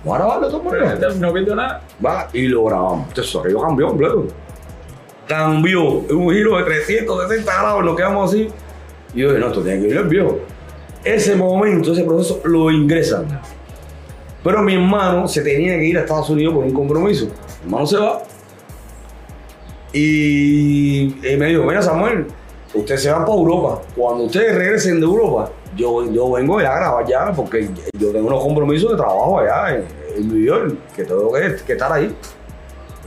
¿voy 0.03 0.13
a 0.15 0.17
grabarlo 0.17 0.47
todas 0.49 0.65
maneras? 0.65 1.15
No 1.17 1.33
pierdo 1.33 1.55
nada. 1.55 1.81
Va, 2.03 2.27
y 2.33 2.47
lo 2.47 2.63
grabamos. 2.65 3.07
Este 3.09 3.23
sonido 3.23 3.61
cambió 3.61 3.87
completo. 3.87 4.25
Cambió. 5.27 5.83
Un 5.89 6.31
giro 6.33 6.57
de 6.57 6.63
360 6.63 7.43
grados, 7.61 7.83
nos 7.85 7.95
quedamos 7.95 8.29
así. 8.31 8.49
Y 9.13 9.19
yo 9.21 9.27
dije, 9.29 9.39
no, 9.39 9.47
esto 9.47 9.61
tiene 9.61 9.81
que 9.81 9.87
ir 9.89 9.97
el 9.97 10.07
viejo. 10.07 10.39
Ese 11.03 11.35
momento, 11.35 11.91
ese 11.93 12.03
proceso, 12.03 12.41
lo 12.43 12.69
ingresan. 12.71 13.41
Pero 14.43 14.61
mi 14.61 14.73
hermano 14.73 15.27
se 15.27 15.41
tenía 15.41 15.75
que 15.77 15.85
ir 15.85 15.97
a 15.97 16.01
Estados 16.01 16.29
Unidos 16.29 16.53
por 16.53 16.63
un 16.63 16.73
compromiso. 16.73 17.25
Mi 17.25 17.65
hermano 17.65 17.85
se 17.87 17.97
va. 17.97 18.21
Y, 19.93 21.15
me 21.37 21.47
dijo, 21.47 21.63
mira 21.63 21.81
Samuel, 21.81 22.27
ustedes 22.73 23.03
se 23.03 23.11
van 23.11 23.25
para 23.25 23.37
Europa. 23.37 23.81
Cuando 23.95 24.25
ustedes 24.25 24.55
regresen 24.55 24.99
de 24.99 25.05
Europa, 25.05 25.51
yo, 25.75 26.11
yo 26.11 26.31
vengo 26.31 26.59
a 26.59 26.61
grabar 26.61 27.05
ya, 27.05 27.31
porque 27.33 27.69
yo 27.97 28.11
tengo 28.11 28.27
unos 28.27 28.43
compromisos 28.43 28.91
de 28.91 28.97
trabajo 28.97 29.39
allá 29.39 29.75
en, 29.75 29.85
en 30.17 30.27
New 30.27 30.43
York, 30.43 30.75
que 30.95 31.03
tengo 31.03 31.31
que, 31.33 31.55
que 31.65 31.73
estar 31.73 31.91
ahí. 31.91 32.15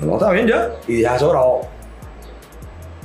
No, 0.00 0.14
está 0.14 0.30
bien 0.30 0.46
ya. 0.46 0.76
Y 0.86 1.02
ya 1.02 1.16
eso 1.16 1.30
grabado. 1.30 1.60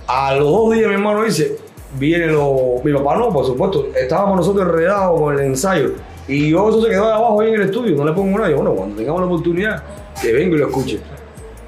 A 0.07 0.33
los 0.35 0.49
dos 0.49 0.73
días 0.73 0.87
mi 0.87 0.95
hermano 0.95 1.23
dice, 1.23 1.57
viene 1.97 2.27
lo... 2.27 2.81
Mi 2.83 2.93
papá 2.93 3.15
no, 3.15 3.29
por 3.29 3.45
supuesto. 3.45 3.89
Estábamos 3.95 4.37
nosotros 4.37 4.67
enredados 4.67 5.19
con 5.19 5.35
el 5.35 5.41
ensayo. 5.41 5.91
Y 6.27 6.49
yo 6.51 6.69
eso 6.69 6.81
se 6.81 6.89
quedó 6.89 7.05
ahí 7.05 7.13
abajo 7.13 7.41
ahí 7.41 7.49
en 7.49 7.55
el 7.55 7.61
estudio, 7.63 7.95
no 7.95 8.05
le 8.05 8.13
pongo 8.13 8.37
nada. 8.37 8.49
Yo, 8.49 8.57
bueno, 8.57 8.73
cuando 8.73 8.95
tengamos 8.95 9.21
la 9.21 9.27
oportunidad, 9.27 9.83
que 10.21 10.31
venga 10.31 10.55
y 10.55 10.59
lo 10.59 10.67
escuche. 10.67 10.99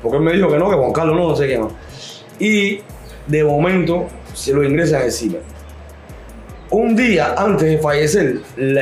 Porque 0.01 0.17
él 0.17 0.23
me 0.23 0.33
dijo 0.33 0.49
que 0.49 0.57
no, 0.57 0.69
que 0.69 0.75
Juan 0.75 0.91
Carlos 0.91 1.15
no, 1.15 1.29
no 1.29 1.35
sé 1.35 1.47
qué 1.47 1.57
más. 1.57 1.71
Y 2.41 2.79
de 3.27 3.43
momento 3.43 4.07
se 4.33 4.51
lo 4.51 4.63
ingresan 4.63 5.03
encima. 5.03 5.37
Un 6.71 6.95
día 6.95 7.35
antes 7.37 7.69
de 7.69 7.77
fallecer, 7.77 8.39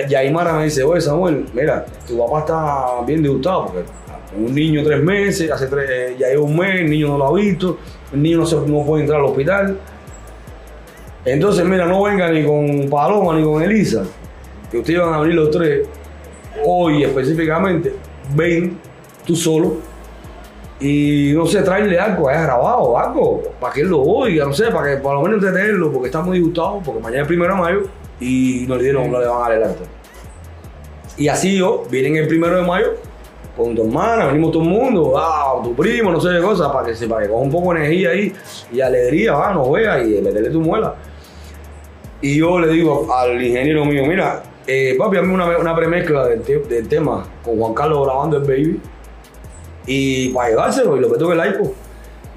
Yaimara 0.07 0.53
me 0.53 0.63
dice, 0.63 0.81
oye 0.81 1.01
Samuel, 1.01 1.45
mira, 1.53 1.85
tu 2.07 2.17
papá 2.17 2.39
está 2.39 3.05
bien 3.05 3.21
disgustado 3.21 3.65
porque 3.65 3.83
un 4.37 4.55
niño 4.55 4.81
tres 4.81 5.03
meses, 5.03 5.51
hace 5.51 5.67
tres, 5.67 6.17
ya 6.17 6.29
lleva 6.29 6.43
un 6.43 6.55
mes, 6.55 6.79
el 6.79 6.89
niño 6.89 7.09
no 7.09 7.17
lo 7.17 7.27
ha 7.27 7.33
visto, 7.33 7.79
el 8.13 8.21
niño 8.21 8.37
no, 8.37 8.45
se, 8.45 8.55
no 8.55 8.85
puede 8.85 9.01
entrar 9.01 9.19
al 9.19 9.25
hospital. 9.25 9.77
Entonces, 11.25 11.65
mira, 11.65 11.85
no 11.85 12.03
venga 12.03 12.31
ni 12.31 12.45
con 12.45 12.89
Paloma 12.89 13.37
ni 13.37 13.43
con 13.43 13.61
Elisa, 13.61 14.05
que 14.71 14.77
ustedes 14.77 15.01
van 15.01 15.15
a 15.15 15.19
venir 15.19 15.35
los 15.35 15.51
tres, 15.51 15.85
hoy 16.63 17.03
específicamente, 17.03 17.91
ven 18.33 18.77
tú 19.25 19.35
solo 19.35 19.88
y 20.79 21.33
no 21.35 21.45
sé, 21.45 21.61
traerle 21.61 21.99
algo, 21.99 22.29
haya 22.29 22.43
grabado 22.43 22.97
algo, 22.97 23.41
para 23.59 23.73
que 23.73 23.81
él 23.81 23.87
lo 23.89 24.01
oiga, 24.01 24.45
no 24.45 24.53
sé, 24.53 24.71
para 24.71 24.89
que 24.95 25.01
por 25.01 25.13
lo 25.13 25.21
menos 25.21 25.43
entretenerlo, 25.43 25.91
porque 25.91 26.07
está 26.07 26.21
muy 26.21 26.37
disgustado, 26.37 26.79
porque 26.85 27.01
mañana 27.01 27.23
es 27.23 27.27
primero 27.27 27.53
de 27.55 27.59
mayo 27.61 27.81
y 28.21 28.65
no 28.67 28.75
le 28.77 28.83
dieron, 28.83 29.11
no 29.11 29.19
le 29.19 29.27
van 29.27 29.51
a 29.51 29.59
dar. 29.59 29.75
Y 31.17 31.27
así 31.27 31.57
yo, 31.57 31.83
vienen 31.89 32.15
el 32.15 32.27
primero 32.27 32.55
de 32.55 32.63
mayo 32.65 32.87
con 33.57 33.75
tu 33.75 33.83
hermana, 33.83 34.27
venimos 34.27 34.51
todo 34.53 34.63
el 34.63 34.69
mundo, 34.69 35.13
ah, 35.17 35.59
tu 35.61 35.75
primo, 35.75 36.11
no 36.11 36.21
sé 36.21 36.29
qué 36.35 36.41
cosa, 36.41 36.71
para 36.71 36.87
que 36.87 36.95
se 36.95 37.07
para 37.07 37.23
que 37.23 37.27
coja 37.29 37.41
un 37.43 37.51
poco 37.51 37.73
de 37.73 37.79
energía 37.81 38.11
ahí 38.11 38.33
y 38.71 38.79
alegría, 38.79 39.33
va, 39.33 39.53
nos 39.53 39.69
vea 39.69 40.01
y 40.01 40.21
meterle 40.21 40.49
tu 40.49 40.61
muela. 40.61 40.95
Y 42.21 42.37
yo 42.39 42.57
le 42.59 42.67
digo 42.71 43.13
al 43.13 43.41
ingeniero 43.41 43.83
mío, 43.83 44.05
mira, 44.05 44.43
eh, 44.65 44.95
papi, 44.97 45.17
hazme 45.17 45.33
una, 45.33 45.57
una 45.57 45.75
premezcla 45.75 46.25
del, 46.27 46.41
te- 46.41 46.59
del 46.59 46.87
tema 46.87 47.25
con 47.43 47.57
Juan 47.59 47.73
Carlos 47.73 48.05
grabando 48.05 48.37
el 48.37 48.43
baby 48.43 48.79
y 49.89 50.29
para 50.29 50.49
llevárselo 50.49 50.95
y 50.97 50.99
lo 50.99 51.09
meto 51.09 51.33
en 51.33 51.39
el 51.39 51.49
iPod. 51.49 51.69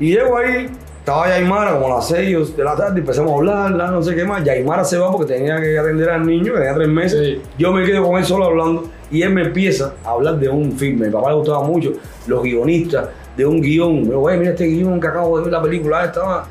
Y 0.00 0.14
llego 0.14 0.38
ahí, 0.38 0.70
estaba 0.98 1.28
Yaimara 1.28 1.74
como 1.74 1.92
a 1.92 1.96
las 1.96 2.08
6 2.08 2.56
de 2.56 2.64
la 2.64 2.74
tarde, 2.74 3.00
empezamos 3.00 3.30
a 3.30 3.34
hablar, 3.34 3.70
la 3.72 3.90
no 3.90 4.02
sé 4.02 4.14
qué 4.14 4.24
más. 4.24 4.42
Yaimara 4.42 4.82
se 4.84 4.96
va 4.96 5.12
porque 5.12 5.34
tenía 5.34 5.60
que 5.60 5.78
atender 5.78 6.08
al 6.08 6.24
niño, 6.24 6.54
que 6.54 6.58
tenía 6.60 6.74
tres 6.74 6.88
meses. 6.88 7.20
Sí. 7.20 7.42
Yo 7.58 7.70
me 7.70 7.84
quedo 7.84 8.06
con 8.06 8.16
él 8.16 8.24
solo 8.24 8.46
hablando 8.46 8.84
y 9.10 9.20
él 9.20 9.34
me 9.34 9.42
empieza 9.42 9.92
a 10.02 10.12
hablar 10.12 10.38
de 10.38 10.48
un 10.48 10.72
filme. 10.72 11.06
Mi 11.06 11.12
papá 11.12 11.28
le 11.28 11.36
gustaba 11.36 11.62
mucho, 11.62 11.92
los 12.26 12.42
guionistas, 12.42 13.08
de 13.36 13.44
un 13.44 13.60
guion. 13.60 13.96
Me 13.96 14.08
digo, 14.08 14.20
"Güey, 14.20 14.38
mira 14.38 14.52
este 14.52 14.64
guion 14.64 14.98
que 14.98 15.08
acabo 15.08 15.36
de 15.36 15.44
ver 15.44 15.52
la 15.52 15.60
película 15.60 16.04
esta. 16.06 16.44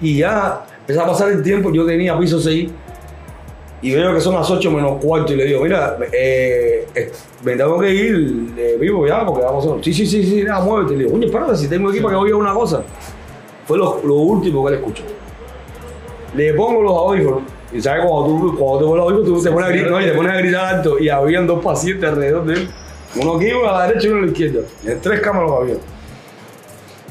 Y 0.00 0.18
ya 0.18 0.64
empezó 0.80 1.02
a 1.02 1.06
pasar 1.06 1.30
el 1.32 1.42
tiempo, 1.42 1.70
yo 1.70 1.84
tenía 1.84 2.18
piso 2.18 2.40
6 2.40 2.70
y 3.86 3.94
veo 3.94 4.12
que 4.12 4.20
son 4.20 4.34
las 4.34 4.50
8 4.50 4.68
menos 4.72 5.00
cuarto 5.00 5.32
y 5.32 5.36
le 5.36 5.44
digo, 5.44 5.62
mira, 5.62 5.96
eh, 6.12 6.88
eh, 6.92 7.12
me 7.44 7.54
tengo 7.54 7.78
que 7.78 7.94
ir 7.94 8.52
eh, 8.58 8.76
vivo 8.80 9.06
ya 9.06 9.24
porque 9.24 9.44
vamos 9.44 9.64
a... 9.64 9.80
Sí, 9.80 9.94
sí, 9.94 10.04
sí, 10.04 10.24
sí, 10.24 10.42
nada, 10.42 10.64
muévete. 10.64 10.94
Y 10.94 10.96
le 10.96 11.04
digo, 11.04 11.16
oye, 11.16 11.26
espérate, 11.26 11.56
si 11.56 11.68
tengo 11.68 11.88
aquí 11.90 12.00
para 12.00 12.14
que 12.14 12.20
oiga 12.20 12.36
una 12.36 12.52
cosa. 12.52 12.82
Fue 13.64 13.78
lo, 13.78 14.00
lo 14.02 14.14
último 14.16 14.64
que 14.64 14.72
le 14.72 14.76
escucho. 14.78 15.04
Le 16.34 16.52
pongo 16.54 16.82
los 16.82 16.92
audífonos 16.98 17.42
y 17.72 17.80
sabes 17.80 18.04
cuando 18.04 18.26
tú, 18.26 18.58
cuando 18.58 18.78
tú 18.80 18.86
pones 18.86 18.96
los 18.96 19.12
audífonos 19.12 19.38
tú 19.38 19.44
te 19.44 19.50
pones 19.52 19.68
a 19.68 19.70
gritar, 19.70 19.90
no, 19.92 20.00
y 20.00 20.04
te 20.04 20.12
pones 20.12 20.32
a 20.32 20.36
gritar 20.36 20.74
alto 20.74 20.98
y 20.98 21.08
habían 21.08 21.46
dos 21.46 21.64
pacientes 21.64 22.10
alrededor 22.10 22.44
de 22.44 22.54
él. 22.54 22.68
Uno 23.22 23.36
aquí, 23.36 23.52
uno 23.52 23.68
a 23.68 23.72
la 23.72 23.86
derecha 23.86 24.08
y 24.08 24.10
uno 24.10 24.18
a 24.18 24.22
la 24.22 24.32
izquierda. 24.32 24.60
En 24.84 25.00
tres 25.00 25.20
cámaras 25.20 25.52
había. 25.60 25.74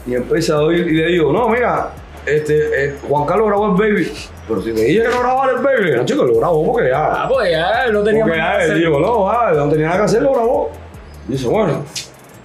Y 0.07 0.13
empieza 0.13 0.55
a 0.55 0.63
oír 0.63 0.86
y 0.89 0.93
le 0.93 1.07
digo, 1.07 1.32
no, 1.32 1.47
mira, 1.47 1.93
este, 2.26 2.86
eh, 2.86 2.95
Juan 3.07 3.26
Carlos 3.26 3.47
grabó 3.47 3.65
el 3.67 3.71
Baby. 3.73 4.11
Pero 4.47 4.61
si 4.61 4.71
me 4.71 4.82
dije 4.82 5.01
que 5.03 5.07
no 5.09 5.19
grababa 5.19 5.51
el 5.51 5.57
Baby, 5.57 5.91
no, 5.95 6.05
chico, 6.05 6.23
lo 6.23 6.38
grabó 6.38 6.73
porque 6.73 6.89
ya. 6.89 7.23
Ah, 7.23 7.28
pues 7.28 7.51
ya 7.51 7.88
no 7.91 8.03
tenía 8.03 8.23
Porque 8.23 8.38
ya 8.38 8.57
que 8.57 8.63
él 8.65 8.71
hacer. 8.71 8.78
dijo, 8.78 8.99
no, 8.99 9.30
ah, 9.30 9.51
no 9.55 9.69
tenía 9.69 9.88
nada 9.88 9.99
que 9.99 10.05
hacer, 10.05 10.21
lo 10.21 10.34
grabó. 10.34 10.71
Y 11.28 11.32
dice, 11.34 11.47
bueno, 11.47 11.84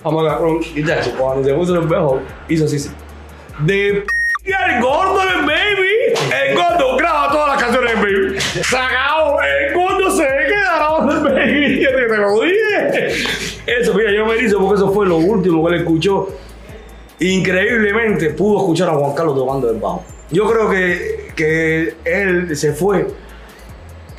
vamos 0.03 0.27
a 0.27 0.31
agarrar. 0.31 0.51
Y 0.75 0.85
ya, 0.85 1.01
chico, 1.01 1.17
cuando 1.19 1.45
se 1.45 1.55
puso 1.55 1.75
el 1.77 1.83
espejo, 1.83 2.21
hizo 2.49 2.65
así, 2.65 2.79
sí. 2.79 2.91
De 3.61 4.05
p 4.07 4.21
el 4.51 4.83
gordo 4.83 5.19
del 5.19 5.43
baby. 5.43 6.49
El 6.49 6.57
gordo 6.57 6.97
graba 6.97 7.31
todas 7.31 7.49
las 7.49 7.63
canciones 7.63 7.93
del 7.93 8.03
baby. 8.03 8.41
Sacado, 8.41 9.39
el 9.43 9.75
gordo 9.75 10.11
se 10.11 10.23
ve 10.23 10.47
que 10.49 10.61
grabando 10.61 11.13
el 11.13 11.23
baby. 11.23 11.87
Te 12.11 12.17
lo 12.17 12.41
dije. 12.41 13.25
Eso, 13.67 13.95
mira, 13.95 14.11
yo 14.13 14.27
me 14.27 14.37
hice 14.37 14.57
porque 14.57 14.77
eso 14.77 14.93
fue 14.93 15.07
lo 15.07 15.17
último 15.17 15.65
que 15.67 15.75
él 15.75 15.81
escuchó. 15.81 16.29
Increíblemente 17.21 18.31
pudo 18.31 18.59
escuchar 18.59 18.89
a 18.89 18.95
Juan 18.95 19.15
Carlos 19.15 19.37
tocando 19.37 19.71
el 19.71 19.77
bajo. 19.77 20.05
Yo 20.31 20.51
creo 20.51 20.71
que, 20.71 21.33
que 21.37 21.95
él 22.05 22.57
se 22.57 22.73
fue 22.73 23.07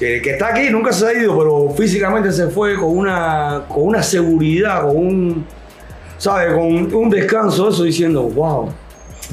que, 0.02 0.20
que 0.20 0.32
está 0.32 0.48
aquí, 0.48 0.70
nunca 0.72 0.92
se 0.92 1.06
ha 1.06 1.14
ido, 1.14 1.38
pero 1.38 1.70
físicamente 1.78 2.32
se 2.32 2.48
fue 2.48 2.76
con 2.76 2.98
una, 2.98 3.66
con 3.68 3.84
una 3.84 4.02
seguridad, 4.02 4.82
con 4.82 4.98
un, 4.98 5.46
¿sabes? 6.18 6.54
Con 6.54 6.94
un 6.94 7.10
descanso, 7.10 7.70
eso 7.70 7.84
diciendo, 7.84 8.24
wow, 8.24 8.72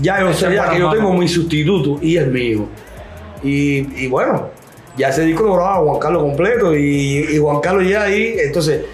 ya 0.01 0.21
yo 0.21 0.33
sé, 0.35 0.55
ya 0.55 0.71
que 0.71 0.79
yo 0.79 0.91
tengo 0.91 1.14
mi 1.14 1.27
sustituto 1.27 1.99
y 2.03 2.19
es 2.19 2.27
mío. 2.27 2.66
Y, 3.43 4.05
y 4.05 4.09
bueno, 4.09 4.51
ya 4.99 5.09
ese 5.09 5.23
disco 5.23 5.45
lo 5.45 5.55
grababa 5.55 5.85
Juan 5.85 5.99
Carlos 6.01 6.23
completo 6.23 6.77
y, 6.77 7.27
y 7.31 7.39
Juan 7.39 7.61
Carlos 7.61 7.89
ya 7.89 8.03
ahí, 8.03 8.37
entonces, 8.39 8.85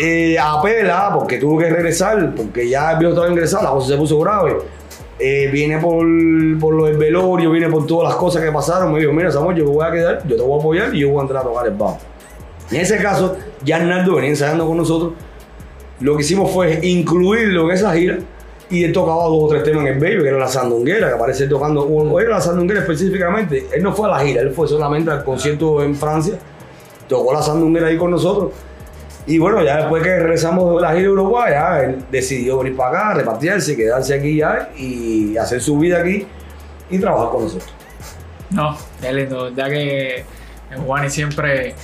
eh, 0.00 0.36
apela, 0.38 1.10
porque 1.14 1.38
tuvo 1.38 1.58
que 1.58 1.70
regresar, 1.70 2.34
porque 2.34 2.68
ya 2.68 2.92
el 2.92 2.98
viejo 2.98 3.12
estaba 3.12 3.30
ingresado, 3.30 3.64
la 3.64 3.70
cosa 3.70 3.88
se 3.88 3.96
puso 3.96 4.18
grave. 4.20 4.56
Eh, 5.18 5.48
viene 5.52 5.78
por, 5.78 6.04
por 6.58 6.74
lo 6.74 6.86
del 6.86 6.96
velorio, 6.96 7.50
viene 7.50 7.68
por 7.68 7.86
todas 7.86 8.08
las 8.08 8.16
cosas 8.16 8.42
que 8.42 8.50
pasaron. 8.50 8.92
Me 8.92 9.00
dijo, 9.00 9.12
mira, 9.12 9.30
Samuel, 9.30 9.56
yo 9.56 9.64
me 9.64 9.70
voy 9.70 9.86
a 9.86 9.92
quedar, 9.92 10.26
yo 10.26 10.36
te 10.36 10.42
voy 10.42 10.56
a 10.56 10.60
apoyar 10.60 10.94
y 10.94 11.00
yo 11.00 11.10
voy 11.10 11.18
a 11.18 11.22
entrar 11.22 11.42
a 11.42 11.44
tocar 11.46 11.66
el 11.66 11.74
bajo. 11.74 11.98
En 12.70 12.80
ese 12.80 12.96
caso, 12.98 13.36
ya 13.64 13.76
Arnaldo 13.76 14.16
venía 14.16 14.30
ensayando 14.30 14.66
con 14.66 14.76
nosotros. 14.76 15.12
Lo 16.00 16.16
que 16.16 16.22
hicimos 16.22 16.50
fue 16.50 16.80
incluirlo 16.82 17.66
en 17.66 17.70
esa 17.70 17.94
gira 17.94 18.18
y 18.70 18.82
él 18.82 18.92
tocaba 18.92 19.24
dos 19.24 19.44
o 19.44 19.48
tres 19.48 19.62
temas 19.62 19.86
en 19.86 19.94
el 19.94 20.00
Baby, 20.00 20.22
que 20.22 20.28
era 20.28 20.38
la 20.38 20.48
sandunguera, 20.48 21.08
que 21.08 21.14
aparece 21.14 21.46
tocando, 21.46 21.82
o 21.82 22.20
era 22.20 22.30
la 22.30 22.40
sandunguera 22.40 22.80
específicamente. 22.80 23.68
Él 23.72 23.82
no 23.82 23.92
fue 23.92 24.08
a 24.08 24.12
la 24.12 24.20
gira, 24.20 24.42
él 24.42 24.50
fue 24.50 24.66
solamente 24.66 25.10
al 25.10 25.22
concierto 25.22 25.82
en 25.82 25.94
Francia, 25.94 26.38
tocó 27.08 27.32
la 27.32 27.42
sandunguera 27.42 27.88
ahí 27.88 27.96
con 27.96 28.10
nosotros. 28.10 28.52
Y 29.26 29.38
bueno, 29.38 29.62
ya 29.62 29.78
después 29.78 30.02
que 30.02 30.18
regresamos 30.18 30.76
de 30.76 30.82
la 30.82 30.88
gira 30.90 31.02
de 31.02 31.08
Uruguay, 31.08 31.52
ya 31.52 31.80
él 31.80 32.04
decidió 32.10 32.58
venir 32.58 32.76
para 32.76 32.90
acá, 32.90 33.14
repartirse, 33.14 33.76
quedarse 33.76 34.14
aquí 34.14 34.36
ya 34.36 34.70
y 34.76 35.36
hacer 35.36 35.60
su 35.60 35.78
vida 35.78 36.00
aquí 36.00 36.26
y 36.90 36.98
trabajar 36.98 37.30
con 37.30 37.44
nosotros. 37.44 37.72
No, 38.50 38.76
es 39.02 39.12
lindo, 39.12 39.48
ya 39.50 39.68
que 39.68 40.24
Juan 40.84 41.10
siempre 41.10 41.74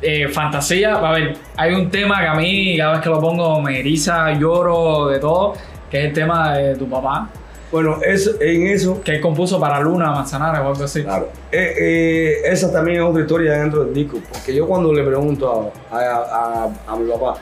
eh, 0.00 0.28
fantasía. 0.28 0.96
A 0.96 1.12
ver, 1.12 1.36
hay 1.56 1.74
un 1.74 1.90
tema 1.90 2.20
que 2.20 2.26
a 2.26 2.34
mí 2.34 2.76
cada 2.76 2.92
vez 2.94 3.00
que 3.02 3.08
lo 3.08 3.20
pongo 3.20 3.60
me 3.60 3.78
eriza, 3.78 4.32
lloro, 4.32 5.08
de 5.08 5.20
todo, 5.20 5.54
que 5.88 6.00
es 6.00 6.04
el 6.06 6.12
tema 6.12 6.54
de 6.56 6.74
tu 6.74 6.88
papá, 6.88 7.28
Bueno, 7.72 7.96
eso, 8.04 8.32
en 8.40 8.66
eso, 8.66 9.00
que 9.02 9.12
él 9.16 9.20
compuso 9.22 9.58
para 9.58 9.80
Luna 9.80 10.10
Manzanares 10.10 10.60
o 10.60 10.68
algo 10.68 10.84
así. 10.84 11.02
claro, 11.02 11.28
eh, 11.50 11.74
eh, 11.80 12.42
esa 12.44 12.70
también 12.70 12.98
es 12.98 13.02
otra 13.08 13.22
historia 13.22 13.52
dentro 13.54 13.84
del 13.84 13.94
disco, 13.94 14.18
porque 14.30 14.54
yo 14.54 14.66
cuando 14.68 14.92
le 14.92 15.02
pregunto 15.02 15.72
a, 15.90 15.96
a- 15.96 16.66
a- 16.66 16.92
a 16.92 16.96
mi 16.96 17.10
papá, 17.10 17.36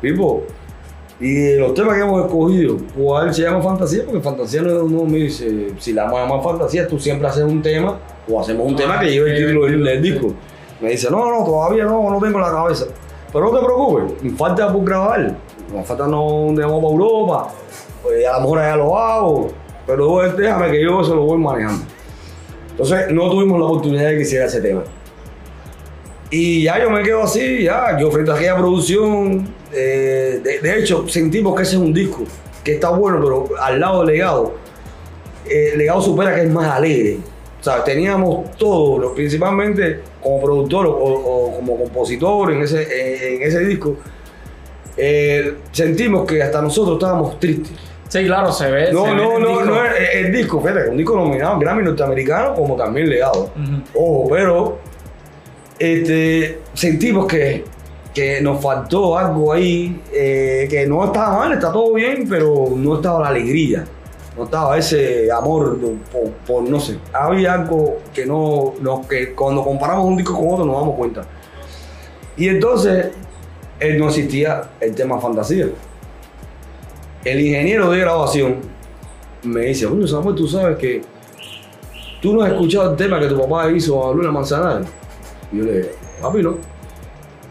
Pipo, 0.00 0.42
y 1.20 1.32
de 1.34 1.56
los 1.60 1.72
temas 1.72 1.94
que 1.94 2.00
hemos 2.02 2.24
escogido, 2.26 2.76
¿cuál 2.98 3.32
se 3.32 3.42
llama 3.42 3.62
fantasía? 3.62 4.02
Porque 4.04 4.20
fantasía 4.20 4.60
no, 4.62 4.82
no 4.82 5.04
me 5.04 5.18
dice, 5.18 5.70
si 5.78 5.92
la 5.92 6.02
vamos 6.04 6.18
a 6.18 6.22
llamar 6.24 6.42
fantasía, 6.42 6.86
tú 6.88 6.98
siempre 6.98 7.28
haces 7.28 7.44
un 7.44 7.62
tema 7.62 7.96
o 8.28 8.40
hacemos 8.40 8.66
un 8.66 8.74
Ah, 8.74 8.76
tema 8.76 9.00
que 9.00 9.10
lleve 9.10 9.30
el 9.30 9.46
título 9.46 9.66
del, 9.66 9.84
del 9.84 10.02
disco. 10.02 10.34
Me 10.80 10.90
dice, 10.90 11.08
no, 11.10 11.30
no, 11.30 11.44
todavía 11.44 11.84
no, 11.84 12.10
no 12.10 12.18
tengo 12.20 12.38
la 12.40 12.50
cabeza. 12.50 12.86
Pero 13.32 13.46
no 13.52 13.58
te 13.58 13.64
preocupes, 13.64 14.22
me 14.22 14.30
falta 14.36 14.70
por 14.70 14.84
grabar. 14.84 15.34
Me 15.72 15.82
falta 15.84 16.06
no 16.06 16.48
de 16.54 16.62
vamos 16.64 16.80
para 16.82 16.92
Europa. 16.92 17.48
Pues 18.02 18.26
a 18.26 18.34
lo 18.34 18.40
mejor 18.42 18.58
allá 18.58 18.76
lo 18.76 18.98
hago. 18.98 19.48
Pero 19.86 20.32
déjame 20.32 20.70
que 20.70 20.82
yo 20.82 21.00
eso 21.00 21.14
lo 21.14 21.22
voy 21.22 21.38
manejando. 21.38 21.84
Entonces 22.70 23.10
no 23.10 23.30
tuvimos 23.30 23.58
la 23.58 23.66
oportunidad 23.66 24.10
de 24.10 24.16
que 24.16 24.22
hiciera 24.22 24.46
ese 24.46 24.60
tema. 24.60 24.82
Y 26.30 26.64
ya 26.64 26.82
yo 26.82 26.90
me 26.90 27.02
quedo 27.02 27.22
así, 27.22 27.62
ya, 27.62 27.96
yo 27.98 28.10
frente 28.10 28.32
a 28.32 28.34
aquella 28.34 28.56
producción, 28.56 29.48
eh, 29.72 30.40
de, 30.42 30.78
hecho 30.78 31.06
sentimos 31.08 31.54
que 31.54 31.62
ese 31.62 31.76
es 31.76 31.80
un 31.80 31.92
disco 31.92 32.24
que 32.64 32.74
está 32.74 32.90
bueno, 32.90 33.20
pero 33.22 33.48
al 33.60 33.78
lado 33.78 34.04
de 34.04 34.12
Legado, 34.12 34.54
eh, 35.48 35.74
Legado 35.76 36.02
supera 36.02 36.34
que 36.34 36.42
es 36.42 36.50
más 36.50 36.66
alegre. 36.66 37.18
O 37.60 37.62
sea, 37.62 37.84
teníamos 37.84 38.56
todo, 38.56 39.14
principalmente 39.14 40.00
como 40.20 40.42
productor 40.42 40.86
o, 40.88 41.52
como 41.56 41.78
compositor 41.78 42.52
en 42.52 42.62
ese, 42.62 43.44
ese 43.44 43.60
disco, 43.60 43.96
eh, 44.96 45.54
sentimos 45.70 46.26
que 46.26 46.42
hasta 46.42 46.60
nosotros 46.60 46.96
estábamos 46.96 47.38
tristes. 47.38 47.72
Sí, 48.08 48.24
claro, 48.24 48.52
se 48.52 48.70
ve. 48.70 48.92
No, 48.92 49.04
se 49.04 49.10
ve 49.10 49.16
no, 49.16 49.22
en 49.36 49.36
el 49.36 49.42
no, 49.42 49.64
no, 49.64 49.80
el 50.14 50.32
disco, 50.32 50.60
fíjate, 50.60 50.88
un 50.90 50.96
disco 50.96 51.16
nominado 51.16 51.54
en 51.54 51.60
Grammy 51.60 51.82
norteamericano 51.82 52.54
como 52.54 52.76
también 52.76 53.08
Legado. 53.08 53.50
Ujú. 53.54 53.82
Ojo, 53.94 54.28
pero 54.30 54.78
este, 55.78 56.60
sentimos 56.74 57.26
que, 57.26 57.64
que 58.14 58.40
nos 58.40 58.62
faltó 58.62 59.18
algo 59.18 59.52
ahí, 59.52 60.00
eh, 60.12 60.66
que 60.70 60.86
no 60.86 61.04
estaba 61.04 61.36
mal, 61.38 61.52
está 61.52 61.72
todo 61.72 61.92
bien, 61.94 62.26
pero 62.28 62.68
no 62.74 62.96
estaba 62.96 63.20
la 63.22 63.28
alegría, 63.28 63.84
no 64.36 64.44
estaba 64.44 64.78
ese 64.78 65.30
amor 65.30 65.76
por, 66.12 66.30
por, 66.46 66.62
no 66.62 66.78
sé, 66.80 66.98
había 67.12 67.54
algo 67.54 67.98
que 68.14 68.24
no, 68.24 68.74
no- 68.80 69.06
que 69.06 69.32
cuando 69.34 69.62
comparamos 69.64 70.06
un 70.06 70.16
disco 70.16 70.34
con 70.38 70.52
otro 70.54 70.64
nos 70.64 70.76
damos 70.76 70.94
cuenta. 70.96 71.24
Y 72.36 72.48
entonces, 72.48 73.06
no 73.98 74.08
existía 74.08 74.62
el 74.80 74.94
tema 74.94 75.18
fantasía. 75.20 75.66
El 77.24 77.40
ingeniero 77.40 77.90
de 77.90 77.98
grabación 77.98 78.56
me 79.42 79.62
dice, 79.62 79.86
bueno, 79.86 80.06
Samuel, 80.06 80.34
tú 80.36 80.46
sabes 80.46 80.78
que 80.78 81.02
¿Tú 82.20 82.34
no 82.34 82.42
has 82.42 82.50
escuchado 82.50 82.90
el 82.90 82.96
tema 82.96 83.20
que 83.20 83.28
tu 83.28 83.38
papá 83.38 83.70
hizo 83.70 84.08
a 84.08 84.12
Luna 84.12 84.32
Manzanares? 84.32 84.88
Y 85.52 85.58
yo 85.58 85.64
le 85.64 85.72
dije, 85.78 85.90
papi, 86.20 86.42
no. 86.42 86.56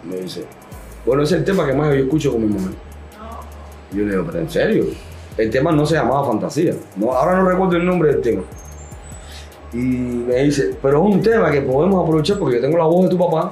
Me 0.03 0.18
dice, 0.18 0.43
bueno, 1.05 1.24
ese 1.24 1.36
es 1.36 1.39
el 1.39 1.45
tema 1.45 1.66
que 1.66 1.74
más 1.74 1.89
yo 1.89 2.03
escucho 2.03 2.32
con 2.32 2.41
mi 2.41 2.47
mujer. 2.47 2.72
Y 3.93 3.97
yo 3.97 4.03
le 4.03 4.11
digo, 4.11 4.24
pero 4.26 4.39
en 4.39 4.49
serio, 4.49 4.86
el 5.38 5.49
tema 5.49 5.72
no 5.72 5.86
se 5.86 5.95
llamaba 5.95 6.26
Fantasía. 6.26 6.74
No, 6.95 7.11
ahora 7.13 7.38
no 7.38 7.49
recuerdo 7.49 7.78
el 7.78 7.86
nombre 7.86 8.11
del 8.11 8.22
tema. 8.22 8.41
Y 9.72 9.78
me 9.78 10.43
dice, 10.43 10.76
pero 10.82 11.07
es 11.07 11.16
un 11.16 11.22
tema 11.22 11.51
que 11.51 11.61
podemos 11.61 12.03
aprovechar 12.03 12.38
porque 12.39 12.55
yo 12.55 12.61
tengo 12.61 12.78
la 12.78 12.86
voz 12.86 13.03
de 13.03 13.09
tu 13.09 13.18
papá. 13.18 13.51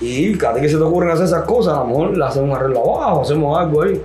Y 0.00 0.36
cada 0.36 0.54
vez 0.54 0.62
que 0.62 0.68
se 0.68 0.76
te 0.76 0.82
ocurren 0.82 1.10
hacer 1.10 1.24
esas 1.24 1.44
cosas, 1.44 1.74
a 1.74 1.80
lo 1.80 1.86
mejor 1.86 2.16
le 2.16 2.24
hacemos 2.24 2.50
un 2.50 2.56
arreglo 2.56 2.94
abajo, 2.94 3.22
hacemos 3.22 3.58
algo 3.58 3.82
ahí. 3.82 4.00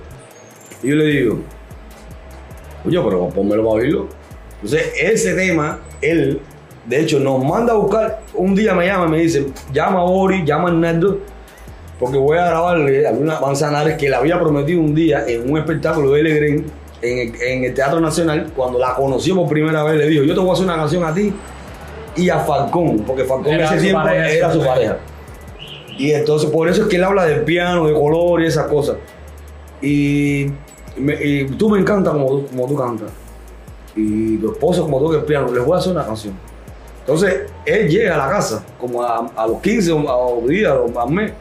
Y 0.84 0.90
yo 0.90 0.96
le 0.96 1.06
digo, 1.06 1.38
oye, 2.84 3.00
pero 3.02 3.28
pónmelo 3.30 3.64
para 3.64 3.76
oírlo. 3.76 4.08
Entonces, 4.62 4.92
ese 5.00 5.34
tema, 5.34 5.80
él, 6.02 6.40
de 6.86 7.00
hecho, 7.00 7.18
nos 7.20 7.42
manda 7.42 7.72
a 7.72 7.76
buscar. 7.76 8.20
Un 8.34 8.54
día 8.54 8.74
me 8.74 8.86
llama 8.86 9.06
y 9.06 9.10
me 9.10 9.18
dice: 9.18 9.46
llama 9.72 10.00
a 10.00 10.04
Boris, 10.04 10.44
llama 10.44 10.68
a 10.68 10.72
Hernando, 10.72 11.20
porque 11.98 12.18
voy 12.18 12.36
a 12.36 12.46
grabarle 12.46 13.06
algunas 13.06 13.40
manzanares 13.40 13.96
que 13.96 14.10
le 14.10 14.16
había 14.16 14.38
prometido 14.38 14.80
un 14.80 14.94
día 14.94 15.24
en 15.26 15.50
un 15.50 15.58
espectáculo 15.58 16.12
de 16.12 16.22
Legren 16.22 16.66
en 17.00 17.18
el, 17.18 17.42
en 17.42 17.64
el 17.64 17.74
Teatro 17.74 18.00
Nacional. 18.00 18.52
Cuando 18.54 18.78
la 18.78 18.94
conoció 18.94 19.34
por 19.36 19.48
primera 19.48 19.82
vez, 19.84 19.96
le 19.96 20.06
dijo: 20.06 20.22
Yo 20.24 20.34
te 20.34 20.40
voy 20.40 20.50
a 20.50 20.52
hacer 20.52 20.66
una 20.66 20.76
canción 20.76 21.02
a 21.04 21.14
ti 21.14 21.32
y 22.16 22.28
a 22.28 22.40
Falcón, 22.40 22.98
porque 23.06 23.24
Falcón 23.24 23.54
en 23.54 23.60
Era 23.60 23.66
ese 23.66 23.78
tiempo 23.78 24.02
pareja, 24.02 24.30
era 24.30 24.52
su 24.52 24.58
pareja. 24.58 24.74
pareja. 24.74 24.96
Y 25.96 26.12
entonces, 26.12 26.50
por 26.50 26.68
eso 26.68 26.82
es 26.82 26.88
que 26.88 26.96
él 26.96 27.04
habla 27.04 27.24
del 27.24 27.40
piano, 27.42 27.86
de 27.86 27.94
color 27.94 28.42
y 28.42 28.46
esas 28.46 28.66
cosas. 28.66 28.96
Y, 29.80 30.46
me- 30.96 31.22
y 31.22 31.44
tú 31.46 31.68
me 31.68 31.78
encanta 31.80 32.10
como, 32.12 32.26
tú- 32.26 32.66
tú 32.68 32.76
cantas 32.76 33.10
y 33.96 34.36
tu 34.38 34.52
esposo 34.52 34.82
como 34.82 34.98
toca 35.00 35.18
el 35.18 35.24
piano, 35.24 35.50
les 35.52 35.64
voy 35.64 35.74
a 35.76 35.78
hacer 35.78 35.92
una 35.92 36.04
canción. 36.04 36.34
Entonces, 37.00 37.42
él 37.66 37.88
llega 37.88 38.14
a 38.14 38.18
la 38.18 38.28
casa, 38.28 38.64
como 38.80 39.02
a, 39.02 39.30
a 39.36 39.46
los 39.46 39.60
15 39.60 39.92
o 39.92 39.98
a 39.98 40.40
los 40.40 40.48
días, 40.48 40.72
o 40.72 40.98
al 41.00 41.10
mes, 41.10 41.32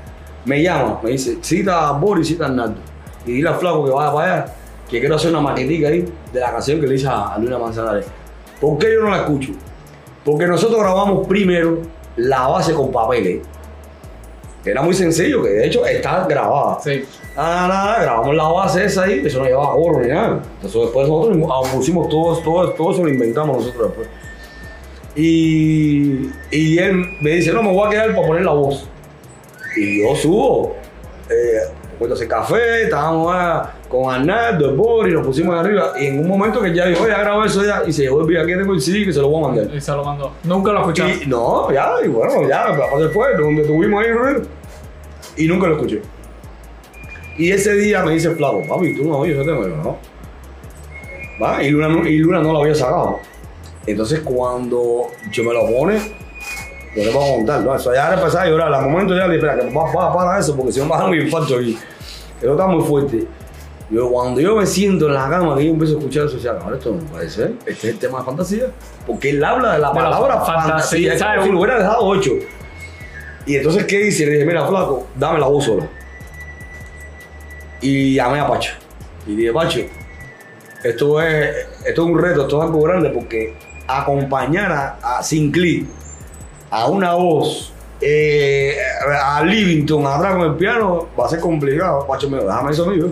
me 0.46 0.62
llama, 0.62 1.00
me 1.02 1.12
dice, 1.12 1.38
cita 1.42 1.88
a 1.88 1.92
Boris, 1.94 2.28
cita 2.28 2.46
a 2.46 2.48
Arnaldo. 2.50 2.76
Y 3.26 3.32
dile 3.34 3.48
al 3.50 3.56
flaco 3.56 3.86
que 3.86 3.92
vaya 3.92 4.12
para 4.14 4.34
allá, 4.34 4.54
que 4.90 5.00
quiero 5.00 5.16
hacer 5.16 5.30
una 5.32 5.40
maquetica 5.40 5.88
ahí 5.88 6.06
de 6.34 6.40
la 6.40 6.52
canción 6.52 6.82
que 6.82 6.88
le 6.88 6.96
hice 6.96 7.08
a, 7.08 7.34
a 7.34 7.38
Luna 7.40 7.58
Manzanares. 7.58 8.06
¿Por 8.60 8.78
qué 8.78 8.94
yo 8.94 9.02
no 9.04 9.10
la 9.10 9.18
escucho? 9.22 9.52
Porque 10.26 10.46
nosotros 10.46 10.80
grabamos 10.80 11.26
primero 11.28 11.80
la 12.18 12.48
base 12.48 12.74
con 12.74 12.92
papeles. 12.92 13.42
Era 14.66 14.82
muy 14.82 14.94
sencillo, 14.94 15.44
que 15.44 15.50
de 15.50 15.68
hecho 15.68 15.86
está 15.86 16.26
grabada. 16.26 16.80
Sí. 16.82 17.04
Nada, 17.36 17.68
nada, 17.68 18.02
grabamos 18.02 18.36
la 18.36 18.48
base 18.48 18.86
esa 18.86 19.04
ahí, 19.04 19.22
eso 19.26 19.40
no 19.40 19.46
llevaba 19.46 19.74
gorro 19.74 20.02
ni 20.02 20.08
nada. 20.08 20.42
Entonces 20.56 20.82
después 20.82 21.08
nosotros 21.08 21.38
ah, 21.52 21.62
pusimos 21.74 22.10
todo, 22.10 22.38
todo, 22.38 22.70
todo 22.72 22.92
eso 22.92 23.04
lo 23.04 23.10
inventamos 23.10 23.58
nosotros 23.58 23.88
después. 23.88 24.10
Y, 25.16 26.30
y 26.50 26.78
él 26.78 27.06
me 27.22 27.32
dice, 27.32 27.52
no, 27.52 27.62
me 27.62 27.74
voy 27.74 27.88
a 27.88 27.90
quedar 27.90 28.16
para 28.16 28.28
poner 28.28 28.44
la 28.44 28.54
voz. 28.54 28.88
Y 29.76 30.04
yo 30.04 30.16
subo, 30.16 30.76
eh, 31.30 31.74
puesto 32.00 32.16
ese 32.16 32.28
café, 32.28 32.84
estábamos 32.84 33.34
ah, 33.36 33.74
con 33.94 34.14
Arnaldo, 34.14 34.70
el 34.72 34.76
Boris, 34.76 35.14
nos 35.14 35.26
pusimos 35.26 35.56
arriba. 35.56 35.94
Y 36.00 36.08
en 36.08 36.20
un 36.20 36.28
momento 36.28 36.60
que 36.62 36.74
ya 36.74 36.88
dijo, 36.88 37.04
oye, 37.04 37.14
grabado 37.14 37.46
eso 37.46 37.64
ya. 37.64 37.84
Y 37.86 37.94
se 37.94 38.04
llevó 38.04 38.22
el 38.22 38.28
video, 38.28 38.42
aquí 38.44 38.54
tengo 38.54 38.74
el 38.74 38.82
CD 38.82 39.06
que 39.06 39.14
se 39.14 39.20
lo 39.22 39.30
voy 39.30 39.44
a 39.44 39.48
mandar. 39.48 39.76
Y 39.76 39.80
se 39.80 39.92
lo 39.92 40.04
mandó. 40.04 40.32
Nunca 40.44 40.72
lo 40.72 40.80
escuchaste. 40.80 41.24
Y, 41.24 41.28
no, 41.28 41.72
ya, 41.72 41.94
y 42.04 42.08
bueno, 42.08 42.48
ya, 42.50 42.68
aparte 42.70 43.10
fue 43.10 43.38
donde 43.38 43.64
tuvimos 43.64 44.04
ahí 44.04 44.12
Ruido. 44.12 44.42
Y 45.38 45.48
nunca 45.48 45.68
lo 45.68 45.76
escuché. 45.76 46.02
Y 47.38 47.52
ese 47.52 47.74
día 47.76 48.04
me 48.04 48.14
dice 48.14 48.32
flaco, 48.32 48.64
papi, 48.68 48.96
tú 48.96 49.06
no 49.06 49.20
oyes 49.20 49.38
ese 49.38 49.46
tema. 49.46 49.62
Yo, 49.62 49.76
no. 49.78 49.98
Va, 51.42 51.64
y 51.64 51.70
Luna, 51.70 51.88
no- 51.90 52.08
y 52.08 52.18
Luna 52.18 52.42
no 52.42 52.54
lo 52.54 52.62
había 52.62 52.76
sacado. 52.76 53.20
Entonces 53.86 54.22
cuando 54.22 55.08
yo 55.32 55.44
me 55.44 55.54
lo 55.54 55.62
pone, 55.68 55.98
yo 56.96 57.04
le 57.04 57.12
voy 57.12 57.30
a 57.32 57.36
contar, 57.36 57.62
¿no? 57.62 57.76
Eso 57.76 57.94
ya 57.94 58.08
era 58.08 58.16
empezar 58.20 58.46
a 58.46 58.50
llorar. 58.50 58.74
Al 58.74 58.90
momento 58.90 59.16
ya 59.16 59.28
le 59.28 59.36
dije, 59.36 59.48
espera, 59.48 59.68
que 59.68 59.76
va, 59.76 59.92
va, 59.94 60.14
para 60.14 60.40
eso, 60.40 60.56
porque 60.56 60.72
si 60.72 60.80
no 60.80 60.86
me 60.86 60.92
baja 60.92 61.06
un 61.06 61.16
infarto 61.16 61.56
aquí. 61.56 61.78
Eso 62.42 62.52
está 62.52 62.68
muy 62.68 62.84
fuerte. 62.84 63.26
Yo, 63.90 64.10
cuando 64.10 64.40
yo 64.40 64.56
me 64.56 64.66
siento 64.66 65.08
en 65.08 65.14
la 65.14 65.30
cama, 65.30 65.56
que 65.56 65.66
yo 65.66 65.72
empiezo 65.72 65.96
a 65.96 66.00
escuchar 66.00 66.26
eso, 66.26 66.36
decía, 66.36 66.52
ahora 66.52 66.78
esto 66.78 66.92
no 66.92 67.04
puede 67.06 67.30
ser. 67.30 67.54
Este 67.66 67.88
es 67.88 67.94
el 67.94 68.00
tema 68.00 68.20
de 68.20 68.26
fantasía. 68.26 68.66
Porque 69.06 69.32
él 69.32 69.44
habla 69.44 69.74
de 69.74 69.80
la 69.80 69.90
De 69.90 69.96
palabra 69.96 70.40
fantasía, 70.42 70.62
fantasía. 70.62 71.18
¿sabes? 71.20 71.44
si 71.46 71.52
lo 71.52 71.60
hubiera 71.60 71.78
dejado 71.78 72.00
ocho. 72.02 72.32
Y 73.46 73.56
entonces, 73.58 73.86
¿qué 73.86 74.08
hice? 74.08 74.26
Le 74.26 74.32
dije, 74.34 74.46
mira, 74.46 74.66
flaco, 74.66 75.08
dame 75.16 75.40
la 75.40 75.48
voz 75.48 75.66
sola. 75.66 75.88
Y 77.82 78.16
llamé 78.16 78.40
a 78.40 78.48
Pacho. 78.48 78.74
Y 79.28 79.36
dije, 79.36 79.52
Pacho, 79.52 79.82
esto 80.84 81.22
es, 81.22 81.56
esto 81.86 82.04
es 82.04 82.10
un 82.10 82.18
reto, 82.18 82.44
esto 82.44 82.58
es 82.58 82.64
algo 82.64 82.82
grande 82.82 83.10
porque 83.10 83.54
acompañar 83.88 84.72
a, 84.72 85.18
a 85.18 85.24
Sinclair 85.24 85.86
a 86.74 86.88
una 86.88 87.14
voz, 87.14 87.72
eh, 88.02 88.76
a 89.24 89.44
Livington 89.44 90.08
atrás 90.08 90.36
con 90.36 90.42
el 90.42 90.56
piano, 90.56 91.10
va 91.20 91.28
a 91.28 91.30
ser 91.30 91.40
complicado. 91.40 92.08
Pacho 92.08 92.28
me 92.30 92.38
dijo, 92.38 92.50
déjame 92.50 92.72
eso 92.72 92.86
mío. 92.88 93.10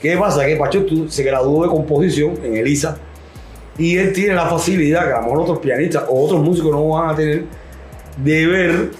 ¿Qué 0.00 0.16
pasa? 0.16 0.46
Que 0.46 0.56
Pacho 0.56 0.84
tú- 0.84 1.08
se 1.08 1.22
graduó 1.22 1.64
de 1.64 1.68
composición 1.70 2.38
en 2.44 2.56
Elisa 2.56 2.96
y 3.76 3.96
él 3.96 4.12
tiene 4.12 4.34
la 4.34 4.46
facilidad 4.46 5.06
que 5.06 5.12
a 5.12 5.16
lo 5.18 5.22
mejor 5.24 5.38
otros 5.40 5.58
pianistas 5.58 6.04
o 6.08 6.24
otros 6.24 6.40
músicos 6.40 6.70
no 6.72 6.88
van 6.88 7.10
a 7.10 7.14
tener 7.16 7.44
de 8.16 8.46
ver 8.46 8.90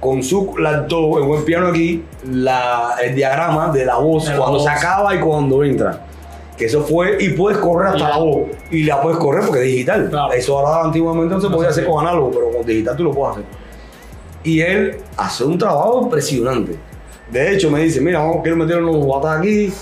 con 0.00 0.22
su 0.22 0.56
laptop 0.58 1.18
en 1.18 1.24
un 1.30 1.44
piano 1.44 1.68
aquí 1.68 2.04
la, 2.30 2.94
el 3.02 3.14
diagrama 3.14 3.72
de 3.72 3.84
la 3.84 3.96
voz 3.96 4.28
la 4.28 4.36
cuando 4.36 4.58
se 4.60 4.68
voz. 4.70 4.78
acaba 4.78 5.14
y 5.14 5.20
cuando 5.20 5.64
entra. 5.64 6.04
Que 6.56 6.64
eso 6.66 6.82
fue, 6.82 7.16
y 7.20 7.30
puedes 7.30 7.58
correr 7.58 7.88
hasta 7.88 7.98
Ya. 8.00 8.08
la 8.10 8.16
voz. 8.18 8.48
Y 8.70 8.82
la 8.84 9.00
puedes 9.00 9.18
correr 9.18 9.44
porque 9.46 9.60
es 9.60 9.66
digital. 9.66 10.08
Claro. 10.10 10.32
Eso 10.32 10.58
ahora 10.58 10.84
antiguamente 10.86 11.32
no 11.34 11.40
se 11.40 11.48
No 11.48 11.54
podía 11.56 11.72
se 11.72 11.80
hacer 11.82 11.90
con 11.90 12.04
análogo, 12.04 12.30
pero 12.32 12.50
con 12.50 12.66
digital 12.66 12.96
tú 12.96 13.04
lo 13.04 13.12
puedes 13.12 13.36
hacer. 13.36 13.44
Y 14.42 14.60
él 14.60 14.96
hace 15.16 15.44
un 15.44 15.56
trabajo 15.58 16.00
impresionante. 16.02 16.76
De 17.30 17.54
hecho, 17.54 17.70
me 17.70 17.80
dice, 17.80 18.00
mira, 18.00 18.20
vamos, 18.20 18.38
quiero 18.42 18.56
meter 18.56 18.82
unos 18.82 19.04
guatas 19.04 19.38
aquí. 19.38 19.72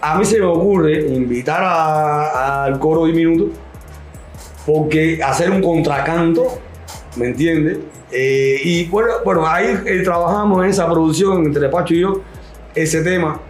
A 0.00 0.18
mí 0.18 0.24
se 0.24 0.38
me 0.38 0.46
ocurre 0.46 1.06
invitar 1.08 1.62
al 1.62 2.78
coro 2.78 3.04
diminuto 3.04 3.48
porque 4.66 5.20
hacer 5.22 5.50
un 5.50 5.62
contracanto, 5.62 6.58
¿me 7.16 7.26
entiendes? 7.26 7.78
Eh, 8.12 8.60
y 8.64 8.86
bueno, 8.86 9.12
bueno, 9.24 9.46
ahí 9.46 9.78
eh, 9.86 10.00
trabajamos 10.02 10.64
en 10.64 10.70
esa 10.70 10.86
producción 10.88 11.44
entre 11.44 11.68
Pacho 11.68 11.94
y 11.94 12.00
yo, 12.00 12.20
ese 12.74 13.02
tema, 13.02 13.40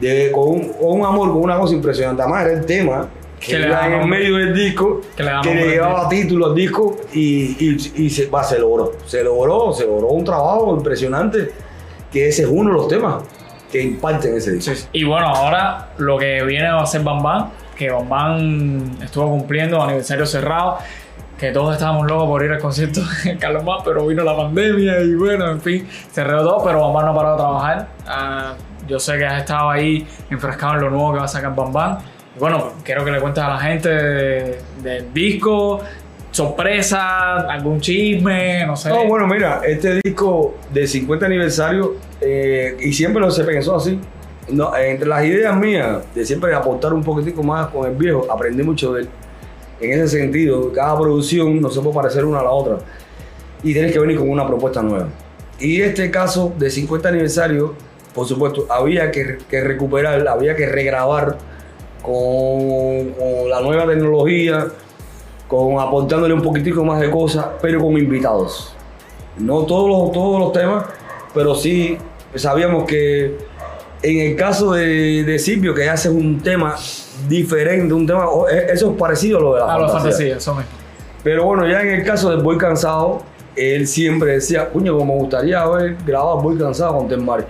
de, 0.00 0.30
con, 0.32 0.48
un, 0.48 0.68
con 0.68 1.00
un 1.00 1.06
amor, 1.06 1.32
con 1.32 1.42
una 1.42 1.58
cosa 1.58 1.74
impresionante. 1.74 2.22
Además 2.22 2.46
era 2.46 2.58
el 2.58 2.66
tema 2.66 3.08
que, 3.40 3.46
Que 3.46 3.58
le 3.58 3.66
en 3.66 3.92
el 3.92 4.06
medio 4.06 4.36
del 4.36 4.54
disco, 4.54 5.00
Que 5.16 5.22
le 5.22 5.30
que 5.42 5.54
le 5.54 5.68
llevaba 5.68 6.08
título 6.08 6.46
al 6.46 6.54
disco 6.54 6.96
y, 7.12 7.56
y, 7.58 8.04
y 8.04 8.10
se, 8.10 8.26
va, 8.26 8.44
se 8.44 8.58
logró. 8.58 8.92
Se 9.06 9.22
logró, 9.22 9.72
se 9.72 9.86
logró 9.86 10.08
un 10.08 10.24
trabajo 10.24 10.76
impresionante, 10.76 11.50
que 12.12 12.28
ese 12.28 12.42
es 12.42 12.48
uno 12.50 12.70
de 12.70 12.76
los 12.76 12.88
temas 12.88 13.22
que 13.70 13.82
imparten 13.82 14.36
ese 14.36 14.52
disco. 14.52 14.72
Y 14.92 15.04
bueno, 15.04 15.26
ahora 15.28 15.88
lo 15.98 16.18
que 16.18 16.42
viene 16.44 16.70
va 16.70 16.82
a 16.82 16.86
ser 16.86 17.02
Bam 17.02 17.22
Bam, 17.22 17.50
que 17.76 17.90
Bam 17.90 18.08
Bam 18.08 19.02
estuvo 19.02 19.28
cumpliendo 19.30 19.82
aniversario 19.82 20.26
cerrado, 20.26 20.78
que 21.38 21.52
todos 21.52 21.74
estábamos 21.74 22.06
locos 22.08 22.26
por 22.26 22.44
ir 22.44 22.50
al 22.50 22.58
concierto 22.58 23.00
de 23.24 23.36
Carlos 23.38 23.62
Más, 23.64 23.82
pero 23.84 24.06
vino 24.06 24.24
la 24.24 24.36
pandemia 24.36 25.00
y 25.00 25.14
bueno, 25.14 25.50
en 25.50 25.60
fin, 25.60 25.86
se 26.10 26.24
todo, 26.24 26.64
pero 26.64 26.80
Bam 26.80 26.92
Bam 26.94 27.04
no 27.06 27.10
ha 27.12 27.14
parado 27.14 27.36
de 27.36 27.42
trabajar. 27.42 27.88
Ah, 28.06 28.54
yo 28.88 28.98
sé 28.98 29.18
que 29.18 29.26
has 29.26 29.40
estado 29.42 29.70
ahí 29.70 30.06
enfrascado 30.30 30.74
en 30.74 30.80
lo 30.80 30.90
nuevo 30.90 31.12
que 31.12 31.18
va 31.18 31.24
a 31.26 31.28
sacar 31.28 31.54
Bam 31.54 31.72
Bam. 31.72 31.98
Bueno, 32.40 32.72
quiero 32.84 33.04
que 33.04 33.10
le 33.10 33.20
cuentes 33.20 33.42
a 33.44 33.48
la 33.48 33.58
gente 33.58 33.88
de- 33.88 34.58
del 34.82 35.12
disco, 35.12 35.80
sorpresa, 36.38 37.38
algún 37.50 37.80
chisme, 37.80 38.64
no 38.64 38.76
sé. 38.76 38.90
No, 38.90 39.04
bueno, 39.06 39.26
mira, 39.26 39.60
este 39.66 40.00
disco 40.04 40.54
de 40.72 40.86
50 40.86 41.26
aniversario, 41.26 41.96
eh, 42.20 42.76
y 42.78 42.92
siempre 42.92 43.20
lo 43.20 43.30
se 43.30 43.42
pensó 43.42 43.74
así. 43.74 43.98
No, 44.48 44.74
entre 44.76 45.08
las 45.08 45.24
ideas 45.24 45.54
mías 45.56 45.98
de 46.14 46.24
siempre 46.24 46.54
aportar 46.54 46.94
un 46.94 47.02
poquitico 47.02 47.42
más 47.42 47.68
con 47.68 47.90
el 47.90 47.96
viejo, 47.96 48.26
aprendí 48.30 48.62
mucho 48.62 48.94
de 48.94 49.02
él. 49.02 49.08
En 49.80 49.92
ese 49.92 50.20
sentido, 50.20 50.72
cada 50.72 50.96
producción 50.96 51.60
no 51.60 51.70
se 51.70 51.80
puede 51.80 51.94
parecer 51.94 52.24
una 52.24 52.38
a 52.38 52.44
la 52.44 52.50
otra. 52.50 52.78
Y 53.64 53.72
tienes 53.72 53.92
que 53.92 53.98
venir 53.98 54.16
con 54.16 54.30
una 54.30 54.46
propuesta 54.46 54.80
nueva. 54.80 55.08
Y 55.58 55.80
este 55.80 56.08
caso 56.10 56.54
de 56.56 56.70
50 56.70 57.08
aniversario, 57.08 57.74
por 58.14 58.26
supuesto, 58.26 58.66
había 58.70 59.10
que, 59.10 59.38
que 59.50 59.60
recuperar, 59.60 60.26
había 60.28 60.54
que 60.54 60.66
regrabar 60.66 61.36
con, 62.00 63.10
con 63.10 63.50
la 63.50 63.60
nueva 63.60 63.86
tecnología, 63.86 64.68
con 65.48 65.80
aportándole 65.80 66.34
un 66.34 66.42
poquitico 66.42 66.84
más 66.84 67.00
de 67.00 67.10
cosas, 67.10 67.46
pero 67.60 67.80
con 67.80 67.96
invitados. 67.98 68.74
No 69.38 69.62
todos 69.64 69.88
los, 69.88 70.12
todos 70.12 70.38
los 70.40 70.52
temas, 70.52 70.84
pero 71.34 71.54
sí 71.54 71.96
sabíamos 72.34 72.84
que 72.84 73.36
en 74.02 74.18
el 74.30 74.36
caso 74.36 74.72
de, 74.72 75.24
de 75.24 75.38
Silvio, 75.38 75.74
que 75.74 75.88
hace 75.88 76.08
un 76.10 76.40
tema 76.40 76.76
diferente, 77.28 77.92
un 77.94 78.06
tema, 78.06 78.26
e- 78.50 78.72
eso 78.72 78.92
es 78.92 78.96
parecido 78.96 79.38
a 79.38 79.40
lo 79.40 79.54
de 79.54 79.60
la 79.60 79.66
a 79.66 79.68
fantasía. 79.78 80.00
fantasías, 80.00 80.36
eso 80.38 80.54
mismo. 80.54 80.70
Pero 81.24 81.44
bueno, 81.46 81.66
ya 81.66 81.82
en 81.82 81.88
el 81.88 82.04
caso 82.04 82.30
de 82.30 82.42
Voy 82.42 82.56
Cansado, 82.58 83.22
él 83.56 83.88
siempre 83.88 84.32
decía, 84.34 84.70
puño, 84.70 84.96
como 84.96 85.14
me 85.14 85.20
gustaría 85.20 85.60
haber 85.62 85.96
grabado 86.06 86.40
Voy 86.40 86.56
Cansado 86.56 86.96
con 86.98 87.08
Temari. 87.08 87.44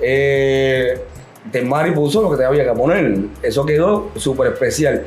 Eh, 0.00 1.00
Temari 1.52 1.92
puso 1.92 2.22
lo 2.22 2.30
que 2.30 2.36
te 2.38 2.44
había 2.44 2.64
que 2.64 2.72
poner. 2.76 3.16
Eso 3.42 3.64
quedó 3.64 4.10
súper 4.16 4.52
especial. 4.52 5.04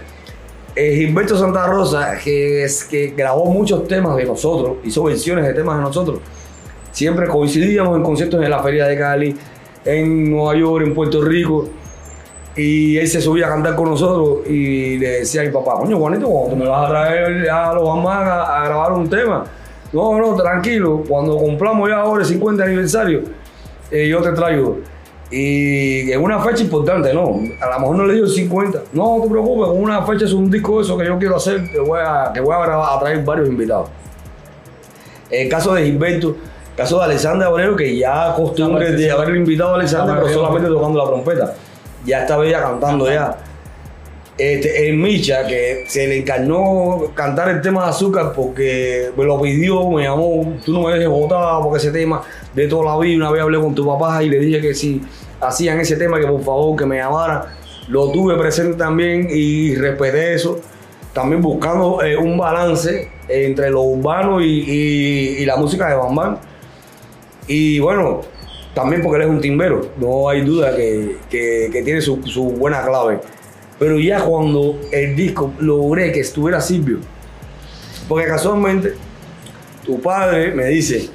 Eh, 0.80 0.96
Gilberto 0.96 1.36
Santa 1.36 1.66
Rosa, 1.66 2.20
que, 2.24 2.64
es, 2.64 2.84
que 2.84 3.08
grabó 3.18 3.46
muchos 3.46 3.88
temas 3.88 4.16
de 4.16 4.26
nosotros, 4.26 4.78
hizo 4.84 5.02
versiones 5.06 5.44
de 5.48 5.56
temas 5.56 5.76
de 5.78 5.82
nosotros. 5.82 6.20
Siempre 6.92 7.28
coincidíamos 7.28 7.98
en 7.98 8.04
conciertos 8.04 8.44
en 8.44 8.52
la 8.52 8.62
Feria 8.62 8.86
de 8.86 8.96
Cali, 8.96 9.36
en 9.84 10.30
Nueva 10.30 10.56
York, 10.56 10.86
en 10.86 10.94
Puerto 10.94 11.20
Rico. 11.24 11.68
Y 12.56 12.96
él 12.96 13.08
se 13.08 13.20
subía 13.22 13.48
a 13.48 13.50
cantar 13.50 13.76
con 13.76 13.90
nosotros 13.90 14.48
y 14.48 15.00
le 15.00 15.10
decía 15.22 15.42
a 15.42 15.46
mi 15.46 15.50
papá, 15.50 15.80
coño 15.80 15.98
Juanito, 15.98 16.28
cuando 16.28 16.52
tú 16.52 16.56
me 16.58 16.68
vas 16.68 16.86
a 16.86 16.90
traer 16.90 17.50
a 17.50 17.74
los 17.74 17.84
Bambán 17.84 18.28
a, 18.28 18.62
a 18.62 18.66
grabar 18.66 18.92
un 18.92 19.10
tema. 19.10 19.46
No, 19.94 20.16
no, 20.20 20.36
tranquilo, 20.36 21.04
cuando 21.10 21.38
cumplamos 21.38 21.90
ya 21.90 22.02
ahora 22.02 22.22
el 22.22 22.28
50 22.28 22.64
aniversario, 22.64 23.24
eh, 23.90 24.08
yo 24.08 24.22
te 24.22 24.32
traigo. 24.34 24.78
Y 25.30 26.10
en 26.12 26.22
una 26.22 26.40
fecha 26.40 26.64
importante, 26.64 27.14
¿no? 27.14 27.42
A 27.60 27.70
lo 27.74 27.80
mejor 27.80 27.96
no 27.98 28.06
le 28.06 28.14
digo 28.14 28.28
50. 28.28 28.84
No 28.94 29.20
te 29.22 29.30
preocupes, 29.30 29.70
una 29.74 30.02
fecha 30.04 30.26
es 30.26 30.32
un 30.32 30.50
disco 30.50 30.80
eso 30.80 30.98
que 30.98 31.06
yo 31.06 31.18
quiero 31.20 31.36
hacer, 31.36 31.70
que 31.70 31.80
voy 31.80 32.00
a, 32.02 32.32
que 32.34 32.40
voy 32.40 32.56
a 32.56 32.60
grabar, 32.62 32.96
a 32.96 33.00
traer 33.00 33.24
varios 33.26 33.50
invitados. 33.50 33.90
El 35.30 35.50
caso 35.50 35.74
de 35.74 35.84
Gilberto, 35.84 36.30
el 36.30 36.76
caso 36.78 37.00
de 37.00 37.06
Alexander 37.06 37.48
Abreu, 37.48 37.76
que 37.76 37.98
ya 37.98 38.34
costumbre 38.36 38.94
de 38.94 39.12
haberle 39.12 39.40
invitado 39.40 39.72
a 39.72 39.76
Alexander, 39.76 40.16
pero 40.16 40.34
solamente 40.34 40.70
tocando 40.70 41.04
la 41.04 41.10
trompeta. 41.10 41.54
Ya 42.06 42.22
estaba 42.22 42.46
ella 42.46 42.62
cantando 42.62 43.12
ya. 43.12 43.38
Este, 44.38 44.88
el 44.88 44.96
Micha, 44.96 45.48
que 45.48 45.86
se 45.88 46.08
le 46.08 46.20
encarnó 46.20 47.12
cantar 47.16 47.50
el 47.50 47.60
tema 47.60 47.86
de 47.86 47.90
azúcar 47.90 48.34
porque 48.34 49.10
me 49.18 49.26
lo 49.26 49.42
pidió, 49.42 49.90
me 49.90 50.04
llamó, 50.04 50.54
tú 50.64 50.74
no 50.74 50.84
me 50.84 50.94
dejes 50.94 51.10
votar 51.10 51.60
porque 51.64 51.80
ese 51.80 51.92
tema 51.92 52.22
de 52.58 52.68
toda 52.68 52.86
la 52.96 53.00
vida, 53.00 53.16
una 53.18 53.32
vez 53.32 53.42
hablé 53.42 53.60
con 53.60 53.76
tu 53.76 53.86
papá 53.86 54.24
y 54.24 54.30
le 54.30 54.40
dije 54.40 54.60
que 54.60 54.74
si 54.74 55.02
hacían 55.40 55.80
ese 55.80 55.96
tema, 55.96 56.20
que 56.20 56.26
por 56.28 56.42
favor 56.44 56.76
que 56.78 56.86
me 56.86 56.98
llamara. 56.98 57.56
Lo 57.88 58.12
tuve 58.12 58.36
presente 58.36 58.76
también 58.78 59.28
y 59.32 59.76
respeté 59.76 60.34
eso. 60.34 60.60
También 61.14 61.42
buscando 61.42 62.04
eh, 62.04 62.18
un 62.18 62.38
balance 62.38 63.10
entre 63.30 63.70
lo 63.70 63.82
urbano 63.84 64.42
y, 64.42 65.46
la 65.46 65.56
música 65.56 65.88
de 65.88 65.96
Bambán. 65.96 66.40
Y 67.48 67.80
bueno, 67.80 68.22
también 68.74 69.02
porque 69.02 69.18
él 69.18 69.24
es 69.24 69.30
un 69.30 69.40
timbero, 69.42 69.90
no 69.98 70.28
hay 70.30 70.42
duda 70.42 70.76
que, 70.76 71.18
que- 71.30 71.70
que 71.72 71.82
tiene 71.84 72.02
su, 72.02 72.22
su 72.26 72.44
buena 72.44 72.84
clave. 72.84 73.20
Pero 73.80 74.00
ya 74.00 74.22
cuando 74.22 74.80
el 74.92 75.16
disco 75.16 75.54
logré 75.60 76.12
que 76.12 76.20
estuviera 76.22 76.60
Silvio, 76.60 76.98
porque 78.10 78.26
casualmente 78.28 78.94
tu 79.86 80.02
padre 80.02 80.52
me 80.54 80.66
dice, 80.66 81.10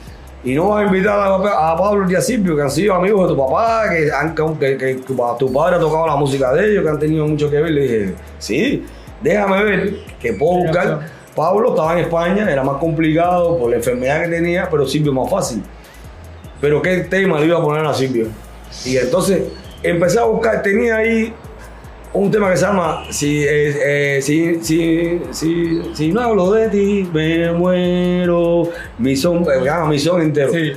y 0.45 0.55
no 0.55 0.70
vas 0.70 0.82
a 0.82 0.86
invitar 0.86 1.18
a, 1.18 1.34
a 1.72 1.76
Pablo 1.76 2.11
y 2.11 2.14
a 2.14 2.20
Silvio, 2.20 2.57
que 2.57 2.62
han 2.62 2.70
sido 2.70 2.95
amigos 2.95 3.28
de 3.28 3.34
tu 3.34 3.40
papá, 3.47 3.84
que, 3.90 4.11
han- 4.11 4.34
que, 4.59 4.76
que 4.76 4.95
tu, 4.97 5.16
tu 5.38 5.53
padre 5.53 5.76
ha 5.76 5.78
tocado 5.78 6.07
la 6.07 6.16
música 6.16 6.53
de 6.53 6.70
ellos, 6.72 6.82
que 6.82 6.88
han 6.90 6.99
tenido 6.99 7.26
mucho 7.26 7.49
que 7.51 7.61
ver. 7.61 7.70
Le 7.70 7.80
dije, 7.82 8.14
sí, 8.38 8.84
déjame 9.22 9.62
ver 9.64 9.95
que 10.20 10.32
puedo 10.32 10.64
buscar. 10.64 11.01
Pablo 11.36 11.70
estaba 11.70 11.93
en 11.95 12.01
España, 12.01 12.51
era 12.51 12.62
más 12.62 12.76
complicado 12.78 13.57
por 13.59 13.70
la 13.70 13.76
enfermedad 13.76 14.22
que 14.24 14.28
tenía, 14.28 14.68
pero 14.70 14.86
Silvio 14.86 15.12
más 15.12 15.30
fácil. 15.30 15.62
Pero 16.61 16.82
qué 16.82 16.99
tema 16.99 17.38
le 17.40 17.47
iba 17.47 17.59
a 17.59 17.62
poner 17.62 17.84
a 17.86 17.95
Silvio. 17.95 18.26
Y 18.84 18.97
entonces 18.97 19.45
empecé 19.82 20.18
a 20.18 20.24
buscar, 20.24 20.62
tenía 20.62 20.97
ahí 20.97 21.32
un 22.15 22.31
tema 22.31 22.51
que 22.51 22.57
se 22.57 22.67
llama 22.67 23.05
Si, 23.11 23.43
eh, 23.43 24.17
eh, 24.17 24.23
si, 24.23 24.63
si, 24.63 25.21
si, 25.31 25.83
si 25.95 26.13
no 26.13 26.21
hablo 26.21 26.53
de 26.53 26.69
ti, 26.69 27.09
me 27.13 27.53
muero. 27.53 28.69
Mi 28.99 29.17
son, 29.17 29.43
eh, 29.43 29.65
llama 29.65 29.89
mi 29.89 29.99
son 29.99 30.23
entero. 30.23 30.53
Sí. 30.53 30.73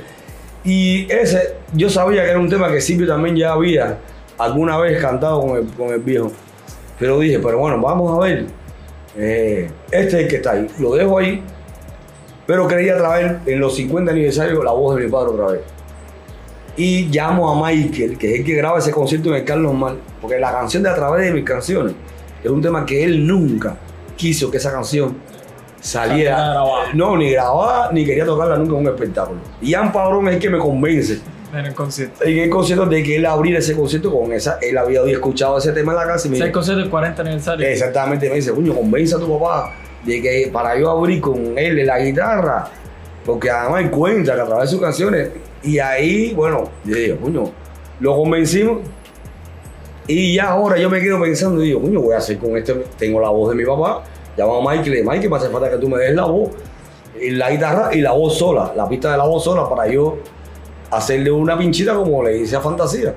Y 0.64 1.12
ese, 1.12 1.56
yo 1.74 1.88
sabía 1.88 2.24
que 2.24 2.30
era 2.30 2.38
un 2.38 2.48
tema 2.48 2.70
que 2.70 2.80
Silvio 2.80 3.06
también 3.06 3.36
ya 3.36 3.52
había 3.52 3.98
alguna 4.38 4.78
vez 4.78 5.00
cantado 5.00 5.40
con 5.40 5.58
el, 5.58 5.66
con 5.74 5.88
el 5.90 6.00
viejo. 6.00 6.32
Pero 6.98 7.20
dije, 7.20 7.38
pero 7.38 7.58
bueno, 7.58 7.80
vamos 7.80 8.16
a 8.16 8.26
ver. 8.26 8.46
Eh, 9.16 9.70
este 9.90 10.06
es 10.06 10.14
el 10.14 10.28
que 10.28 10.36
está 10.36 10.52
ahí. 10.52 10.66
Lo 10.78 10.94
dejo 10.94 11.18
ahí. 11.18 11.42
Pero 12.46 12.66
quería 12.66 12.96
traer 12.96 13.38
en 13.46 13.60
los 13.60 13.74
50 13.76 14.12
aniversarios 14.12 14.64
la 14.64 14.72
voz 14.72 14.96
de 14.96 15.04
mi 15.04 15.10
padre 15.10 15.30
otra 15.30 15.46
vez. 15.48 15.60
Y 16.76 17.06
llamo 17.06 17.50
a 17.50 17.68
Michael, 17.70 18.18
que 18.18 18.34
es 18.34 18.40
el 18.40 18.44
que 18.44 18.54
graba 18.54 18.78
ese 18.78 18.90
concierto 18.90 19.30
en 19.30 19.36
el 19.36 19.44
Carlos 19.44 19.74
Mal. 19.74 19.96
Porque 20.20 20.38
la 20.38 20.52
canción 20.52 20.82
de 20.82 20.90
A 20.90 20.94
través 20.94 21.24
de 21.24 21.32
mis 21.32 21.44
canciones 21.44 21.94
es 22.42 22.50
un 22.50 22.60
tema 22.60 22.84
que 22.84 23.02
él 23.02 23.26
nunca 23.26 23.76
quiso 24.16 24.50
que 24.50 24.58
esa 24.58 24.72
canción 24.72 25.16
Saliera 25.80 26.36
grabada. 26.36 26.92
No, 26.94 27.16
ni 27.16 27.30
grababa, 27.30 27.90
ni 27.92 28.04
quería 28.04 28.24
tocarla 28.24 28.56
nunca 28.56 28.72
en 28.74 28.80
un 28.80 28.86
espectáculo. 28.88 29.38
Y 29.60 29.70
Ian 29.70 29.92
Padrón 29.92 30.26
es 30.28 30.34
el 30.34 30.40
que 30.40 30.50
me 30.50 30.58
convence 30.58 31.20
En 31.52 31.64
el 31.66 31.74
concierto. 31.74 32.24
en 32.24 32.38
el 32.38 32.50
concierto 32.50 32.86
de 32.86 33.02
que 33.04 33.16
él 33.16 33.26
abriera 33.26 33.60
ese 33.60 33.76
concierto 33.76 34.12
con 34.12 34.32
esa. 34.32 34.58
Él 34.60 34.76
había 34.76 35.02
escuchado 35.04 35.58
ese 35.58 35.72
tema 35.72 35.92
en 35.92 35.98
la 35.98 36.06
casa 36.06 36.26
y 36.26 36.30
me 36.30 36.38
es 36.38 36.42
el 36.42 36.50
concierto 36.52 36.80
del 36.80 36.90
40 36.90 37.22
aniversario. 37.22 37.66
Exactamente, 37.66 38.28
me 38.28 38.36
dice, 38.36 38.52
coño, 38.52 38.74
convence 38.74 39.14
a 39.14 39.18
tu 39.18 39.38
papá 39.38 39.74
de 40.04 40.20
que 40.20 40.50
para 40.52 40.78
yo 40.78 40.90
abrir 40.90 41.20
con 41.20 41.56
él 41.56 41.86
la 41.86 42.00
guitarra, 42.00 42.68
porque 43.24 43.50
además 43.50 43.82
él 43.82 43.90
cuenta 43.90 44.34
que 44.34 44.40
a 44.40 44.46
través 44.46 44.64
de 44.64 44.70
sus 44.70 44.80
canciones, 44.80 45.28
y 45.62 45.78
ahí, 45.78 46.32
bueno, 46.34 46.68
yo 46.84 46.94
digo, 46.94 47.16
coño, 47.18 47.50
lo 48.00 48.16
convencimos, 48.16 48.78
y 50.06 50.34
ya 50.34 50.50
ahora 50.50 50.78
yo 50.78 50.88
me 50.88 51.00
quedo 51.00 51.20
pensando, 51.20 51.60
digo, 51.60 51.80
coño, 51.80 52.00
voy 52.00 52.14
a 52.14 52.18
hacer 52.18 52.38
con 52.38 52.56
este, 52.56 52.74
tengo 52.98 53.20
la 53.20 53.28
voz 53.30 53.50
de 53.50 53.56
mi 53.56 53.64
papá, 53.64 54.02
llamo 54.36 54.68
a 54.68 54.72
Michael, 54.72 55.04
Michael, 55.04 55.30
me 55.30 55.36
hace 55.36 55.48
falta 55.48 55.70
que 55.70 55.78
tú 55.78 55.88
me 55.88 55.98
des 55.98 56.14
la 56.14 56.24
voz, 56.24 56.50
y 57.20 57.30
la 57.30 57.50
guitarra 57.50 57.94
y 57.94 58.00
la 58.00 58.12
voz 58.12 58.36
sola, 58.36 58.72
la 58.76 58.88
pista 58.88 59.12
de 59.12 59.18
la 59.18 59.24
voz 59.24 59.44
sola, 59.44 59.68
para 59.68 59.88
yo 59.88 60.18
hacerle 60.90 61.30
una 61.30 61.58
pinchita 61.58 61.94
como 61.94 62.22
le 62.22 62.38
hice 62.38 62.56
a 62.56 62.60
Fantasía. 62.60 63.14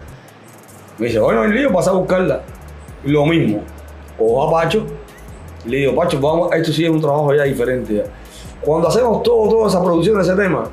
Me 0.98 1.08
dice, 1.08 1.20
bueno, 1.20 1.44
el 1.44 1.54
lío, 1.54 1.72
pasa 1.72 1.92
a 1.92 1.94
buscarla. 1.94 2.42
Lo 3.06 3.26
mismo, 3.26 3.62
cojo 4.18 4.48
a 4.48 4.52
Pacho, 4.52 4.86
le 5.66 5.78
digo, 5.78 5.96
Pacho, 5.96 6.20
vamos, 6.20 6.52
esto 6.54 6.72
sí 6.72 6.84
es 6.84 6.90
un 6.90 7.00
trabajo 7.00 7.34
ya 7.34 7.44
diferente. 7.44 8.04
Cuando 8.62 8.88
hacemos 8.88 9.24
todo, 9.24 9.50
toda 9.50 9.70
esa 9.70 9.82
producción 9.84 10.18
de 10.18 10.24
ese 10.24 10.36
tema, 10.36 10.70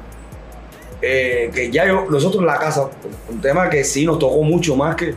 eh, 1.02 1.50
que 1.54 1.70
ya 1.70 1.86
yo, 1.86 2.06
nosotros 2.10 2.40
en 2.40 2.46
la 2.46 2.58
casa, 2.58 2.88
un 3.28 3.40
tema 3.40 3.68
que 3.68 3.84
sí 3.84 4.06
nos 4.06 4.18
tocó 4.18 4.42
mucho 4.42 4.76
más 4.76 4.96
que, 4.96 5.14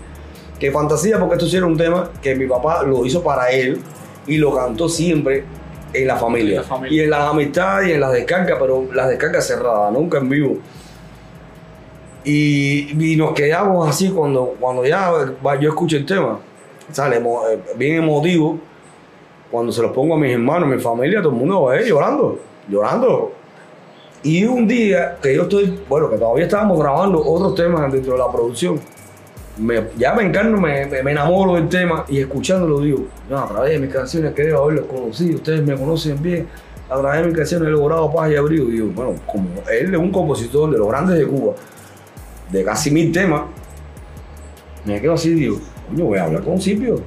que 0.60 0.72
fantasía, 0.72 1.20
porque 1.20 1.36
esto 1.36 1.48
sí 1.48 1.58
era 1.58 1.66
un 1.66 1.78
tema 1.78 2.12
que 2.22 2.36
mi 2.36 2.48
papá 2.48 2.84
lo 2.84 3.06
hizo 3.06 3.24
para 3.24 3.50
él 3.50 3.80
y 4.28 4.38
lo 4.38 4.56
cantó 4.56 4.90
siempre 4.90 5.46
en 5.94 6.08
la 6.08 6.18
familia. 6.18 6.52
En 6.52 6.62
la 6.62 6.64
familia. 6.64 7.02
Y 7.02 7.04
en 7.04 7.10
las 7.10 7.30
amistades 7.30 7.90
y 7.90 7.94
en 7.94 8.02
las 8.02 8.12
descargas, 8.12 8.58
pero 8.60 8.88
las 8.94 9.10
descargas 9.10 9.48
cerradas, 9.48 9.92
nunca 9.94 10.18
en 10.18 10.30
vivo. 10.30 10.58
Y, 12.24 13.12
y 13.12 13.16
nos 13.16 13.34
quedamos 13.34 13.90
así 13.90 14.10
cuando, 14.10 14.56
cuando 14.60 14.86
ya 14.86 15.12
yo 15.60 15.70
escucho 15.70 15.96
el 15.98 16.06
tema, 16.06 16.40
sale 16.92 17.18
eh, 17.18 17.60
bien 17.76 18.04
emotivo. 18.04 18.60
Cuando 19.50 19.72
se 19.72 19.82
los 19.82 19.92
pongo 19.92 20.14
a 20.14 20.18
mis 20.18 20.32
hermanos, 20.32 20.70
a 20.70 20.76
mi 20.76 20.80
familia, 20.80 21.22
todo 21.22 21.32
el 21.32 21.40
mundo 21.40 21.64
va 21.64 21.74
ahí 21.74 21.88
llorando, 21.88 22.38
llorando. 22.68 23.32
Y 24.24 24.44
un 24.44 24.68
día 24.68 25.18
que 25.22 25.34
yo 25.34 25.44
estoy, 25.44 25.80
bueno, 25.88 26.10
que 26.10 26.18
todavía 26.18 26.46
estábamos 26.46 26.78
grabando 26.78 27.24
otros 27.26 27.56
temas 27.56 27.92
dentro 27.92 28.14
de 28.14 28.20
la 28.20 28.30
producción, 28.30 28.80
me, 29.58 29.88
ya 29.98 30.14
me 30.14 30.24
encarno, 30.24 30.60
me, 30.60 30.86
me, 30.86 31.12
enamoro 31.12 31.56
del 31.56 31.70
tema 31.70 32.06
y 32.08 32.20
escuchándolo 32.20 32.82
digo, 32.82 33.06
no, 33.30 33.40
a 33.40 33.48
través 33.48 33.72
de 33.72 33.80
mis 33.80 33.94
canciones 33.94 34.34
creo 34.36 34.64
haberlos 34.64 34.86
conocido, 34.86 35.36
ustedes 35.36 35.66
me 35.66 35.76
conocen 35.78 36.22
bien, 36.22 36.48
a 36.90 36.98
través 36.98 37.22
de 37.22 37.28
mis 37.28 37.38
canciones 37.38 37.68
he 37.68 37.72
logrado 37.72 38.12
paz 38.12 38.32
y 38.32 38.36
abrigo. 38.36 38.68
Y 38.68 38.72
digo, 38.72 38.90
bueno, 38.94 39.16
como 39.26 39.48
él 39.72 39.94
es 39.94 40.00
un 40.00 40.12
compositor 40.12 40.70
de 40.70 40.78
los 40.78 40.88
grandes 40.88 41.18
de 41.18 41.26
Cuba, 41.26 41.54
de 42.52 42.64
casi 42.64 42.92
mil 42.92 43.12
temas, 43.14 43.44
me 44.84 45.00
quedo 45.00 45.14
así 45.14 45.30
y 45.30 45.36
digo, 45.36 45.60
coño, 45.90 46.06
voy 46.06 46.18
a 46.18 46.26
hablar 46.26 46.44
con 46.44 46.60
Silvio. 46.60 47.02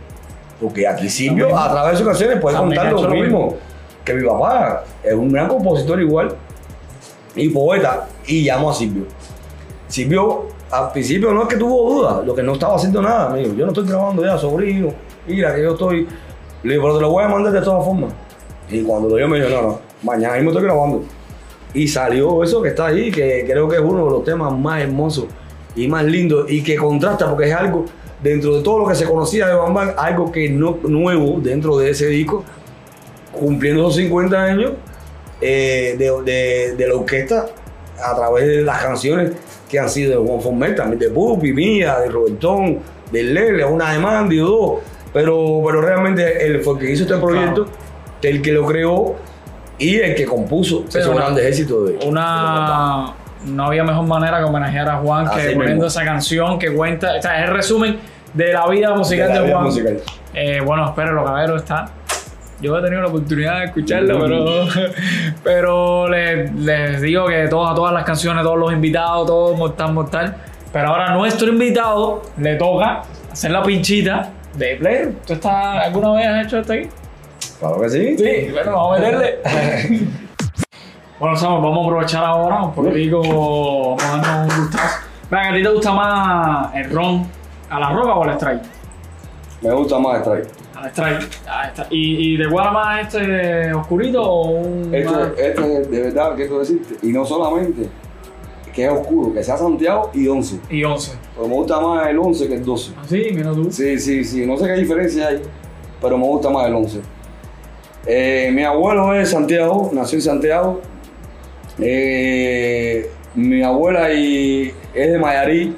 Porque 0.60 0.86
aquí 0.86 1.08
Silvio, 1.08 1.56
a 1.58 1.70
través 1.70 1.92
de 1.92 1.98
sus 1.98 2.06
canciones, 2.06 2.38
puede 2.40 2.56
contar 2.56 2.92
lo 2.92 3.08
mismo. 3.08 3.56
Que 4.04 4.14
mi 4.14 4.26
papá 4.26 4.84
es 5.02 5.14
un 5.14 5.30
gran 5.30 5.48
compositor 5.48 6.00
igual 6.00 6.36
y 7.36 7.48
poeta. 7.48 8.08
Y 8.26 8.42
llamo 8.42 8.70
a 8.70 8.74
Silvio. 8.74 9.04
Silvio, 9.88 10.46
al 10.70 10.92
principio 10.92 11.32
no 11.32 11.42
es 11.42 11.48
que 11.48 11.56
tuvo 11.56 11.94
dudas, 11.94 12.26
lo 12.26 12.34
que 12.34 12.42
no 12.42 12.54
estaba 12.54 12.76
haciendo 12.76 13.02
nada. 13.02 13.30
Me 13.30 13.40
dijo, 13.40 13.54
yo 13.54 13.66
no 13.66 13.72
estoy 13.72 13.86
grabando 13.86 14.24
ya, 14.24 14.38
sobrino. 14.38 14.88
Mira 15.26 15.54
que 15.54 15.62
yo 15.62 15.72
estoy. 15.72 16.08
Le 16.62 16.74
digo, 16.74 16.84
pero 16.84 16.96
te 16.96 17.00
lo 17.02 17.10
voy 17.10 17.24
a 17.24 17.28
mandar 17.28 17.52
de 17.52 17.60
todas 17.60 17.84
formas. 17.84 18.12
Y 18.70 18.82
cuando 18.82 19.08
lo 19.08 19.16
vio 19.16 19.28
me 19.28 19.38
dijo, 19.38 19.50
no, 19.50 19.62
no, 19.62 19.80
mañana 20.02 20.34
mismo 20.34 20.50
estoy 20.50 20.64
grabando. 20.64 21.02
Y 21.74 21.88
salió 21.88 22.42
eso 22.42 22.62
que 22.62 22.68
está 22.68 22.86
ahí, 22.86 23.10
que 23.10 23.44
creo 23.46 23.68
que 23.68 23.76
es 23.76 23.82
uno 23.82 24.04
de 24.04 24.10
los 24.10 24.24
temas 24.24 24.56
más 24.56 24.82
hermosos 24.82 25.26
y 25.74 25.88
más 25.88 26.04
lindos 26.04 26.50
y 26.50 26.62
que 26.62 26.76
contrasta 26.76 27.28
porque 27.28 27.48
es 27.48 27.54
algo 27.54 27.86
dentro 28.22 28.56
de 28.56 28.62
todo 28.62 28.80
lo 28.80 28.86
que 28.86 28.94
se 28.94 29.06
conocía 29.06 29.48
de 29.48 29.54
Bam 29.54 29.74
Bam, 29.74 29.90
algo 29.96 30.30
que 30.30 30.48
no 30.48 30.78
nuevo 30.82 31.40
dentro 31.40 31.78
de 31.78 31.90
ese 31.90 32.06
disco, 32.06 32.44
cumpliendo 33.32 33.82
esos 33.82 33.96
50 33.96 34.42
años 34.42 34.72
eh, 35.42 35.96
de, 35.98 36.22
de- 36.22 36.74
de 36.76 36.88
la 36.88 36.94
orquesta 36.94 37.46
a 38.02 38.16
través 38.16 38.46
de 38.46 38.62
las 38.62 38.82
canciones 38.82 39.32
que 39.68 39.78
han 39.78 39.88
sido 39.88 40.10
de 40.22 40.28
Juan 40.28 40.40
Former, 40.40 40.74
también 40.76 40.98
de 40.98 41.08
Pupi, 41.10 41.52
mía, 41.52 41.98
de 42.00 42.08
Robertón, 42.10 42.78
de 43.10 43.22
Lele, 43.22 43.64
una 43.64 43.92
de 43.92 43.98
Mandy 43.98 44.40
o 44.40 44.46
dos. 44.46 44.70
Pero, 45.12 45.62
pero 45.66 45.80
realmente 45.82 46.46
él 46.46 46.60
fue 46.62 46.74
el 46.74 46.78
que 46.80 46.90
hizo 46.92 47.02
este 47.04 47.16
proyecto, 47.16 47.66
el 48.22 48.40
que 48.40 48.52
lo 48.52 48.64
creó 48.66 49.14
y 49.78 49.96
el 49.96 50.14
que 50.14 50.24
compuso 50.24 50.84
Sí, 50.88 50.98
esos 50.98 51.14
grandes 51.14 51.44
éxitos 51.44 51.88
de 51.88 52.06
Una. 52.06 53.14
No 53.46 53.64
había 53.66 53.82
mejor 53.84 54.06
manera 54.06 54.38
que 54.38 54.44
homenajear 54.44 54.88
a 54.88 54.96
Juan 54.98 55.26
Así 55.26 55.48
que 55.48 55.54
poniendo 55.56 55.86
esa 55.88 56.04
canción 56.04 56.58
que 56.58 56.72
cuenta. 56.72 57.16
O 57.18 57.22
sea, 57.22 57.42
es 57.42 57.48
el 57.48 57.54
resumen 57.54 57.98
de 58.32 58.52
la 58.52 58.66
vida 58.68 58.94
musical 58.94 59.28
de, 59.28 59.34
la 59.34 59.40
vida 59.42 59.54
Juan. 59.54 59.64
musical. 59.64 60.00
Eh, 60.34 60.60
bueno, 60.64 60.86
espérenlo, 60.86 61.24
caballero, 61.24 61.56
está. 61.56 61.90
Yo 62.62 62.78
he 62.78 62.80
tenido 62.80 63.02
la 63.02 63.08
oportunidad 63.08 63.58
de 63.58 63.64
escucharlo, 63.64 64.20
pero, 64.20 64.66
pero 65.42 66.08
les, 66.08 66.54
les 66.54 67.02
digo 67.02 67.26
que 67.26 67.48
todas, 67.48 67.74
todas 67.74 67.92
las 67.92 68.04
canciones, 68.04 68.44
todos 68.44 68.56
los 68.56 68.72
invitados, 68.72 69.26
todo 69.26 69.56
mortal, 69.56 69.92
mortal. 69.92 70.36
Pero 70.72 70.88
ahora 70.88 71.08
a 71.08 71.14
nuestro 71.14 71.48
invitado 71.48 72.22
le 72.38 72.54
toca 72.54 73.02
hacer 73.32 73.50
la 73.50 73.64
pinchita 73.64 74.30
de 74.54 74.76
player. 74.76 75.12
¿Tú 75.26 75.32
estás, 75.32 75.86
alguna 75.86 76.12
vez 76.12 76.26
has 76.28 76.46
hecho 76.46 76.60
esto 76.60 76.72
aquí? 76.72 76.88
Claro 77.58 77.80
que 77.80 77.90
sí. 77.90 78.16
Sí, 78.16 78.52
bueno, 78.52 78.72
vamos 78.72 78.96
a 78.96 79.00
meterle. 79.00 79.38
bueno, 81.18 81.36
Samuel, 81.36 81.62
vamos 81.62 81.78
a 81.78 81.88
aprovechar 81.88 82.24
ahora 82.24 82.62
un 82.62 82.74
poquitico, 82.74 83.22
vamos 83.22 84.04
a 84.04 84.16
darnos 84.18 84.54
un 84.54 84.62
gustazo. 84.62 84.98
Venga, 85.30 85.50
¿a 85.50 85.54
ti 85.54 85.62
te 85.62 85.68
gusta 85.68 85.92
más 85.92 86.74
el 86.76 86.90
ron 86.90 87.26
a 87.70 87.80
la 87.80 87.90
roca 87.90 88.14
o 88.14 88.22
al 88.22 88.30
strike? 88.34 88.62
Me 89.62 89.72
gusta 89.72 89.98
más 89.98 90.20
Strike. 90.20 90.61
Al 90.82 90.90
strike. 90.90 91.28
Ahí 91.48 91.68
está. 91.68 91.86
¿Y, 91.90 92.34
y 92.34 92.38
te 92.38 92.46
guarda 92.46 92.72
más 92.72 93.00
este 93.14 93.72
oscurito 93.72 94.22
o 94.22 94.50
un 94.50 94.94
Este, 94.94 95.10
más- 95.10 95.28
este 95.38 95.62
de 95.88 96.00
verdad, 96.02 96.34
quiero 96.34 96.58
decirte, 96.58 96.94
y 97.06 97.12
no 97.12 97.24
solamente 97.24 97.88
que 98.74 98.86
es 98.86 98.90
oscuro, 98.90 99.32
que 99.34 99.44
sea 99.44 99.56
Santiago 99.56 100.10
y 100.14 100.26
11. 100.26 100.58
y 100.70 100.82
11? 100.82 101.12
Pero 101.34 101.46
me 101.46 101.54
gusta 101.54 101.78
más 101.78 102.08
el 102.08 102.18
11 102.18 102.48
que 102.48 102.54
el 102.54 102.64
12. 102.64 102.92
Así, 103.02 103.26
mira 103.34 103.52
tú. 103.52 103.70
Sí, 103.70 103.98
sí, 103.98 104.24
sí, 104.24 104.46
no 104.46 104.56
sé 104.56 104.64
qué 104.66 104.72
diferencia 104.72 105.28
hay, 105.28 105.42
pero 106.00 106.16
me 106.16 106.24
gusta 106.26 106.48
más 106.50 106.66
el 106.66 106.74
11. 106.74 107.00
Eh, 108.06 108.50
mi 108.52 108.64
abuelo 108.64 109.14
es 109.14 109.28
de 109.28 109.34
Santiago, 109.34 109.90
nació 109.92 110.16
en 110.18 110.22
Santiago. 110.22 110.80
Eh, 111.78 113.10
mi 113.34 113.62
abuela 113.62 114.12
y, 114.12 114.72
es 114.94 115.12
de 115.12 115.18
Mayarí. 115.18 115.76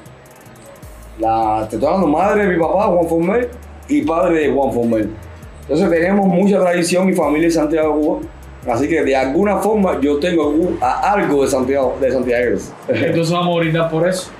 La, 1.19 1.67
te 1.69 1.77
estoy 1.77 1.87
hablando 1.89 2.09
madre 2.09 2.47
de 2.47 2.55
mi 2.57 2.61
papá, 2.61 2.87
Juan 2.87 3.09
Former, 3.09 3.51
y 3.89 4.03
padre 4.03 4.41
de 4.49 4.53
Juan 4.53 4.73
Former. 4.73 5.09
Entonces 5.63 5.91
tenemos 5.91 6.27
mucha 6.27 6.61
tradición 6.61 7.09
y 7.09 7.13
familia 7.15 7.47
en 7.47 7.53
Santiago 7.53 7.95
de 7.97 8.01
Cuba. 8.03 8.19
Así 8.73 8.89
que 8.89 9.03
de 9.03 9.15
alguna 9.17 9.59
forma 9.59 10.01
yo 10.01 10.19
tengo 10.19 10.55
a- 10.81 11.13
algo 11.13 11.43
de 11.45 11.49
Santiago, 11.51 11.97
de 12.01 12.11
Santiago. 12.13 12.59
Entonces 12.89 13.31
vamos 13.33 13.57
a 13.57 13.61
brindar 13.61 13.91
por 13.91 14.09
eso. 14.09 14.31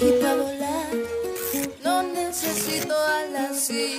Y 0.00 0.12
para 0.22 0.34
volar 0.34 0.86
no 1.84 2.02
necesito 2.02 2.94
alas 2.94 3.70
y 3.70 3.98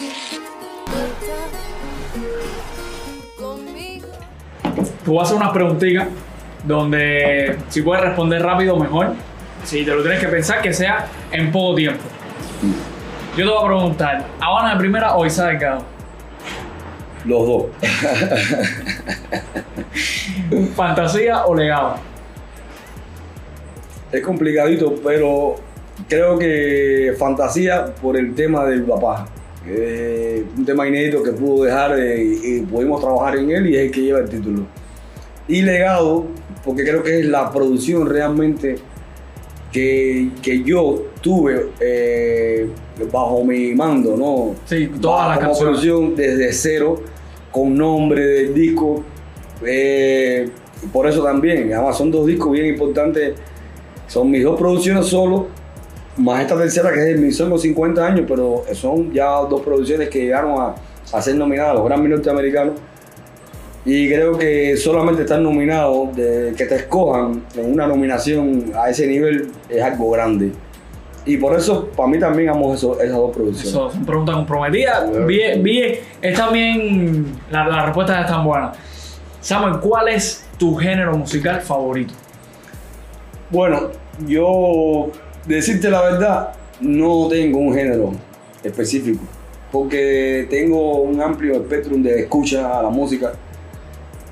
conmigo. 3.39 4.08
Te 5.04 5.10
voy 5.10 5.20
a 5.20 5.22
hacer 5.24 5.38
unas 5.38 5.52
preguntitas 5.52 6.08
donde 6.64 7.57
si 7.70 7.82
puedes 7.82 8.03
responder 8.03 8.41
rápido, 8.41 8.78
mejor. 8.78 9.14
Si 9.64 9.86
te 9.86 9.91
lo 9.93 10.01
tienes 10.01 10.20
que 10.20 10.28
pensar, 10.28 10.62
que 10.62 10.74
sea 10.74 11.07
en 11.32 11.51
poco 11.51 11.76
tiempo. 11.76 12.01
Yo 13.38 13.45
te 13.45 13.51
voy 13.51 13.64
a 13.64 13.68
preguntar, 13.68 14.26
¿Habana 14.39 14.74
de 14.74 14.80
primera 14.80 15.16
o 15.16 15.26
Isa 15.26 15.47
Delgado? 15.47 15.84
Los 17.26 17.47
dos. 17.47 17.66
¿Fantasía 20.76 21.45
o 21.45 21.55
legado? 21.55 21.95
Es 24.12 24.22
complicadito, 24.22 24.95
pero 25.03 25.55
creo 26.09 26.38
que 26.38 27.14
fantasía 27.18 27.86
por 28.01 28.18
el 28.18 28.34
tema 28.36 28.66
del 28.66 28.84
papá. 28.84 29.28
Eh, 29.66 30.43
un 30.57 30.66
tema 30.66 30.88
inédito 30.88 31.22
que 31.22 31.32
pudo 31.32 31.66
dejar 31.66 31.97
eh, 31.99 32.22
y 32.22 32.62
pudimos 32.62 32.99
trabajar 32.99 33.38
en 33.38 33.51
él 33.51 33.70
y 33.70 33.76
es 33.78 33.84
el 33.84 33.91
que 33.91 34.01
lleva 34.01 34.20
el 34.20 34.30
título. 34.30 34.66
Y 35.47 35.62
legado, 35.62 36.26
porque 36.64 36.84
creo 36.84 37.03
que 37.03 37.20
es 37.20 37.26
la 37.26 37.51
producción 37.51 38.07
realmente 38.09 38.76
que, 39.72 40.30
que 40.41 40.64
yo 40.64 41.05
tuve 41.22 41.68
eh, 41.80 42.68
bajo 43.12 43.43
mi 43.43 43.74
mando, 43.74 44.16
¿no? 44.18 44.55
Sí, 44.66 44.91
todas 45.01 45.30
las 45.30 45.39
Como 45.39 45.57
producción 45.59 46.16
desde 46.16 46.51
cero, 46.53 47.01
con 47.51 47.76
nombre 47.76 48.26
del 48.26 48.53
disco. 48.53 49.03
eh, 49.66 50.49
por 50.91 51.07
eso 51.07 51.24
también, 51.24 51.72
además 51.74 51.97
son 51.97 52.09
dos 52.12 52.26
discos 52.26 52.51
bien 52.51 52.66
importantes. 52.66 53.36
Son 54.07 54.30
mis 54.30 54.43
dos 54.43 54.59
producciones 54.59 55.05
solo, 55.05 55.47
más 56.18 56.41
esta 56.41 56.57
tercera 56.57 56.91
que 56.91 56.99
es 56.99 57.05
el 57.16 57.20
Mi 57.20 57.32
Son 57.32 57.49
los 57.49 57.62
50 57.62 58.05
años, 58.05 58.26
pero 58.28 58.64
son 58.74 59.14
ya 59.14 59.30
dos 59.49 59.62
producciones 59.62 60.09
que 60.09 60.20
llegaron 60.20 60.59
a, 60.59 60.76
a 61.14 61.22
ser 61.22 61.36
nominadas 61.36 61.72
a 61.72 61.74
los 61.76 61.86
Grammy 61.86 62.09
norteamericanos. 62.09 62.76
Y 63.84 64.07
creo 64.09 64.38
que 64.38 64.77
solamente 64.77 65.23
estar 65.23 65.39
nominado, 65.39 66.09
de 66.15 66.53
que 66.55 66.65
te 66.65 66.75
escojan 66.75 67.43
en 67.55 67.73
una 67.73 67.88
nominación 67.88 68.71
a 68.75 68.89
ese 68.89 69.07
nivel, 69.07 69.49
es 69.69 69.82
algo 69.82 70.11
grande. 70.11 70.51
Y 71.25 71.38
por 71.38 71.55
eso, 71.57 71.88
para 71.95 72.07
mí 72.09 72.19
también 72.19 72.49
amo 72.49 72.73
eso- 72.73 72.99
esas 73.01 73.15
dos 73.17 73.32
producciones. 73.32 73.69
Eso 73.69 73.91
son 73.91 74.05
preguntas 74.05 74.36
comprometidas. 74.36 75.25
Bien, 75.25 75.61
bien. 75.63 75.95
Está 76.21 76.49
bien. 76.49 77.25
La, 77.49 77.67
la 77.67 77.86
respuesta 77.86 78.21
es 78.21 78.27
tan 78.27 78.43
buena. 78.43 78.71
Samuel, 79.39 79.79
¿cuál 79.79 80.09
es 80.09 80.45
tu 80.57 80.75
género 80.75 81.17
musical 81.17 81.61
favorito? 81.61 82.13
Bueno, 83.49 83.89
yo, 84.27 85.09
decirte 85.47 85.89
la 85.89 86.01
verdad, 86.03 86.53
no 86.79 87.27
tengo 87.29 87.59
un 87.59 87.73
género 87.73 88.11
específico, 88.63 89.23
porque 89.71 90.47
tengo 90.49 91.01
un 91.01 91.19
amplio 91.21 91.55
espectro 91.55 91.95
de 91.97 92.21
escucha 92.21 92.79
a 92.79 92.84
la 92.84 92.89
música. 92.89 93.34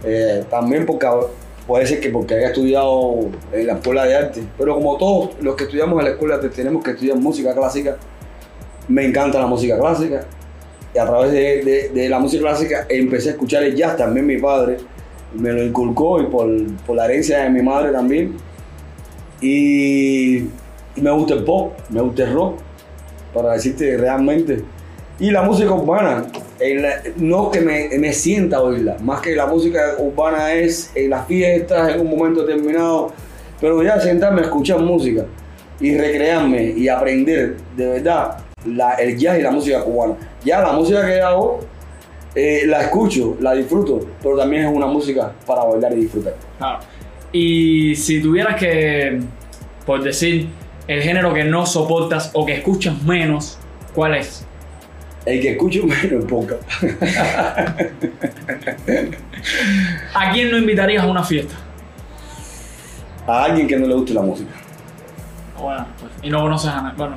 Eh, 0.04 0.44
también 0.50 0.86
porque 0.86 1.08
puede 1.68 1.86
ser 1.86 2.00
que 2.00 2.10
porque 2.10 2.36
haya 2.36 2.48
estudiado 2.48 3.30
en 3.52 3.68
la 3.68 3.74
escuela 3.74 4.06
de 4.06 4.16
arte, 4.16 4.44
pero 4.58 4.76
como 4.76 4.98
todos 4.98 5.32
los 5.42 5.56
que 5.56 5.66
estudiamos 5.66 6.00
en 6.00 6.06
la 6.06 6.12
escuela 6.12 6.40
tenemos 6.40 6.84
que 6.84 6.92
estudiar 6.92 7.18
música 7.18 7.54
clásica, 7.54 7.98
me 8.88 9.06
encanta 9.06 9.40
la 9.40 9.48
música 9.48 9.78
clásica. 9.78 10.26
Y 10.94 10.98
a 10.98 11.06
través 11.06 11.32
de, 11.32 12.10
la 12.10 12.18
música 12.18 12.42
clásica 12.42 12.88
empecé 12.90 13.30
a 13.30 13.32
escuchar 13.34 13.64
el 13.64 13.76
jazz, 13.76 13.96
también 13.96 14.26
mi 14.26 14.38
padre 14.38 14.78
me 15.36 15.52
lo 15.52 15.64
inculcó 15.64 16.20
y 16.22 16.26
por, 16.26 16.50
la 16.96 17.06
herencia 17.06 17.44
de 17.44 17.50
mi 17.50 17.62
madre 17.62 17.92
también. 17.92 18.36
Y 19.42 20.46
me 20.96 21.12
gusta 21.12 21.36
el 21.36 21.44
pop, 21.44 21.74
me 21.90 22.02
gusta 22.02 22.24
el 22.24 22.34
rock, 22.34 22.56
para 23.34 23.54
decirte 23.54 23.96
realmente. 23.98 24.64
Y 25.20 25.32
la 25.32 25.42
música 25.42 25.72
urbana, 25.74 26.26
no 27.18 27.52
que 27.52 27.60
me, 27.62 27.90
me 27.98 28.14
sienta 28.14 28.62
oírla, 28.62 28.98
más 29.02 29.20
que 29.22 29.36
la 29.36 29.46
música 29.48 29.96
urbana 29.98 30.54
es 30.54 30.92
en 30.96 31.10
las 31.10 31.28
fiestas, 31.28 31.94
en 31.96 32.02
un 32.02 32.10
momento 32.18 32.46
determinado, 32.46 33.12
pero 33.60 33.84
ya 33.84 34.00
sentarme 34.00 34.42
a 34.42 34.44
escuchar 34.46 34.80
música 34.80 35.26
y 35.82 35.98
recrearme 35.98 36.64
y 36.76 36.88
aprender 36.88 37.58
de 37.76 37.88
verdad 37.90 38.38
la- 38.66 38.94
el 38.94 39.18
jazz 39.18 39.40
y 39.40 39.42
la 39.42 39.52
música 39.52 39.82
cubana. 39.84 40.16
Ya 40.46 40.62
la 40.62 40.72
música 40.72 41.06
que 41.06 41.20
hago, 41.20 41.60
eh, 42.36 42.64
la 42.66 42.84
escucho, 42.84 43.36
la 43.42 43.54
disfruto, 43.54 44.00
pero 44.24 44.38
también 44.38 44.66
es 44.66 44.72
una 44.74 44.86
música 44.86 45.34
para 45.46 45.64
bailar 45.66 45.92
y 45.94 46.02
disfrutar. 46.02 46.36
Claro. 46.58 46.80
Y 47.34 47.94
si 47.96 48.22
tuvieras 48.22 48.56
que, 48.56 49.20
por 49.86 50.02
decir, 50.02 50.48
el 50.88 51.02
género 51.02 51.34
que 51.34 51.44
no 51.44 51.66
soportas 51.66 52.32
o 52.34 52.46
que 52.46 52.54
escuchas 52.54 53.02
menos, 53.04 53.60
¿cuál 53.94 54.16
es? 54.16 54.46
El 55.26 55.42
que 55.42 55.52
escucho 55.52 55.84
menos 55.86 56.26
poca. 56.26 56.56
¿A 60.14 60.32
quién 60.32 60.52
no 60.52 60.58
invitarías 60.58 61.04
a 61.04 61.08
una 61.08 61.24
fiesta? 61.24 61.56
A 63.28 63.46
alguien 63.46 63.68
que 63.68 63.78
no 63.78 63.88
le 63.88 63.94
guste 63.96 64.14
la 64.14 64.22
música. 64.22 64.52
Bueno, 65.60 65.86
pues, 66.00 66.12
y 66.24 66.30
no 66.30 66.42
conoces 66.42 66.70
a 66.72 66.82
nadie. 66.82 66.96
Bueno, 66.98 67.16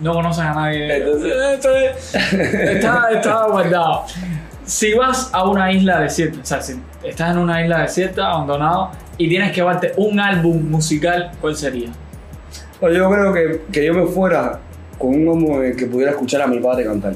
no 0.00 0.12
conoces 0.12 0.44
a 0.44 0.54
nadie. 0.54 0.96
Entonces- 0.96 2.14
es- 2.14 2.14
está, 2.44 3.08
está 3.12 3.46
guardado. 3.46 4.04
Si 4.64 4.94
vas 4.94 5.30
a 5.32 5.44
una 5.48 5.70
isla 5.72 6.00
desierta, 6.00 6.40
o 6.40 6.44
sea, 6.44 6.60
si 6.60 6.74
estás 7.02 7.30
en 7.32 7.38
una 7.38 7.62
isla 7.62 7.82
desierta, 7.82 8.30
abandonado, 8.32 8.90
y 9.18 9.28
tienes 9.28 9.50
que 9.50 9.56
llevarte 9.56 9.92
un 9.96 10.18
álbum 10.18 10.70
musical, 10.70 11.30
¿cuál 11.40 11.54
sería? 11.56 11.88
Pues 12.80 12.96
yo 12.96 13.08
creo 13.10 13.32
que, 13.32 13.62
que 13.72 13.84
yo 13.86 13.94
me 13.94 14.06
fuera 14.06 14.58
con 14.98 15.10
un 15.10 15.20
álbum 15.28 15.62
en 15.62 15.76
que 15.76 15.86
pudiera 15.86 16.12
escuchar 16.12 16.42
a 16.42 16.46
mi 16.46 16.58
padre 16.58 16.84
cantar. 16.84 17.14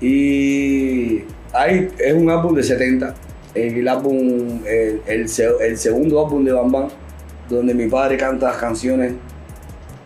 Y 0.00 1.22
ahí 1.52 1.88
es 1.98 2.14
un 2.14 2.30
álbum 2.30 2.54
de 2.54 2.62
70. 2.62 3.14
El 3.54 3.88
álbum, 3.88 4.60
el, 4.66 5.00
el 5.06 5.26
el 5.60 5.76
segundo 5.76 6.24
álbum 6.24 6.44
de 6.44 6.52
Bam 6.52 6.70
Bam, 6.70 6.88
donde 7.48 7.74
mi 7.74 7.88
padre 7.88 8.16
canta 8.16 8.56
canciones 8.56 9.12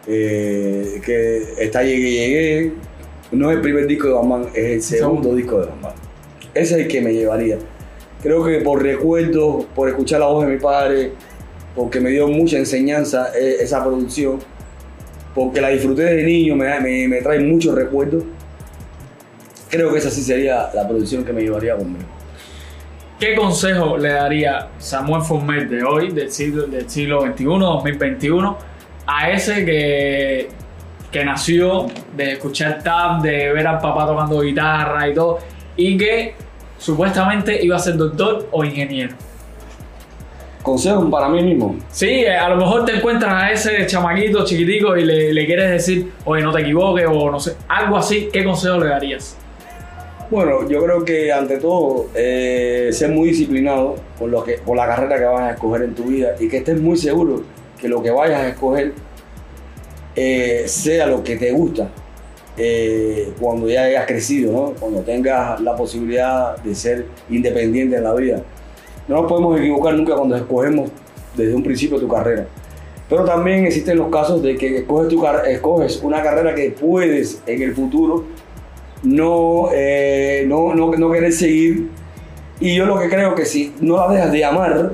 eh, 0.06 1.00
que 1.04 1.42
está 1.58 1.82
Llegué 1.82 2.10
Llegué. 2.10 2.72
No 3.32 3.50
es 3.50 3.56
el 3.56 3.62
primer 3.62 3.86
disco 3.86 4.08
de 4.08 4.14
Bam 4.14 4.28
Bam, 4.28 4.46
es 4.54 4.64
el 4.64 4.82
segundo 4.82 5.22
Segundo. 5.22 5.36
disco 5.36 5.60
de 5.60 5.66
Bam 5.66 5.82
Bam. 5.82 5.92
Ese 6.54 6.74
es 6.74 6.80
el 6.82 6.88
que 6.88 7.00
me 7.00 7.12
llevaría. 7.12 7.58
Creo 8.22 8.42
que 8.44 8.60
por 8.60 8.82
recuerdos, 8.82 9.66
por 9.74 9.88
escuchar 9.88 10.20
la 10.20 10.26
voz 10.26 10.46
de 10.46 10.52
mi 10.52 10.58
padre, 10.58 11.12
porque 11.74 12.00
me 12.00 12.10
dio 12.10 12.28
mucha 12.28 12.56
enseñanza 12.56 13.32
eh, 13.38 13.56
esa 13.60 13.84
producción, 13.84 14.38
porque 15.34 15.60
la 15.60 15.68
disfruté 15.68 16.04
de 16.04 16.22
niño, 16.22 16.56
me, 16.56 16.80
me, 16.80 17.08
me 17.08 17.20
trae 17.20 17.40
muchos 17.40 17.74
recuerdos. 17.74 18.24
Creo 19.74 19.90
que 19.90 19.98
esa 19.98 20.08
sí 20.08 20.22
sería 20.22 20.70
la 20.72 20.86
producción 20.86 21.24
que 21.24 21.32
me 21.32 21.42
llevaría 21.42 21.74
conmigo. 21.74 22.04
¿Qué 23.18 23.34
consejo 23.34 23.96
le 23.96 24.10
daría 24.10 24.68
Samuel 24.78 25.22
Formet 25.22 25.68
de 25.68 25.82
hoy, 25.82 26.12
del 26.12 26.30
siglo, 26.30 26.68
del 26.68 26.88
siglo 26.88 27.22
XXI, 27.22 27.44
2021, 27.44 28.56
a 29.04 29.30
ese 29.30 29.64
que, 29.64 30.48
que 31.10 31.24
nació 31.24 31.88
de 32.16 32.34
escuchar 32.34 32.84
tap, 32.84 33.20
de 33.20 33.52
ver 33.52 33.66
al 33.66 33.80
papá 33.80 34.06
tocando 34.06 34.42
guitarra 34.42 35.08
y 35.08 35.14
todo, 35.14 35.40
y 35.76 35.98
que 35.98 36.36
supuestamente 36.78 37.60
iba 37.64 37.74
a 37.74 37.80
ser 37.80 37.96
doctor 37.96 38.48
o 38.52 38.62
ingeniero? 38.62 39.16
Consejos 40.62 41.10
para 41.10 41.28
mí 41.28 41.42
mismo. 41.42 41.74
Sí, 41.90 42.10
eh, 42.10 42.36
a 42.36 42.48
lo 42.48 42.56
mejor 42.56 42.84
te 42.84 42.94
encuentras 42.94 43.32
a 43.32 43.50
ese 43.50 43.84
chamaquito 43.86 44.44
chiquitico 44.44 44.96
y 44.96 45.04
le, 45.04 45.32
le 45.32 45.46
quieres 45.46 45.68
decir, 45.68 46.12
oye, 46.26 46.44
no 46.44 46.52
te 46.52 46.60
equivoques, 46.60 47.06
o 47.10 47.28
no 47.28 47.40
sé, 47.40 47.56
algo 47.66 47.96
así, 47.96 48.28
¿qué 48.32 48.44
consejo 48.44 48.78
le 48.78 48.86
darías? 48.86 49.36
Bueno, 50.30 50.66
yo 50.68 50.82
creo 50.82 51.04
que 51.04 51.30
ante 51.30 51.58
todo, 51.58 52.06
eh, 52.14 52.88
ser 52.92 53.10
muy 53.10 53.28
disciplinado 53.28 53.96
por, 54.18 54.30
lo 54.30 54.42
que, 54.42 54.54
por 54.54 54.76
la 54.76 54.86
carrera 54.86 55.18
que 55.18 55.24
vas 55.24 55.42
a 55.42 55.50
escoger 55.52 55.82
en 55.82 55.94
tu 55.94 56.04
vida 56.04 56.34
y 56.40 56.48
que 56.48 56.58
estés 56.58 56.80
muy 56.80 56.96
seguro 56.96 57.42
que 57.78 57.88
lo 57.88 58.02
que 58.02 58.10
vayas 58.10 58.40
a 58.40 58.48
escoger 58.48 58.94
eh, 60.16 60.64
sea 60.66 61.06
lo 61.06 61.22
que 61.22 61.36
te 61.36 61.52
gusta 61.52 61.90
eh, 62.56 63.34
cuando 63.38 63.68
ya 63.68 63.82
hayas 63.82 64.06
crecido, 64.06 64.52
¿no? 64.52 64.72
cuando 64.80 65.00
tengas 65.00 65.60
la 65.60 65.76
posibilidad 65.76 66.56
de 66.56 66.74
ser 66.74 67.06
independiente 67.28 67.96
en 67.96 68.04
la 68.04 68.14
vida. 68.14 68.42
No 69.06 69.16
nos 69.20 69.30
podemos 69.30 69.58
equivocar 69.60 69.94
nunca 69.94 70.16
cuando 70.16 70.36
escogemos 70.36 70.90
desde 71.36 71.54
un 71.54 71.62
principio 71.62 72.00
tu 72.00 72.08
carrera. 72.08 72.46
Pero 73.10 73.24
también 73.24 73.66
existen 73.66 73.98
los 73.98 74.08
casos 74.08 74.42
de 74.42 74.56
que 74.56 74.78
escoges, 74.78 75.12
escoges 75.48 76.00
una 76.02 76.22
carrera 76.22 76.54
que 76.54 76.70
puedes 76.70 77.42
en 77.46 77.60
el 77.60 77.74
futuro 77.74 78.24
no, 79.04 79.68
eh, 79.72 80.44
no, 80.48 80.74
no, 80.74 80.90
no 80.92 81.10
querer 81.10 81.32
seguir. 81.32 81.88
Y 82.60 82.74
yo 82.74 82.86
lo 82.86 82.98
que 82.98 83.08
creo 83.08 83.34
que 83.34 83.44
si 83.44 83.72
no 83.80 83.96
la 83.96 84.08
dejas 84.12 84.32
de 84.32 84.44
amar, 84.44 84.92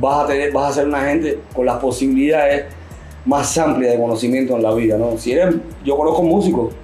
vas 0.00 0.24
a, 0.24 0.26
tener, 0.26 0.52
vas 0.52 0.70
a 0.72 0.74
ser 0.74 0.86
una 0.88 1.00
gente 1.00 1.38
con 1.54 1.66
las 1.66 1.76
posibilidades 1.78 2.64
más 3.24 3.56
amplias 3.58 3.92
de 3.92 3.98
conocimiento 4.00 4.56
en 4.56 4.62
la 4.62 4.72
vida. 4.74 4.96
¿no? 4.98 5.16
Si 5.18 5.32
eres, 5.32 5.54
yo 5.84 5.96
conozco 5.96 6.22
músicos 6.22 6.74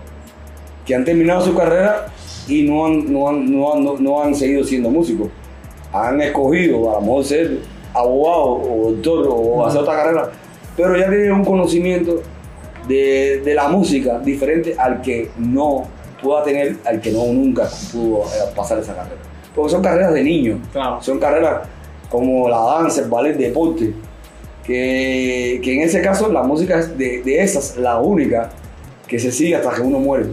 que 0.86 0.94
han 0.94 1.04
terminado 1.04 1.40
su 1.42 1.54
carrera 1.54 2.06
y 2.46 2.62
no 2.62 2.86
han, 2.86 3.12
no 3.12 3.28
han, 3.28 3.50
no 3.50 3.72
han, 3.72 3.84
no- 3.84 3.96
no 3.98 4.22
han 4.22 4.34
seguido 4.34 4.62
siendo 4.64 4.90
músicos. 4.90 5.28
Han 5.92 6.20
escogido 6.20 6.90
a 6.90 6.94
lo 6.94 7.00
mejor 7.00 7.24
ser 7.24 7.58
abogado 7.94 8.44
o 8.44 8.90
doctor 8.92 9.26
o 9.30 9.64
hacer 9.66 9.80
otra 9.80 9.96
carrera, 9.96 10.30
pero 10.76 10.96
ya 10.96 11.08
tienen 11.08 11.32
un 11.32 11.44
conocimiento 11.44 12.20
de, 12.88 13.40
de 13.44 13.54
la 13.54 13.68
música 13.68 14.18
diferente 14.18 14.74
al 14.76 15.00
que 15.00 15.30
no 15.38 15.84
pueda 16.24 16.42
tener, 16.42 16.76
al 16.84 17.00
que 17.00 17.12
no 17.12 17.26
nunca 17.26 17.68
pudo 17.92 18.22
eh, 18.24 18.52
pasar 18.56 18.78
esa 18.80 18.94
carrera. 18.96 19.20
Porque 19.54 19.70
son 19.70 19.82
carreras 19.82 20.12
de 20.14 20.24
niños, 20.24 20.58
Claro. 20.72 21.00
son 21.00 21.20
carreras 21.20 21.68
como 22.10 22.48
la 22.48 22.58
danza, 22.58 23.02
el 23.02 23.08
ballet, 23.08 23.32
el 23.32 23.38
deporte, 23.38 23.92
que, 24.64 25.60
que 25.62 25.74
en 25.74 25.82
ese 25.82 26.00
caso 26.02 26.28
la 26.32 26.42
música 26.42 26.78
es 26.80 26.96
de, 26.96 27.22
de 27.22 27.42
esas 27.42 27.76
la 27.76 28.00
única 28.00 28.50
que 29.06 29.18
se 29.18 29.30
sigue 29.30 29.54
hasta 29.56 29.72
que 29.74 29.82
uno 29.82 29.98
muere. 29.98 30.26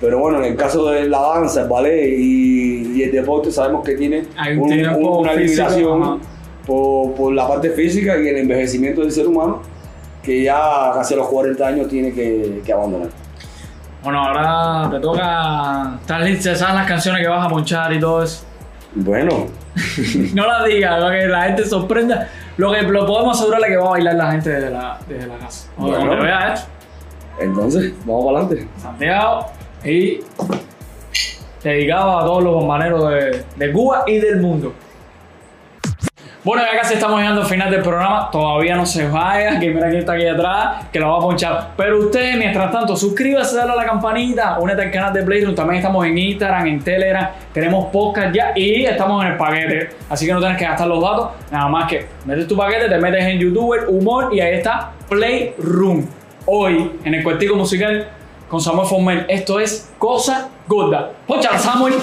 Pero 0.00 0.18
bueno, 0.18 0.38
en 0.38 0.44
el 0.52 0.56
caso 0.56 0.90
de 0.90 1.08
la 1.08 1.20
danza, 1.20 1.62
el 1.62 1.68
ballet 1.68 2.08
y, 2.18 2.92
y 2.98 3.02
el 3.02 3.12
deporte, 3.12 3.50
sabemos 3.50 3.84
que 3.84 3.94
tiene 3.94 4.24
un 4.58 4.68
una 5.20 5.34
limitación 5.34 6.20
por, 6.66 7.14
por 7.14 7.32
la 7.32 7.48
parte 7.48 7.70
física 7.70 8.18
y 8.18 8.28
el 8.28 8.36
envejecimiento 8.38 9.00
del 9.00 9.12
ser 9.12 9.26
humano 9.26 9.62
que 10.22 10.42
ya 10.42 10.90
casi 10.94 11.14
a 11.14 11.18
los 11.18 11.28
40 11.28 11.66
años 11.66 11.88
tiene 11.88 12.12
que, 12.12 12.60
que 12.64 12.72
abandonar. 12.72 13.08
Bueno, 14.04 14.22
ahora 14.22 14.90
te 14.90 15.00
toca. 15.00 15.94
¿Estás 16.00 16.20
lista? 16.22 16.54
¿Sabes 16.54 16.74
las 16.74 16.86
canciones 16.86 17.22
que 17.22 17.28
vas 17.28 17.46
a 17.46 17.48
ponchar 17.48 17.92
y 17.92 17.98
todo 17.98 18.22
eso? 18.22 18.44
Bueno, 18.94 19.46
No 20.34 20.46
las 20.46 20.64
digas, 20.66 21.00
para 21.00 21.18
que 21.18 21.26
la 21.26 21.42
gente 21.44 21.64
sorprenda. 21.64 22.28
Lo 22.58 22.70
que 22.70 22.82
lo 22.82 23.06
podemos 23.06 23.36
asegurarle 23.36 23.68
que 23.68 23.76
va 23.76 23.86
a 23.86 23.90
bailar 23.90 24.14
la 24.14 24.32
gente 24.32 24.50
desde 24.50 24.70
la, 24.70 24.98
desde 25.08 25.26
la 25.26 25.38
casa. 25.38 25.68
Bueno. 25.76 25.96
Cuando 25.96 26.16
te 26.16 26.22
vea 26.22 26.52
esto, 26.54 26.68
entonces, 27.40 27.94
vamos 28.04 28.24
para 28.26 28.38
adelante. 28.44 28.68
Santiago 28.80 29.46
y 29.84 30.20
dedicado 31.62 32.18
a 32.18 32.24
todos 32.24 32.44
los 32.44 32.54
bombaneros 32.54 33.10
de, 33.10 33.44
de 33.56 33.72
Cuba 33.72 34.04
y 34.06 34.18
del 34.18 34.40
mundo. 34.40 34.72
Bueno, 36.44 36.62
ya 36.62 36.78
casi 36.78 36.92
estamos 36.92 37.18
llegando 37.18 37.40
al 37.40 37.46
final 37.46 37.70
del 37.70 37.80
programa. 37.80 38.28
Todavía 38.30 38.76
no 38.76 38.84
se 38.84 39.08
vaya, 39.08 39.58
que 39.58 39.70
mira 39.70 39.88
quién 39.88 40.00
está 40.00 40.12
aquí 40.12 40.26
atrás, 40.26 40.84
que 40.92 41.00
lo 41.00 41.10
va 41.10 41.16
a 41.16 41.20
ponchar. 41.20 41.70
Pero 41.74 42.00
usted, 42.00 42.36
mientras 42.36 42.70
tanto, 42.70 42.94
suscríbase, 42.94 43.56
dale 43.56 43.72
a 43.72 43.76
la 43.76 43.86
campanita, 43.86 44.58
únete 44.58 44.82
al 44.82 44.90
canal 44.90 45.14
de 45.14 45.22
Playroom. 45.22 45.54
También 45.54 45.78
estamos 45.78 46.04
en 46.04 46.18
Instagram, 46.18 46.66
en 46.66 46.84
Telegram, 46.84 47.30
tenemos 47.50 47.86
podcast 47.90 48.34
ya 48.34 48.52
y 48.54 48.84
estamos 48.84 49.24
en 49.24 49.32
el 49.32 49.38
paquete. 49.38 49.88
Así 50.10 50.26
que 50.26 50.34
no 50.34 50.38
tienes 50.40 50.58
que 50.58 50.66
gastar 50.66 50.86
los 50.86 51.00
datos. 51.00 51.30
Nada 51.50 51.66
más 51.68 51.88
que 51.88 52.08
metes 52.26 52.46
tu 52.46 52.58
paquete, 52.58 52.90
te 52.90 52.98
metes 52.98 53.24
en 53.24 53.38
YouTuber, 53.38 53.86
Humor 53.88 54.34
y 54.34 54.40
ahí 54.40 54.56
está 54.56 54.90
Playroom. 55.08 56.06
Hoy, 56.44 56.92
en 57.04 57.14
el 57.14 57.22
cuartico 57.22 57.56
musical 57.56 58.06
con 58.50 58.60
Samuel 58.60 58.86
Formel. 58.86 59.24
Esto 59.30 59.58
es 59.58 59.90
Cosa 59.98 60.50
Gorda. 60.68 61.10
Ponchala, 61.26 61.58
Samuel. 61.58 61.94